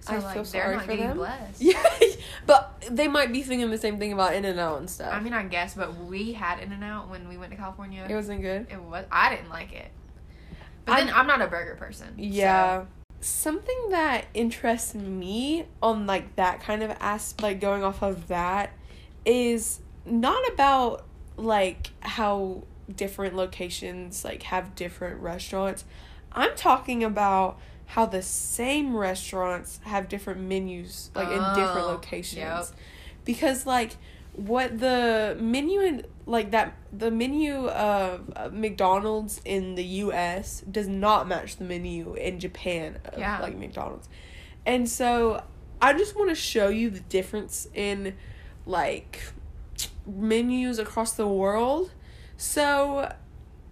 So 0.00 0.12
I 0.14 0.18
like 0.18 0.34
feel 0.34 0.44
they're 0.44 0.62
sorry 0.62 0.76
not 0.76 0.84
for 0.84 0.90
getting 0.92 1.08
them. 1.08 1.16
blessed. 1.16 1.60
Yeah. 1.62 1.82
but 2.46 2.84
they 2.90 3.08
might 3.08 3.32
be 3.32 3.42
thinking 3.42 3.70
the 3.70 3.78
same 3.78 3.98
thing 3.98 4.12
about 4.12 4.34
In 4.34 4.44
and 4.44 4.60
Out 4.60 4.78
and 4.78 4.88
stuff. 4.90 5.12
I 5.12 5.20
mean, 5.20 5.32
I 5.32 5.42
guess, 5.44 5.74
but 5.74 5.96
we 5.96 6.34
had 6.34 6.58
In 6.58 6.72
and 6.72 6.84
Out 6.84 7.08
when 7.08 7.26
we 7.28 7.36
went 7.38 7.52
to 7.52 7.56
California. 7.56 8.06
it 8.08 8.14
wasn't 8.14 8.42
good. 8.42 8.66
It 8.70 8.80
was. 8.82 9.06
I 9.10 9.34
didn't 9.34 9.48
like 9.50 9.72
it. 9.72 9.90
But 10.84 10.96
then 10.96 11.08
I'm- 11.08 11.16
I'm 11.20 11.26
not 11.26 11.40
a 11.40 11.46
burger 11.46 11.74
person. 11.76 12.12
Yeah. 12.18 12.84
Something 13.20 13.88
that 13.88 14.26
interests 14.34 14.94
me 14.94 15.64
on 15.82 16.06
like 16.06 16.36
that 16.36 16.60
kind 16.60 16.82
of 16.82 16.90
aspect, 17.00 17.42
like 17.42 17.60
going 17.60 17.82
off 17.82 18.02
of 18.02 18.28
that, 18.28 18.72
is 19.24 19.80
not 20.04 20.46
about 20.52 21.06
like 21.38 21.90
how 22.00 22.64
different 22.94 23.34
locations 23.34 24.22
like 24.26 24.42
have 24.42 24.74
different 24.74 25.22
restaurants. 25.22 25.86
I'm 26.34 26.54
talking 26.56 27.04
about 27.04 27.58
how 27.86 28.06
the 28.06 28.22
same 28.22 28.96
restaurants 28.96 29.78
have 29.84 30.08
different 30.08 30.40
menus 30.40 31.10
like 31.14 31.28
in 31.28 31.38
different 31.54 31.86
Oh, 31.86 31.92
locations. 31.92 32.38
yep. 32.38 32.66
Because 33.24 33.66
like 33.66 33.96
what 34.32 34.78
the 34.80 35.36
menu 35.40 35.80
in 35.80 36.04
like 36.26 36.50
that 36.50 36.74
the 36.92 37.10
menu 37.10 37.68
of 37.68 38.52
McDonald's 38.52 39.40
in 39.44 39.74
the 39.76 39.84
US 39.84 40.62
does 40.62 40.88
not 40.88 41.28
match 41.28 41.56
the 41.56 41.64
menu 41.64 42.14
in 42.14 42.40
Japan 42.40 42.98
of 43.04 43.18
Yeah. 43.18 43.40
like 43.40 43.56
McDonald's. 43.56 44.08
And 44.66 44.88
so 44.88 45.42
I 45.80 45.92
just 45.92 46.16
want 46.16 46.30
to 46.30 46.34
show 46.34 46.68
you 46.68 46.90
the 46.90 47.00
difference 47.00 47.68
in 47.74 48.14
like 48.66 49.20
menus 50.06 50.78
across 50.78 51.12
the 51.12 51.28
world. 51.28 51.90
So 52.36 53.12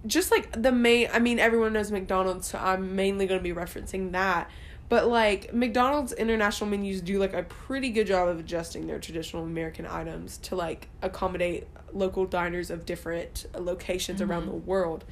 just 0.07 0.31
like 0.31 0.61
the 0.61 0.73
main 0.73 1.09
I 1.13 1.19
mean 1.19 1.39
everyone 1.39 1.73
knows 1.73 1.91
McDonald's, 1.91 2.49
so 2.49 2.59
I'm 2.59 2.97
mainly 2.97 3.27
going 3.27 3.39
to 3.41 3.43
be 3.45 3.53
referencing 3.55 4.13
that. 4.13 4.51
But 4.89 5.09
like 5.09 5.55
McDonald's 5.55 6.13
international 6.13 6.69
menus 6.71 7.01
do 7.01 7.19
like 7.19 7.33
a 7.33 7.43
pretty 7.45 7.91
good 7.91 8.07
job 8.07 8.29
of 8.29 8.39
adjusting 8.41 8.87
their 8.87 8.99
traditional 8.99 9.43
American 9.45 9.87
items 9.87 10.37
to 10.39 10.57
like 10.57 10.89
accommodate 11.01 11.67
local 11.95 12.27
diners 12.27 12.71
of 12.71 12.85
different 12.85 13.47
locations 13.59 14.21
around 14.21 14.43
Mhm. 14.43 14.47
the 14.47 14.57
world. 14.57 15.05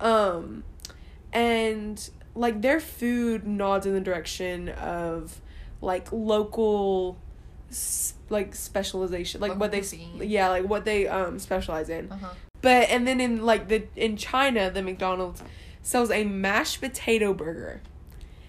Um 0.00 0.64
and 1.32 2.08
like 2.34 2.62
their 2.62 2.80
food 2.80 3.46
nods 3.46 3.86
in 3.86 3.94
the 3.94 4.00
direction 4.00 4.68
of 4.68 5.40
like 5.80 6.10
local 6.12 7.16
like 8.30 8.54
specialization 8.54 9.40
like 9.40 9.50
Local 9.50 9.60
what 9.60 9.70
they 9.72 9.78
cuisine. 9.80 10.20
yeah 10.22 10.48
like 10.48 10.64
what 10.68 10.84
they 10.84 11.08
um 11.08 11.38
specialize 11.38 11.88
in 11.88 12.10
Uh 12.12 12.16
huh. 12.16 12.28
But 12.62 12.88
and 12.90 13.06
then 13.06 13.20
in 13.20 13.44
like 13.44 13.68
the 13.68 13.84
in 13.96 14.16
China, 14.16 14.70
the 14.70 14.82
McDonald's 14.82 15.42
sells 15.82 16.10
a 16.10 16.24
mashed 16.24 16.80
potato 16.80 17.32
burger. 17.32 17.80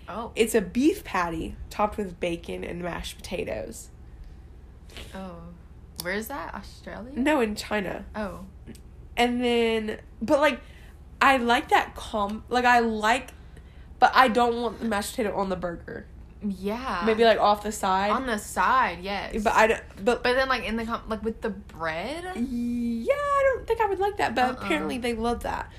Oh. 0.09 0.31
It's 0.35 0.55
a 0.55 0.61
beef 0.61 1.03
patty 1.03 1.55
topped 1.69 1.97
with 1.97 2.19
bacon 2.19 2.63
and 2.63 2.81
mashed 2.81 3.17
potatoes. 3.17 3.89
Oh. 5.13 5.35
Where's 6.01 6.27
that? 6.27 6.53
Australia. 6.53 7.11
No, 7.15 7.41
in 7.41 7.55
China. 7.55 8.05
Oh. 8.15 8.45
And 9.15 9.43
then 9.43 9.99
but 10.21 10.39
like 10.39 10.61
I 11.21 11.37
like 11.37 11.69
that 11.69 11.95
com 11.95 12.43
like 12.49 12.65
I 12.65 12.79
like 12.79 13.33
but 13.99 14.11
I 14.13 14.27
don't 14.27 14.61
want 14.61 14.79
the 14.79 14.85
mashed 14.85 15.15
potato 15.15 15.35
on 15.35 15.49
the 15.49 15.55
burger. 15.55 16.05
Yeah. 16.41 17.03
Maybe 17.05 17.23
like 17.23 17.39
off 17.39 17.63
the 17.63 17.71
side. 17.71 18.11
on 18.11 18.25
the 18.27 18.37
side. 18.37 18.99
Yes. 19.01 19.43
but 19.43 19.53
I 19.53 19.67
don't 19.67 19.81
but 20.03 20.23
But 20.23 20.35
then 20.35 20.47
like 20.49 20.63
in 20.65 20.75
the 20.77 20.85
com- 20.85 21.03
like 21.07 21.23
with 21.23 21.41
the 21.41 21.49
bread. 21.49 22.23
Yeah, 22.35 23.13
I 23.13 23.53
don't 23.55 23.67
think 23.67 23.81
I 23.81 23.85
would 23.87 23.99
like 23.99 24.17
that, 24.17 24.35
but 24.35 24.43
Uh-uh. 24.45 24.53
apparently 24.61 24.97
they 24.97 25.13
love 25.13 25.43
that. 25.43 25.71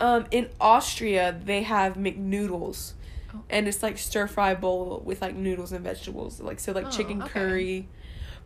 Um, 0.00 0.26
in 0.30 0.48
Austria, 0.60 1.38
they 1.44 1.62
have 1.62 1.94
McNoodles, 1.94 2.92
Oh. 3.34 3.40
and 3.48 3.68
it's 3.68 3.82
like 3.82 3.96
stir 3.98 4.26
fry 4.26 4.54
bowl 4.54 5.00
with 5.04 5.22
like 5.22 5.34
noodles 5.34 5.72
and 5.72 5.82
vegetables, 5.84 6.40
like 6.40 6.60
so 6.60 6.72
like 6.72 6.86
Oh, 6.86 6.90
chicken 6.90 7.22
okay. 7.22 7.30
curry. 7.32 7.88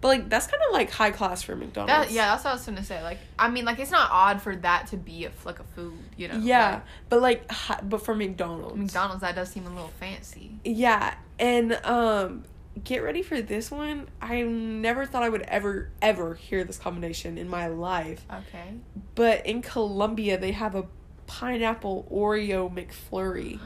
But 0.07 0.21
like 0.21 0.29
that's 0.29 0.47
kind 0.47 0.63
of 0.69 0.73
like 0.73 0.89
high 0.93 1.11
class 1.11 1.43
for 1.43 1.57
McDonald's. 1.57 2.07
That, 2.07 2.15
yeah, 2.15 2.31
that's 2.31 2.45
what 2.45 2.51
I 2.51 2.55
was 2.55 2.65
gonna 2.65 2.85
say. 2.85 3.03
Like, 3.03 3.19
I 3.37 3.51
mean, 3.51 3.65
like 3.65 3.81
it's 3.81 3.91
not 3.91 4.09
odd 4.13 4.41
for 4.41 4.55
that 4.55 4.87
to 4.89 4.97
be 4.97 5.25
a 5.25 5.33
like 5.45 5.59
a 5.59 5.65
food, 5.65 5.99
you 6.17 6.29
know. 6.29 6.39
yeah, 6.39 6.75
like, 6.75 6.83
but 7.09 7.23
like 7.23 7.51
hi- 7.51 7.81
but 7.83 8.05
for 8.05 8.15
McDonald's. 8.15 8.77
McDonald's 8.77 9.23
that 9.23 9.35
does 9.35 9.51
seem 9.51 9.67
a 9.67 9.71
little 9.71 9.91
fancy. 9.99 10.53
Yeah, 10.65 11.17
and 11.41 11.73
um, 11.85 12.45
get 12.85 13.03
ready 13.03 13.21
for 13.21 13.43
this 13.43 13.69
one. 13.69 14.07
I 14.23 14.43
never 14.43 15.07
thought 15.07 15.25
I 15.25 15.29
would 15.29 15.43
ever 15.43 15.91
ever 16.01 16.35
hear 16.35 16.63
this 16.63 16.79
combination 16.79 17.37
in 17.37 17.49
my 17.49 17.67
life. 17.67 18.25
Okay. 18.33 18.75
But 19.17 19.45
in 19.45 19.61
Colombia, 19.61 20.39
they 20.39 20.53
have 20.53 20.77
a 20.77 20.85
pineapple 21.27 22.07
Oreo 22.13 22.73
McFlurry. 22.73 23.59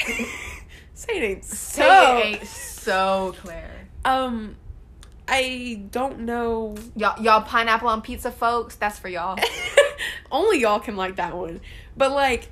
Say 0.94 1.12
it 1.12 1.22
ain't 1.22 1.44
so. 1.44 1.82
Say 1.82 2.18
it 2.18 2.24
ain't 2.40 2.46
so 2.48 3.36
clear. 3.38 3.70
Um, 4.04 4.56
I 5.28 5.82
don't 5.90 6.20
know. 6.20 6.76
Y'all, 6.94 7.20
y'all 7.22 7.42
pineapple 7.42 7.88
on 7.88 8.02
pizza, 8.02 8.30
folks. 8.30 8.76
That's 8.76 8.98
for 8.98 9.08
y'all. 9.08 9.38
Only 10.30 10.60
y'all 10.60 10.80
can 10.80 10.96
like 10.96 11.16
that 11.16 11.36
one. 11.36 11.60
But 11.96 12.12
like, 12.12 12.50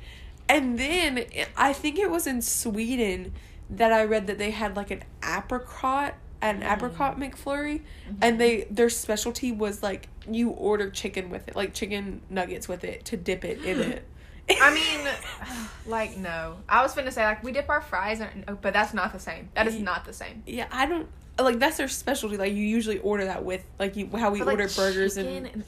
and 0.48 0.78
then 0.78 1.24
I 1.56 1.72
think 1.72 1.98
it 1.98 2.10
was 2.10 2.26
in 2.26 2.42
Sweden 2.42 3.32
that 3.70 3.92
I 3.92 4.04
read 4.04 4.26
that 4.26 4.38
they 4.38 4.50
had 4.50 4.76
like 4.76 4.90
an 4.90 5.02
apricot, 5.24 6.14
an 6.42 6.60
Mm. 6.60 6.72
apricot 6.72 7.18
McFlurry, 7.18 7.80
Mm-hmm. 8.08 8.14
and 8.22 8.40
they 8.40 8.66
their 8.70 8.90
specialty 8.90 9.50
was 9.52 9.82
like 9.82 10.08
you 10.30 10.50
order 10.50 10.90
chicken 10.90 11.30
with 11.30 11.48
it, 11.48 11.56
like 11.56 11.74
chicken 11.74 12.20
nuggets 12.28 12.68
with 12.68 12.84
it 12.84 13.04
to 13.06 13.16
dip 13.16 13.44
it 13.44 13.62
in 13.64 13.80
it. 13.80 14.04
I 14.60 14.74
mean, 14.74 15.08
like 15.87 16.16
no. 16.18 16.56
I 16.68 16.82
was 16.82 16.94
gonna 16.94 17.12
say 17.12 17.24
like 17.24 17.42
we 17.42 17.52
dip 17.52 17.68
our 17.70 17.80
fries, 17.80 18.20
in, 18.20 18.44
but 18.60 18.72
that's 18.74 18.92
not 18.92 19.12
the 19.12 19.18
same. 19.18 19.48
That 19.54 19.66
is 19.66 19.78
not 19.78 20.04
the 20.04 20.12
same. 20.12 20.42
Yeah, 20.46 20.66
I 20.70 20.84
don't 20.87 21.08
like 21.38 21.59
that's 21.59 21.77
their 21.77 21.88
specialty. 21.88 22.37
Like 22.37 22.53
you 22.53 22.62
usually 22.62 22.99
order 22.99 23.25
that 23.27 23.44
with 23.44 23.64
like 23.79 23.97
you 23.97 24.09
how 24.16 24.31
we 24.31 24.38
But, 24.38 24.47
like, 24.47 24.59
order 24.61 24.68
burgers 24.75 25.14
chicken 25.14 25.47
and 25.47 25.64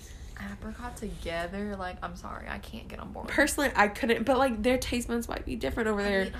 apricot 0.52 0.96
together. 0.96 1.76
Like, 1.76 1.96
I'm 2.02 2.16
sorry, 2.16 2.46
I 2.48 2.58
can't 2.58 2.88
get 2.88 3.00
on 3.00 3.12
board. 3.12 3.28
personally 3.28 3.70
I 3.74 3.88
couldn't. 3.88 4.24
But 4.24 4.38
like 4.38 4.62
their 4.62 4.78
taste 4.78 5.08
buds 5.08 5.28
might 5.28 5.44
be 5.44 5.56
different 5.56 5.88
over 5.88 6.00
I 6.00 6.04
there. 6.04 6.24
mean, 6.24 6.32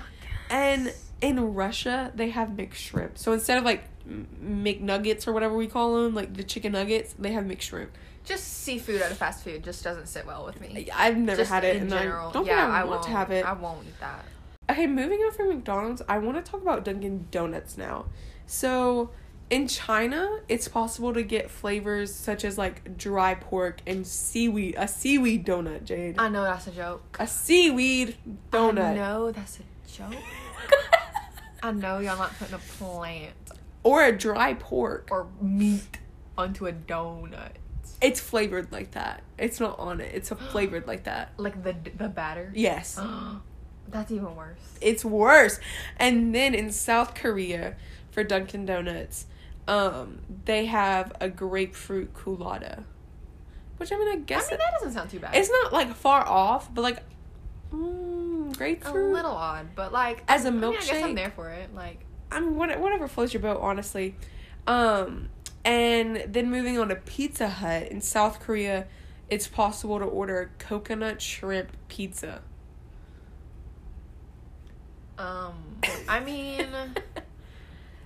And 0.49 0.93
in 1.21 1.53
Russia 1.53 2.11
they 2.15 2.29
have 2.29 2.49
McShrimp. 2.49 3.17
So 3.17 3.33
instead 3.33 3.57
of 3.57 3.63
like 3.65 3.83
McNuggets 4.07 5.27
or 5.27 5.33
whatever 5.33 5.55
we 5.55 5.67
call 5.67 6.03
them, 6.03 6.15
like 6.15 6.33
the 6.35 6.43
chicken 6.43 6.71
nuggets, 6.73 7.13
they 7.17 7.31
have 7.33 7.43
McShrimp. 7.45 7.89
just 8.23 8.45
seafood 8.63 9.01
at 9.01 9.11
a 9.11 9.15
fast 9.15 9.43
food 9.43 9.63
just 9.63 9.83
doesn't 9.83 10.07
sit 10.07 10.25
well 10.25 10.45
with 10.45 10.59
me. 10.61 10.89
I've 10.93 11.17
never 11.17 11.37
Just 11.41 11.51
had 11.51 11.63
it, 11.63 11.75
in 11.77 11.83
and 11.83 11.91
general. 11.91 12.29
I 12.29 12.33
don't 12.33 12.45
yeah, 12.45 12.55
think 12.65 12.73
I, 12.75 12.79
I 12.79 12.83
want 12.83 12.89
won't 12.91 13.03
to 13.03 13.09
have 13.09 13.31
it. 13.31 13.45
I 13.45 13.53
won't 13.53 13.87
eat 13.87 13.99
that. 13.99 14.25
Okay, 14.77 14.85
moving 14.85 15.19
on 15.21 15.31
from 15.31 15.47
McDonald's, 15.49 16.03
I 16.07 16.19
want 16.19 16.37
to 16.37 16.51
talk 16.51 16.61
about 16.61 16.85
Dunkin' 16.85 17.29
Donuts 17.31 17.79
now. 17.79 18.05
So, 18.45 19.09
in 19.49 19.67
China, 19.67 20.41
it's 20.47 20.67
possible 20.67 21.15
to 21.15 21.23
get 21.23 21.49
flavors 21.49 22.13
such 22.13 22.45
as 22.45 22.59
like 22.59 22.95
dry 22.95 23.33
pork 23.33 23.81
and 23.87 24.05
seaweed, 24.05 24.75
a 24.77 24.87
seaweed 24.87 25.47
donut, 25.47 25.85
Jade. 25.85 26.19
I 26.19 26.29
know 26.29 26.43
that's 26.43 26.67
a 26.67 26.71
joke. 26.71 27.17
A 27.19 27.25
seaweed 27.25 28.17
donut. 28.51 28.83
I 28.83 28.93
know 28.93 29.31
that's 29.31 29.59
a 29.59 29.91
joke. 29.91 30.13
I 31.63 31.71
know 31.71 31.97
y'all 31.97 32.19
not 32.19 32.37
putting 32.37 32.53
a 32.53 32.59
plant 32.59 33.33
or 33.81 34.05
a 34.05 34.15
dry 34.15 34.53
pork. 34.53 35.07
or 35.09 35.25
meat 35.41 35.97
onto 36.37 36.67
a 36.67 36.71
donut. 36.71 37.53
It's 37.99 38.19
flavored 38.19 38.71
like 38.71 38.91
that. 38.91 39.23
It's 39.39 39.59
not 39.59 39.79
on 39.79 40.01
it. 40.01 40.13
It's 40.13 40.29
a 40.29 40.35
flavored 40.35 40.85
like 40.85 41.05
that. 41.05 41.31
Like 41.37 41.63
the 41.63 41.75
the 41.97 42.09
batter. 42.09 42.51
Yes. 42.53 42.99
That's 43.89 44.11
even 44.11 44.35
worse. 44.35 44.59
It's 44.81 45.05
worse. 45.05 45.59
And 45.97 46.33
then 46.35 46.53
in 46.53 46.71
South 46.71 47.15
Korea, 47.15 47.75
for 48.17 48.23
Dunkin' 48.23 48.65
Donuts, 48.65 49.27
um, 49.67 50.19
they 50.45 50.65
have 50.65 51.13
a 51.21 51.29
grapefruit 51.29 52.15
Coolatta. 52.15 52.83
Which 53.77 53.91
I 53.91 53.95
mean, 53.95 54.07
I 54.07 54.15
guess. 54.15 54.47
I 54.47 54.51
mean, 54.51 54.57
that 54.57 54.71
doesn't 54.79 54.93
sound 54.93 55.11
too 55.11 55.19
bad. 55.19 55.35
it's 55.35 55.51
not 55.51 55.71
like 55.71 55.93
far 55.93 56.27
off, 56.27 56.73
but 56.73 56.81
like, 56.81 57.03
mm, 57.71 58.59
a 58.59 58.91
little 58.91 59.29
odd, 59.29 59.67
but 59.75 59.93
like 59.93 60.23
As 60.27 60.45
a 60.45 60.47
I 60.47 60.51
mean, 60.51 60.63
I 60.63 60.71
guess 60.71 60.89
milkshake? 60.89 61.03
I'm 61.03 61.13
there 61.13 61.29
for 61.29 61.51
it. 61.51 61.75
Like, 61.75 61.99
I 62.31 62.39
mean, 62.39 62.55
whatever 62.55 63.07
floats 63.07 63.33
your 63.33 63.41
boat, 63.43 63.59
honestly. 63.61 64.15
Um, 64.65 65.29
and 65.63 66.25
then 66.27 66.49
moving 66.49 66.79
on 66.79 66.89
to 66.89 66.95
Pizza 66.95 67.47
Hut 67.49 67.83
in 67.89 68.01
South 68.01 68.39
Korea, 68.39 68.87
it's 69.29 69.47
possible 69.47 69.99
to 69.99 70.05
order 70.05 70.41
a 70.41 70.47
coconut 70.63 71.21
shrimp 71.21 71.69
pizza. 71.87 72.41
Um, 75.17 75.53
I 76.07 76.19
mean, 76.19 76.67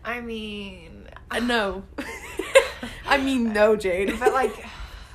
I 0.03 0.22
mean, 0.22 1.07
Uh, 1.30 1.39
no. 1.39 1.84
I 3.05 3.18
mean, 3.18 3.53
no, 3.53 3.76
Jade. 3.76 4.20
but 4.20 4.34
like, 4.34 4.53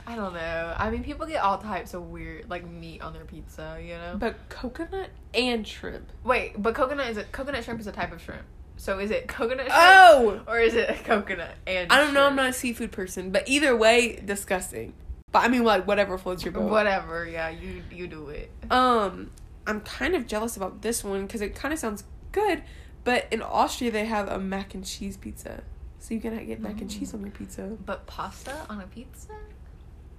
I 0.07 0.15
don't 0.17 0.35
know. 0.35 0.75
I 0.77 0.91
mean, 0.91 1.03
people 1.03 1.27
get 1.27 1.43
all 1.43 1.59
types 1.59 1.95
of 1.95 2.11
weird 2.11 2.49
like 2.49 2.67
meat 2.69 3.01
on 3.03 3.13
their 3.13 3.25
pizza, 3.25 3.79
you 3.83 3.95
know. 3.95 4.17
But 4.19 4.49
coconut 4.49 5.11
and 5.35 5.67
shrimp. 5.67 6.11
Wait, 6.25 6.61
but 6.63 6.75
coconut 6.75 7.09
is 7.09 7.17
a 7.17 7.25
coconut 7.25 7.65
shrimp 7.65 7.81
is 7.81 7.87
a 7.87 7.93
type 7.93 8.13
of 8.13 8.21
shrimp. 8.23 8.43
So 8.77 8.99
is 8.99 9.11
it 9.11 9.27
coconut 9.27 9.67
shrimp 9.67 9.73
Oh! 9.75 10.43
or 10.47 10.61
is 10.61 10.75
it 10.75 11.05
coconut 11.05 11.55
and? 11.67 11.91
I 11.91 11.97
don't 11.99 12.13
know. 12.15 12.27
I'm 12.27 12.37
not 12.37 12.51
a 12.51 12.53
seafood 12.53 12.93
person, 12.93 13.31
but 13.31 13.49
either 13.49 13.75
way, 13.77 14.21
disgusting. 14.25 14.93
But 15.33 15.45
I 15.45 15.49
mean, 15.49 15.65
like 15.65 15.87
whatever 15.87 16.19
floats 16.19 16.45
your 16.45 16.53
boat. 16.53 16.71
Whatever, 16.71 17.27
yeah, 17.27 17.49
you 17.49 17.83
you 17.91 18.07
do 18.07 18.29
it. 18.29 18.51
Um, 18.71 19.31
I'm 19.67 19.81
kind 19.81 20.15
of 20.15 20.27
jealous 20.27 20.57
about 20.57 20.83
this 20.83 21.03
one 21.03 21.27
because 21.27 21.41
it 21.41 21.55
kind 21.55 21.73
of 21.73 21.81
sounds 21.81 22.05
good, 22.33 22.63
but 23.05 23.27
in 23.31 23.43
Austria 23.43 23.91
they 23.91 24.05
have 24.05 24.29
a 24.29 24.39
mac 24.39 24.75
and 24.75 24.85
cheese 24.85 25.17
pizza, 25.17 25.63
so 25.99 26.15
you 26.15 26.21
can 26.21 26.47
get 26.47 26.61
mac 26.61 26.81
and 26.81 26.91
cheese 26.91 27.15
on 27.15 27.21
your 27.23 27.31
pizza. 27.31 27.77
But 27.85 28.07
pasta 28.07 28.55
on 28.69 28.81
a 28.81 28.87
pizza? 28.87 29.33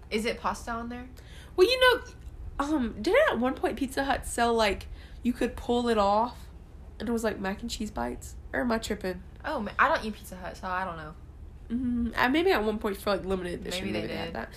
Is 0.10 0.26
it 0.26 0.40
pasta 0.40 0.72
on 0.72 0.90
there? 0.90 1.08
Well, 1.56 1.68
you 1.68 1.80
know, 1.80 2.02
um, 2.60 2.96
didn't 3.02 3.30
at 3.30 3.40
one 3.40 3.54
point 3.54 3.76
Pizza 3.78 4.04
Hut 4.04 4.26
sell 4.26 4.54
like 4.54 4.88
you 5.24 5.34
could 5.34 5.56
pull 5.56 5.90
it 5.90 5.98
off, 5.98 6.38
and 7.00 7.08
it 7.08 7.12
was 7.12 7.24
like 7.24 7.40
mac 7.40 7.62
and 7.62 7.70
cheese 7.70 7.92
bites? 7.92 8.36
Or 8.54 8.62
am 8.62 8.72
I 8.72 8.78
tripping? 8.78 9.22
Oh, 9.44 9.68
I 9.78 9.90
don't 9.90 10.04
eat 10.06 10.16
Pizza 10.16 10.36
Hut, 10.36 10.58
so 10.58 10.68
I 10.68 10.86
don't 10.86 10.98
know. 10.98 11.14
Mm-hmm. 11.70 12.10
Uh, 12.16 12.30
maybe 12.30 12.52
at 12.52 12.64
one 12.64 12.80
point 12.80 12.98
for 12.98 13.10
like 13.12 13.26
limited 13.26 13.62
edition, 13.62 13.92
Maybe 13.92 14.08
they 14.08 14.16
had 14.16 14.26
did. 14.28 14.36
that. 14.36 14.50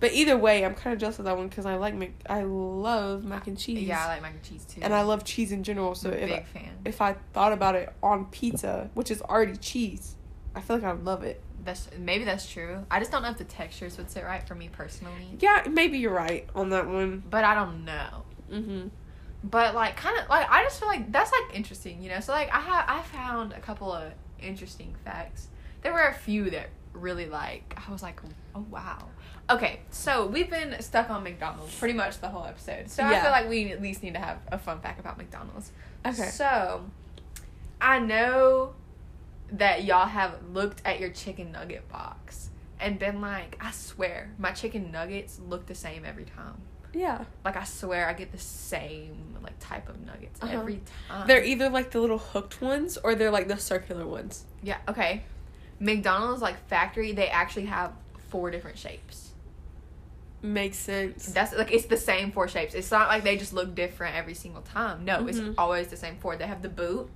But 0.00 0.12
either 0.12 0.36
way, 0.36 0.64
I'm 0.64 0.74
kind 0.74 0.94
of 0.94 1.00
jealous 1.00 1.18
of 1.18 1.24
that 1.24 1.36
one 1.36 1.48
because 1.48 1.66
I 1.66 1.74
like 1.74 1.94
mac- 1.94 2.22
I 2.28 2.42
love 2.42 3.24
mac 3.24 3.46
and 3.48 3.58
cheese. 3.58 3.86
Yeah, 3.86 4.04
I 4.04 4.08
like 4.08 4.22
mac 4.22 4.32
and 4.34 4.42
cheese 4.42 4.64
too. 4.64 4.80
and 4.82 4.94
I 4.94 5.02
love 5.02 5.24
cheese 5.24 5.50
in 5.50 5.64
general. 5.64 5.94
So 5.94 6.10
if 6.10 6.30
I, 6.30 6.42
fan. 6.44 6.78
if 6.84 7.00
I 7.00 7.14
thought 7.32 7.52
about 7.52 7.74
it 7.74 7.92
on 8.02 8.26
pizza, 8.26 8.90
which 8.94 9.10
is 9.10 9.20
already 9.22 9.56
cheese, 9.56 10.14
I 10.54 10.60
feel 10.60 10.76
like 10.76 10.84
I 10.84 10.92
would 10.92 11.04
love 11.04 11.24
it. 11.24 11.42
That's 11.64 11.88
maybe 11.98 12.24
that's 12.24 12.48
true. 12.48 12.86
I 12.90 13.00
just 13.00 13.10
don't 13.10 13.22
know 13.22 13.30
if 13.30 13.38
the 13.38 13.44
textures 13.44 13.98
would 13.98 14.10
sit 14.10 14.24
right 14.24 14.46
for 14.46 14.54
me 14.54 14.68
personally. 14.70 15.36
Yeah, 15.40 15.64
maybe 15.68 15.98
you're 15.98 16.14
right 16.14 16.48
on 16.54 16.70
that 16.70 16.86
one. 16.86 17.24
But 17.28 17.44
I 17.44 17.54
don't 17.54 17.84
know. 17.84 18.22
Mm-hmm. 18.52 18.88
But 19.44 19.74
like 19.74 19.96
kind 19.96 20.18
of 20.18 20.28
like 20.28 20.48
I 20.48 20.62
just 20.62 20.78
feel 20.78 20.88
like 20.88 21.10
that's 21.10 21.32
like 21.32 21.56
interesting, 21.56 22.02
you 22.02 22.08
know. 22.08 22.20
So 22.20 22.32
like 22.32 22.52
I 22.54 22.60
have 22.60 22.84
I 22.88 23.02
found 23.02 23.52
a 23.52 23.60
couple 23.60 23.92
of 23.92 24.12
interesting 24.40 24.94
facts. 25.04 25.48
There 25.82 25.92
were 25.92 26.06
a 26.06 26.14
few 26.14 26.50
that 26.50 26.70
really 26.92 27.26
like 27.26 27.78
I 27.86 27.92
was 27.92 28.02
like, 28.02 28.20
"Oh 28.54 28.64
wow." 28.70 29.08
Okay, 29.50 29.80
so 29.90 30.26
we've 30.26 30.50
been 30.50 30.76
stuck 30.82 31.08
on 31.08 31.22
McDonald's 31.24 31.74
pretty 31.78 31.94
much 31.94 32.20
the 32.20 32.28
whole 32.28 32.44
episode. 32.44 32.90
So 32.90 33.02
I 33.02 33.18
feel 33.20 33.30
like 33.30 33.48
we 33.48 33.72
at 33.72 33.80
least 33.80 34.02
need 34.02 34.12
to 34.14 34.20
have 34.20 34.38
a 34.52 34.58
fun 34.58 34.80
fact 34.80 35.00
about 35.00 35.16
McDonald's. 35.16 35.72
Okay. 36.04 36.28
So, 36.28 36.84
I 37.80 37.98
know 37.98 38.74
that 39.52 39.84
y'all 39.84 40.06
have 40.06 40.34
looked 40.52 40.82
at 40.84 41.00
your 41.00 41.08
chicken 41.10 41.52
nugget 41.52 41.88
box 41.88 42.50
and 42.78 42.98
been 42.98 43.20
like, 43.22 43.56
I 43.60 43.70
swear, 43.70 44.30
my 44.38 44.50
chicken 44.52 44.92
nuggets 44.92 45.40
look 45.48 45.64
the 45.66 45.74
same 45.74 46.04
every 46.04 46.24
time. 46.24 46.60
Yeah. 46.92 47.24
Like 47.44 47.56
I 47.56 47.64
swear, 47.64 48.06
I 48.08 48.12
get 48.12 48.32
the 48.32 48.38
same 48.38 49.36
like 49.42 49.58
type 49.60 49.88
of 49.88 49.98
nuggets 50.04 50.42
Uh-huh. 50.42 50.58
every 50.58 50.80
time. 51.08 51.26
They're 51.26 51.44
either 51.44 51.70
like 51.70 51.90
the 51.90 52.00
little 52.00 52.18
hooked 52.18 52.60
ones 52.60 52.98
or 52.98 53.14
they're 53.14 53.30
like 53.30 53.48
the 53.48 53.56
circular 53.56 54.06
ones. 54.06 54.44
yeah 54.62 54.78
okay. 54.88 55.22
McDonald's 55.80 56.42
like 56.42 56.66
factory, 56.68 57.12
they 57.12 57.28
actually 57.28 57.66
have 57.66 57.92
four 58.30 58.50
different 58.50 58.76
shapes. 58.76 59.27
Makes 60.40 60.78
sense. 60.78 61.26
That's 61.26 61.52
like 61.54 61.72
it's 61.72 61.86
the 61.86 61.96
same 61.96 62.30
four 62.32 62.46
shapes. 62.48 62.74
It's 62.74 62.90
not 62.90 63.08
like 63.08 63.24
they 63.24 63.36
just 63.36 63.52
look 63.52 63.74
different 63.74 64.14
every 64.16 64.34
single 64.34 64.62
time. 64.62 65.04
No, 65.04 65.18
Mhm. 65.22 65.28
it's 65.28 65.40
always 65.58 65.88
the 65.88 65.96
same 65.96 66.16
four. 66.18 66.36
They 66.36 66.46
have 66.46 66.62
the 66.62 66.68
boot, 66.68 67.10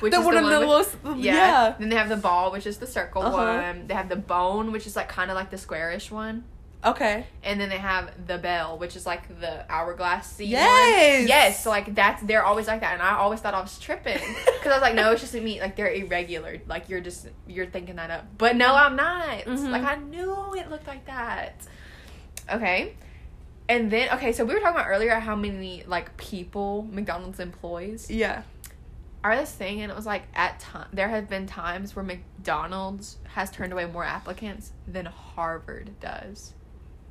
which 0.00 0.12
the 0.12 0.18
is 0.20 0.24
one 0.24 0.34
the 0.34 0.42
one 0.42 0.50
the 0.52 0.58
with- 0.60 0.68
most, 1.04 1.18
Yeah. 1.22 1.34
yeah. 1.34 1.74
Then 1.78 1.90
they 1.90 1.96
have 1.96 2.08
the 2.08 2.16
ball, 2.16 2.50
which 2.52 2.66
is 2.66 2.78
the 2.78 2.86
circle 2.86 3.22
Uh-huh. 3.22 3.36
one. 3.36 3.86
They 3.86 3.94
have 3.94 4.08
the 4.08 4.16
bone, 4.16 4.72
which 4.72 4.86
is 4.86 4.96
like 4.96 5.08
kind 5.10 5.30
of 5.30 5.34
like 5.34 5.50
the 5.50 5.58
squarish 5.58 6.10
one. 6.10 6.44
Okay. 6.86 7.26
And 7.42 7.58
then 7.58 7.70
they 7.70 7.78
have 7.78 8.10
the 8.26 8.36
bell, 8.36 8.76
which 8.78 8.94
is 8.94 9.06
like 9.06 9.40
the 9.40 9.64
hourglass. 9.70 10.38
Yes! 10.38 11.20
One. 11.20 11.28
Yes. 11.28 11.62
So 11.64 11.70
like 11.70 11.94
that's 11.94 12.22
they're 12.22 12.44
always 12.44 12.66
like 12.66 12.80
that, 12.80 12.94
and 12.94 13.02
I 13.02 13.16
always 13.16 13.40
thought 13.40 13.54
I 13.54 13.60
was 13.60 13.78
tripping 13.78 14.18
because 14.44 14.66
I 14.66 14.74
was 14.74 14.82
like, 14.82 14.94
no, 14.94 15.12
it's 15.12 15.20
just 15.22 15.34
me. 15.34 15.60
Like 15.60 15.76
they're 15.76 15.92
irregular. 15.92 16.58
Like 16.66 16.88
you're 16.88 17.00
just 17.00 17.28
you're 17.46 17.66
thinking 17.66 17.96
that 17.96 18.10
up, 18.10 18.24
but 18.38 18.56
no, 18.56 18.74
I'm 18.74 18.96
not. 18.96 19.28
Mhm. 19.44 19.70
Like 19.70 19.84
I 19.84 19.96
knew 19.96 20.54
it 20.54 20.70
looked 20.70 20.86
like 20.86 21.06
that. 21.06 21.54
Okay. 22.50 22.94
And 23.68 23.90
then 23.90 24.10
okay, 24.14 24.32
so 24.32 24.44
we 24.44 24.54
were 24.54 24.60
talking 24.60 24.76
about 24.76 24.88
earlier 24.88 25.14
how 25.14 25.34
many 25.36 25.84
like 25.86 26.16
people 26.16 26.86
McDonald's 26.90 27.40
employs 27.40 28.10
Yeah. 28.10 28.42
I 29.22 29.28
read 29.28 29.40
this 29.40 29.52
thing 29.52 29.80
and 29.80 29.90
it 29.90 29.94
was 29.94 30.04
like 30.04 30.24
at 30.34 30.60
time 30.60 30.88
there 30.92 31.08
have 31.08 31.30
been 31.30 31.46
times 31.46 31.96
where 31.96 32.04
McDonald's 32.04 33.16
has 33.28 33.50
turned 33.50 33.72
away 33.72 33.86
more 33.86 34.04
applicants 34.04 34.72
than 34.86 35.06
Harvard 35.06 35.92
does. 35.98 36.52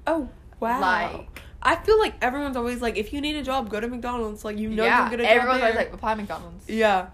Oh, 0.05 0.29
wow. 0.59 0.79
Like 0.79 1.41
I 1.63 1.75
feel 1.77 1.97
like 1.97 2.13
everyone's 2.21 2.57
always 2.57 2.81
like, 2.81 2.97
if 2.97 3.13
you 3.13 3.21
need 3.21 3.35
a 3.37 3.41
job, 3.41 3.69
go 3.69 3.79
to 3.79 3.87
McDonald's. 3.87 4.43
Like, 4.43 4.57
you 4.59 4.69
know 4.69 4.83
yeah, 4.83 5.01
you'll 5.01 5.11
get 5.11 5.19
a 5.21 5.23
job 5.23 5.31
everyone's 5.31 5.61
always 5.61 5.75
like 5.75 5.93
apply 5.93 6.15
McDonald's. 6.15 6.69
yeah. 6.69 7.07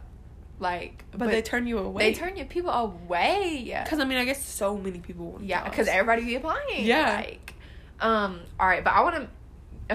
Like, 0.60 1.06
But, 1.12 1.30
they 1.30 1.42
turn 1.42 1.68
you 1.68 1.78
away. 1.78 2.12
they 2.12 2.14
turn 2.20 2.36
you 2.36 2.44
people 2.44 2.72
away. 2.72 3.62
Yeah. 3.64 3.84
Because, 3.84 4.00
I 4.00 4.06
mean, 4.06 4.18
I 4.18 4.26
guess 4.26 4.44
so 4.44 4.76
many 4.76 5.00
people 5.00 5.32
want 5.32 5.46
Yeah, 5.46 5.64
because 5.64 5.88
everybody 5.88 6.26
be 6.26 6.36
applying. 6.36 6.86
Yeah. 6.86 7.14
Like, 7.14 7.54
um. 8.02 8.42
All 8.60 8.68
right, 8.68 8.84
but 8.84 8.94
I 8.94 9.02
want 9.02 9.16
to. 9.16 9.28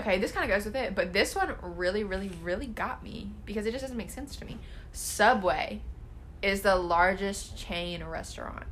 Okay, 0.01 0.19
this 0.19 0.33
kind 0.33 0.51
of 0.51 0.57
goes 0.57 0.65
with 0.65 0.75
it, 0.75 0.95
but 0.97 1.13
this 1.13 1.37
one 1.37 1.55
really, 1.63 2.03
really, 2.03 2.31
really 2.43 2.67
got 2.67 3.05
me 3.05 3.31
because 3.47 3.65
it 3.65 3.71
just 3.71 3.83
doesn't 3.83 3.97
make 3.97 4.11
sense 4.11 4.35
to 4.37 4.45
me. 4.45 4.59
Subway 4.91 5.81
is 6.43 6.63
the 6.63 6.75
largest 6.75 7.57
chain 7.57 8.03
restaurant, 8.03 8.65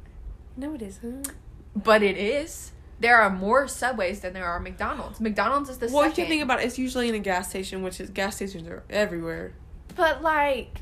No, 0.57 0.75
it 0.75 0.83
isn't. 0.83 1.31
but 1.77 2.03
it 2.03 2.17
is. 2.19 2.73
There 2.99 3.21
are 3.21 3.31
more 3.31 3.69
Subways 3.69 4.21
than 4.21 4.33
there 4.33 4.45
are 4.47 4.59
McDonald's. 4.61 5.21
McDonald's 5.21 5.71
is 5.71 5.79
the 5.79 5.87
well, 5.87 6.05
you 6.05 6.11
second. 6.11 6.25
can 6.25 6.29
think 6.31 6.43
about 6.43 6.61
it, 6.61 6.67
it's 6.67 6.79
usually 6.79 7.09
in 7.09 7.15
a 7.15 7.19
gas 7.21 7.49
station, 7.51 7.83
which 7.83 8.01
is 8.01 8.11
gas 8.11 8.37
stations 8.37 8.67
are 8.69 8.83
everywhere. 8.91 9.53
but 9.95 10.23
like, 10.23 10.79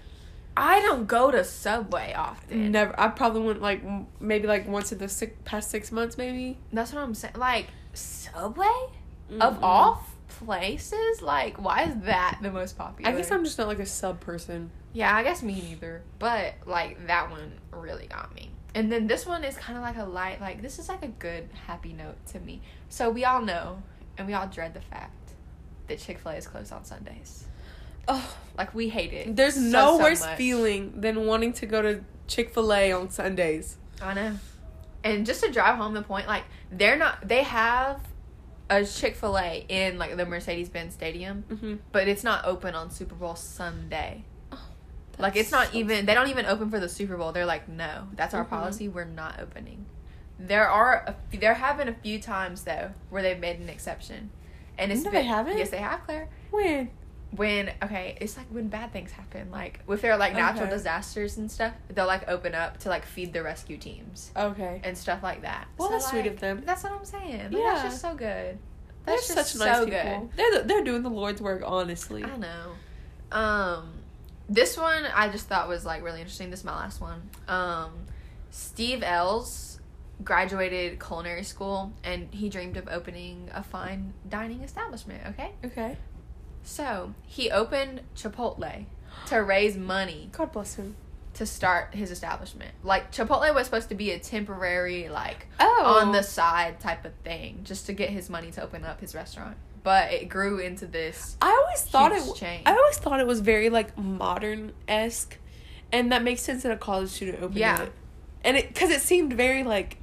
I 0.57 0.81
don't 0.81 1.07
go 1.07 1.31
to 1.31 1.45
Subway 1.45 2.13
often. 2.15 2.73
Never. 2.73 2.99
I 2.99 3.09
probably 3.09 3.43
went 3.43 3.61
like 3.63 3.83
maybe 4.21 4.47
like 4.49 4.67
once 4.67 4.91
in 4.91 4.97
the 4.99 5.09
six, 5.09 5.35
past 5.45 5.71
six 5.71 5.93
months, 5.93 6.17
maybe. 6.17 6.59
That's 6.73 6.93
what 6.93 7.03
I'm 7.03 7.15
saying. 7.15 7.35
Like 7.37 7.67
Subway 7.93 8.67
of 9.41 9.55
Mm-mm. 9.57 9.63
all 9.63 10.05
places, 10.29 11.23
like 11.23 11.61
why 11.63 11.85
is 11.85 11.95
that 12.05 12.39
the 12.43 12.51
most 12.51 12.77
popular? 12.79 13.11
I 13.11 13.17
guess 13.17 13.31
I'm 13.31 13.45
just 13.45 13.59
not 13.59 13.69
like 13.69 13.79
a 13.79 13.87
sub 13.87 14.21
person. 14.21 14.71
Yeah, 14.93 15.15
I 15.15 15.23
guess 15.23 15.43
me 15.43 15.55
neither. 15.61 16.03
But 16.19 16.55
like 16.67 17.07
that 17.07 17.31
one 17.31 17.53
really 17.73 18.07
got 18.07 18.35
me. 18.35 18.51
And 18.75 18.91
then 18.91 19.07
this 19.07 19.27
one 19.27 19.43
is 19.45 19.57
kind 19.57 19.77
of 19.77 19.83
like 19.83 19.97
a 19.97 20.05
light, 20.05 20.41
like 20.41 20.63
this 20.63 20.79
is 20.79 20.89
like 20.89 21.03
a 21.03 21.09
good 21.09 21.49
happy 21.67 21.93
note 21.93 22.25
to 22.29 22.41
me. 22.41 22.61
So 22.89 23.11
we 23.11 23.25
all 23.25 23.43
know, 23.43 23.83
and 24.17 24.27
we 24.27 24.33
all 24.35 24.47
dread 24.47 24.75
the 24.75 24.81
fact 24.81 25.33
that 25.89 25.99
Chick 25.99 26.19
Fil 26.21 26.33
A 26.33 26.37
is 26.37 26.47
closed 26.47 26.73
on 26.73 26.85
Sundays. 26.85 27.45
Oh, 28.09 28.37
Like 28.57 28.75
we 28.75 28.89
hate 28.89 29.13
it. 29.13 29.37
there's 29.37 29.55
so, 29.55 29.61
no 29.61 29.97
so 29.97 30.03
worse 30.03 30.21
much. 30.21 30.37
feeling 30.39 31.01
than 31.01 31.27
wanting 31.27 31.53
to 31.55 31.67
go 31.67 31.83
to 31.83 32.01
Chick 32.29 32.55
Fil 32.55 32.73
A 32.73 32.93
on 32.93 33.11
Sundays. 33.11 33.77
I 34.01 34.15
know. 34.15 34.37
And 35.03 35.25
just 35.25 35.43
to 35.43 35.51
drive 35.51 35.77
home 35.77 35.95
the 35.95 36.03
point, 36.03 36.27
like 36.27 36.45
they're 36.71 36.97
not. 36.97 37.27
They 37.27 37.43
have 37.43 38.01
a 38.69 38.85
Chick 38.85 39.17
Fil 39.17 39.39
A 39.39 39.65
in 39.69 39.99
like 39.99 40.17
the 40.17 40.27
Mercedes 40.27 40.69
Benz 40.69 40.93
Stadium, 40.95 41.45
Mm-hmm. 41.51 41.75
but 41.93 42.07
it's 42.09 42.23
not 42.23 42.45
open 42.45 42.75
on 42.75 42.91
Super 42.91 43.15
Bowl 43.15 43.35
Sunday. 43.35 44.25
Like 45.19 45.37
it's 45.37 45.51
not 45.51 45.75
even 45.75 46.07
they 46.07 46.15
don't 46.15 46.29
even 46.29 46.47
open 46.47 46.71
for 46.71 46.81
the 46.81 46.89
Super 46.89 47.17
Bowl. 47.17 47.33
They're 47.33 47.45
like, 47.47 47.69
no, 47.69 48.09
that's 48.15 48.33
our 48.35 48.45
Mhm. 48.45 48.49
policy. 48.51 48.89
We're 48.89 49.05
not 49.05 49.39
opening. 49.41 49.87
There 50.39 50.69
are 50.69 51.05
a, 51.07 51.11
f- 51.11 51.41
there 51.41 51.53
have 51.55 51.77
been 51.77 51.89
a 51.89 51.93
few 51.95 52.19
times 52.21 52.63
though 52.65 52.93
where 53.11 53.21
they've 53.23 53.39
made 53.39 53.59
an 53.61 53.69
exception, 53.69 54.31
and 54.79 54.91
it's 54.91 55.03
No, 55.03 55.11
been, 55.11 55.23
they 55.23 55.27
haven't? 55.29 55.59
Yes, 55.59 55.69
they 55.71 55.77
have, 55.79 56.03
Claire. 56.05 56.29
when. 56.51 56.91
When 57.37 57.71
okay, 57.83 58.17
it's 58.21 58.37
like 58.37 58.47
when 58.51 58.69
bad 58.69 58.93
things 58.93 59.13
happen, 59.13 59.51
like 59.53 59.81
if 59.89 60.03
they're 60.03 60.17
like 60.17 60.33
natural 60.33 60.65
Okay. 60.65 60.73
disasters 60.77 61.37
and 61.37 61.51
stuff, 61.51 61.73
they'll 61.89 62.07
like 62.07 62.29
open 62.29 62.55
up 62.57 62.79
to 62.81 62.89
like 62.89 63.05
feed 63.07 63.33
the 63.33 63.43
rescue 63.43 63.77
teams 63.77 64.33
Okay. 64.37 64.81
and 64.83 64.99
stuff 64.99 65.23
like 65.23 65.43
that. 65.43 65.69
Well, 65.79 65.91
that's 65.91 66.11
sweet 66.11 66.27
of 66.27 66.41
them. 66.41 66.63
That's 66.67 66.83
what 66.83 66.93
I'm 66.93 67.05
saying. 67.05 67.53
Like, 67.53 67.53
Yeah. 67.53 67.73
that's 67.75 67.83
just 67.85 68.03
so 68.03 68.15
good. 68.15 68.59
They're 69.07 69.15
That's 69.17 69.29
just 69.35 69.53
such 69.53 69.67
nice 69.67 69.77
so 69.79 69.85
people. 69.87 70.29
good. 70.29 70.37
They're 70.37 70.59
the, 70.63 70.67
they're 70.69 70.85
doing 70.85 71.03
the 71.03 71.09
Lord's 71.11 71.41
work, 71.41 71.63
honestly. 71.65 72.25
I 72.25 72.37
know. 72.37 72.73
Um, 73.33 73.93
this 74.49 74.77
one 74.77 75.05
I 75.15 75.29
just 75.29 75.47
thought 75.47 75.69
was 75.69 75.87
like 75.87 76.03
really 76.03 76.21
interesting. 76.21 76.51
This 76.51 76.61
is 76.61 76.65
my 76.65 76.75
last 76.75 77.01
one. 77.01 77.31
Um, 77.47 77.93
Steve 78.51 79.03
Ells 79.05 79.79
graduated 80.25 81.01
culinary 81.01 81.45
school 81.45 81.93
and 82.05 82.29
he 82.35 82.49
dreamed 82.51 82.77
of 82.77 82.89
opening 82.89 83.49
a 83.55 83.63
fine 83.63 84.13
dining 84.29 84.63
establishment. 84.63 85.23
Okay, 85.29 85.53
Okay. 85.65 85.97
So 86.63 87.15
he 87.27 87.51
opened 87.51 88.03
Chipotle 88.17 88.85
to 89.27 89.37
raise 89.43 89.77
money 89.77 90.29
God 90.33 90.53
bless 90.53 90.75
him. 90.77 90.97
to 91.35 91.47
start 91.47 91.95
his 91.95 92.11
establishment. 92.11 92.73
Like 92.83 93.13
Chipotle 93.13 93.55
was 93.55 93.67
supposed 93.67 93.89
to 93.91 93.95
be 93.95 94.11
a 94.11 94.19
temporary, 94.19 95.09
like 95.09 95.47
Oh. 95.59 96.01
on 96.01 96.13
the 96.13 96.23
side 96.23 96.81
type 96.81 97.05
of 97.05 97.13
thing, 97.25 97.61
just 97.65 97.87
to 97.87 97.93
get 97.93 98.11
his 98.11 98.29
money 98.31 98.51
to 98.53 98.63
open 98.63 98.85
up 98.85 99.01
his 99.01 99.15
restaurant. 99.15 99.57
But 99.83 100.13
it 100.13 100.29
grew 100.29 100.59
into 100.59 100.87
this. 100.87 101.37
I 101.41 101.49
always 101.51 101.83
thought 101.83 102.13
it. 102.13 102.35
Chain. 102.37 102.63
I 102.67 102.73
always 102.77 102.99
thought 102.99 103.19
it 103.21 103.27
was 103.27 103.41
very 103.41 103.71
like 103.71 103.97
modern 103.97 104.73
esque, 104.87 105.39
and 105.93 106.13
that 106.13 106.23
makes 106.23 106.43
sense 106.43 106.63
that 106.65 106.73
a 106.73 106.77
college 106.77 107.09
student 107.11 107.39
opened 107.39 107.57
Yeah. 107.57 107.83
it. 107.85 107.93
And 108.45 108.57
it 108.57 108.69
because 108.69 108.91
it 108.91 109.01
seemed 109.01 109.33
very 109.33 109.63
like 109.65 109.97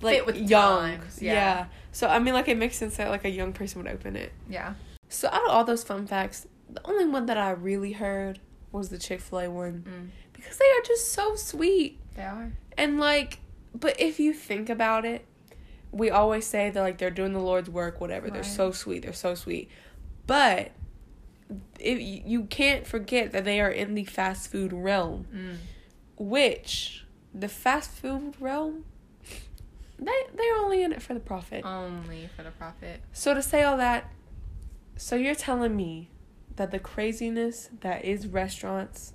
like 0.00 0.16
Fit 0.16 0.26
with 0.26 0.36
young. 0.36 0.98
times, 0.98 1.22
yeah. 1.22 1.32
yeah. 1.32 1.66
So 1.92 2.08
I 2.08 2.18
mean, 2.18 2.34
like 2.34 2.48
it 2.48 2.56
makes 2.56 2.76
sense 2.76 2.96
that 2.96 3.10
like 3.10 3.24
a 3.24 3.30
young 3.30 3.52
person 3.52 3.82
would 3.82 3.92
open 3.92 4.16
it. 4.16 4.32
Yeah. 4.48 4.74
So 5.14 5.28
out 5.28 5.44
of 5.44 5.50
all 5.50 5.64
those 5.64 5.84
fun 5.84 6.06
facts, 6.06 6.46
the 6.68 6.80
only 6.86 7.06
one 7.06 7.26
that 7.26 7.36
I 7.38 7.50
really 7.50 7.92
heard 7.92 8.40
was 8.72 8.88
the 8.88 8.98
Chick 8.98 9.20
Fil 9.20 9.38
A 9.40 9.48
one 9.50 9.84
Mm, 9.88 10.10
because 10.32 10.56
they 10.56 10.64
are 10.64 10.82
just 10.84 11.12
so 11.12 11.36
sweet 11.36 11.98
they 12.16 12.22
are. 12.24 12.52
and 12.76 12.98
like. 12.98 13.38
But 13.74 14.00
if 14.00 14.20
you 14.20 14.32
think 14.32 14.68
about 14.70 15.04
it, 15.04 15.26
we 15.90 16.08
always 16.10 16.46
say 16.46 16.70
that 16.70 16.80
like 16.80 16.98
they're 16.98 17.10
doing 17.10 17.32
the 17.32 17.40
Lord's 17.40 17.68
work, 17.70 18.00
whatever. 18.00 18.30
They're 18.30 18.42
so 18.44 18.70
sweet. 18.72 19.02
They're 19.02 19.12
so 19.12 19.34
sweet, 19.34 19.68
but. 20.26 20.70
It, 21.78 22.00
you 22.00 22.44
can't 22.44 22.86
forget 22.86 23.32
that 23.32 23.44
they 23.44 23.60
are 23.60 23.68
in 23.70 23.94
the 23.94 24.04
fast 24.04 24.50
food 24.50 24.72
realm, 24.72 25.26
Mm. 25.32 25.56
which 26.16 27.04
the 27.34 27.48
fast 27.48 27.90
food 27.90 28.34
realm, 28.40 28.86
they 29.98 30.12
they're 30.34 30.56
only 30.56 30.82
in 30.82 30.92
it 30.92 31.02
for 31.02 31.12
the 31.14 31.20
profit. 31.20 31.64
Only 31.64 32.28
for 32.34 32.42
the 32.42 32.50
profit. 32.50 33.00
So 33.12 33.34
to 33.34 33.42
say 33.42 33.62
all 33.62 33.76
that, 33.76 34.10
so 34.96 35.16
you're 35.16 35.34
telling 35.34 35.76
me 35.76 36.10
that 36.56 36.70
the 36.70 36.78
craziness 36.78 37.68
that 37.80 38.04
is 38.04 38.26
restaurants 38.26 39.12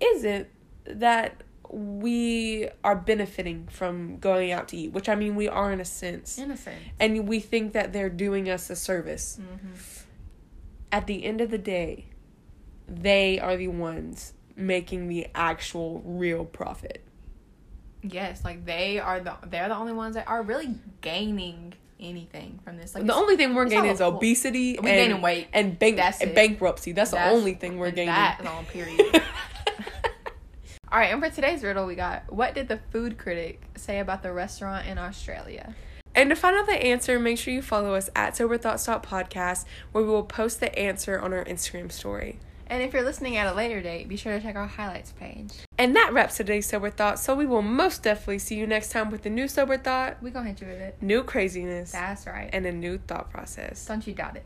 isn't 0.00 0.48
that 0.84 1.42
we 1.70 2.68
are 2.82 2.96
benefiting 2.96 3.66
from 3.70 4.18
going 4.18 4.52
out 4.52 4.68
to 4.68 4.76
eat, 4.76 4.92
which 4.92 5.08
I 5.08 5.14
mean 5.14 5.36
we 5.36 5.48
are 5.48 5.70
in 5.72 5.80
a 5.80 5.84
sense. 5.84 6.38
Innocent. 6.38 6.76
And 6.98 7.28
we 7.28 7.40
think 7.40 7.72
that 7.74 7.92
they're 7.92 8.08
doing 8.08 8.48
us 8.48 8.70
a 8.70 8.76
service. 8.76 9.38
Mm-hmm. 9.40 9.74
At 10.90 11.06
the 11.06 11.24
end 11.24 11.40
of 11.40 11.50
the 11.50 11.58
day, 11.58 12.06
they 12.86 13.38
are 13.38 13.56
the 13.56 13.68
ones 13.68 14.32
making 14.56 15.08
the 15.08 15.26
actual 15.34 16.02
real 16.04 16.44
profit. 16.44 17.02
Yes, 18.02 18.44
like 18.44 18.64
they 18.64 18.98
are 18.98 19.20
the 19.20 19.34
they're 19.46 19.68
the 19.68 19.76
only 19.76 19.92
ones 19.92 20.14
that 20.14 20.26
are 20.28 20.42
really 20.42 20.76
gaining 21.00 21.74
anything 22.00 22.60
from 22.64 22.76
this. 22.76 22.94
Like 22.94 23.06
the 23.06 23.14
only 23.14 23.36
thing 23.36 23.54
we're 23.54 23.68
gaining 23.68 23.90
is 23.90 24.00
obesity 24.00 24.78
We 24.82 24.90
and, 24.90 24.98
gaining 24.98 25.22
weight. 25.22 25.48
and 25.52 25.78
bank 25.78 25.96
That's 25.96 26.20
and 26.20 26.34
bankruptcy. 26.34 26.92
That's, 26.92 27.10
the 27.10 27.28
only 27.28 27.54
thing 27.54 27.78
we're 27.78 27.90
gaining. 27.90 28.14
That 28.14 28.44
on 28.46 28.64
period. 28.72 29.22
All 30.90 30.98
right, 30.98 31.12
and 31.12 31.22
for 31.22 31.28
today's 31.28 31.62
riddle, 31.62 31.86
we 31.86 31.94
got 31.94 32.32
what 32.32 32.54
did 32.54 32.68
the 32.68 32.78
food 32.90 33.18
critic 33.18 33.62
say 33.76 33.98
about 33.98 34.22
the 34.22 34.32
restaurant 34.32 34.86
in 34.86 34.96
Australia? 34.98 35.74
And 36.14 36.30
to 36.30 36.36
find 36.36 36.56
out 36.56 36.66
the 36.66 36.72
answer, 36.72 37.18
make 37.20 37.38
sure 37.38 37.52
you 37.52 37.62
follow 37.62 37.94
us 37.94 38.08
at 38.16 38.36
Sober 38.36 38.56
Thoughts 38.58 38.86
Podcast, 38.86 39.66
where 39.92 40.02
we 40.02 40.10
will 40.10 40.24
post 40.24 40.60
the 40.60 40.76
answer 40.78 41.20
on 41.20 41.32
our 41.32 41.44
Instagram 41.44 41.92
story. 41.92 42.40
And 42.70 42.82
if 42.82 42.92
you're 42.92 43.02
listening 43.02 43.36
at 43.36 43.46
a 43.50 43.54
later 43.56 43.80
date, 43.80 44.08
be 44.08 44.16
sure 44.16 44.32
to 44.36 44.40
check 44.42 44.54
our 44.56 44.66
highlights 44.66 45.12
page. 45.12 45.52
And 45.78 45.96
that 45.96 46.12
wraps 46.12 46.36
today's 46.36 46.66
Sober 46.66 46.90
Thought. 46.90 47.18
So 47.18 47.34
we 47.34 47.46
will 47.46 47.62
most 47.62 48.02
definitely 48.02 48.40
see 48.40 48.56
you 48.56 48.66
next 48.66 48.90
time 48.90 49.10
with 49.10 49.24
a 49.24 49.30
new 49.30 49.48
Sober 49.48 49.78
Thought, 49.78 50.22
We 50.22 50.30
gonna 50.30 50.50
hit 50.50 50.60
you 50.60 50.66
with 50.66 50.78
it. 50.80 50.96
new 51.00 51.22
craziness, 51.22 51.92
That's 51.92 52.26
right. 52.26 52.50
and 52.52 52.66
a 52.66 52.72
new 52.72 52.98
thought 52.98 53.30
process. 53.30 53.86
Don't 53.86 54.06
you 54.06 54.12
doubt 54.12 54.36
it. 54.36 54.44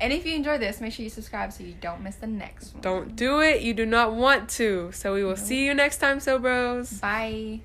And 0.00 0.12
if 0.12 0.26
you 0.26 0.34
enjoy 0.34 0.58
this, 0.58 0.80
make 0.80 0.92
sure 0.92 1.04
you 1.04 1.10
subscribe 1.10 1.52
so 1.52 1.62
you 1.62 1.74
don't 1.80 2.02
miss 2.02 2.16
the 2.16 2.26
next 2.26 2.74
one. 2.74 2.82
Don't 2.82 3.16
do 3.16 3.40
it. 3.40 3.62
You 3.62 3.72
do 3.72 3.86
not 3.86 4.12
want 4.12 4.48
to. 4.50 4.90
So 4.92 5.14
we 5.14 5.22
will 5.24 5.36
see 5.36 5.64
you 5.64 5.72
next 5.74 5.98
time, 5.98 6.18
Sobros. 6.18 7.00
Bye. 7.00 7.60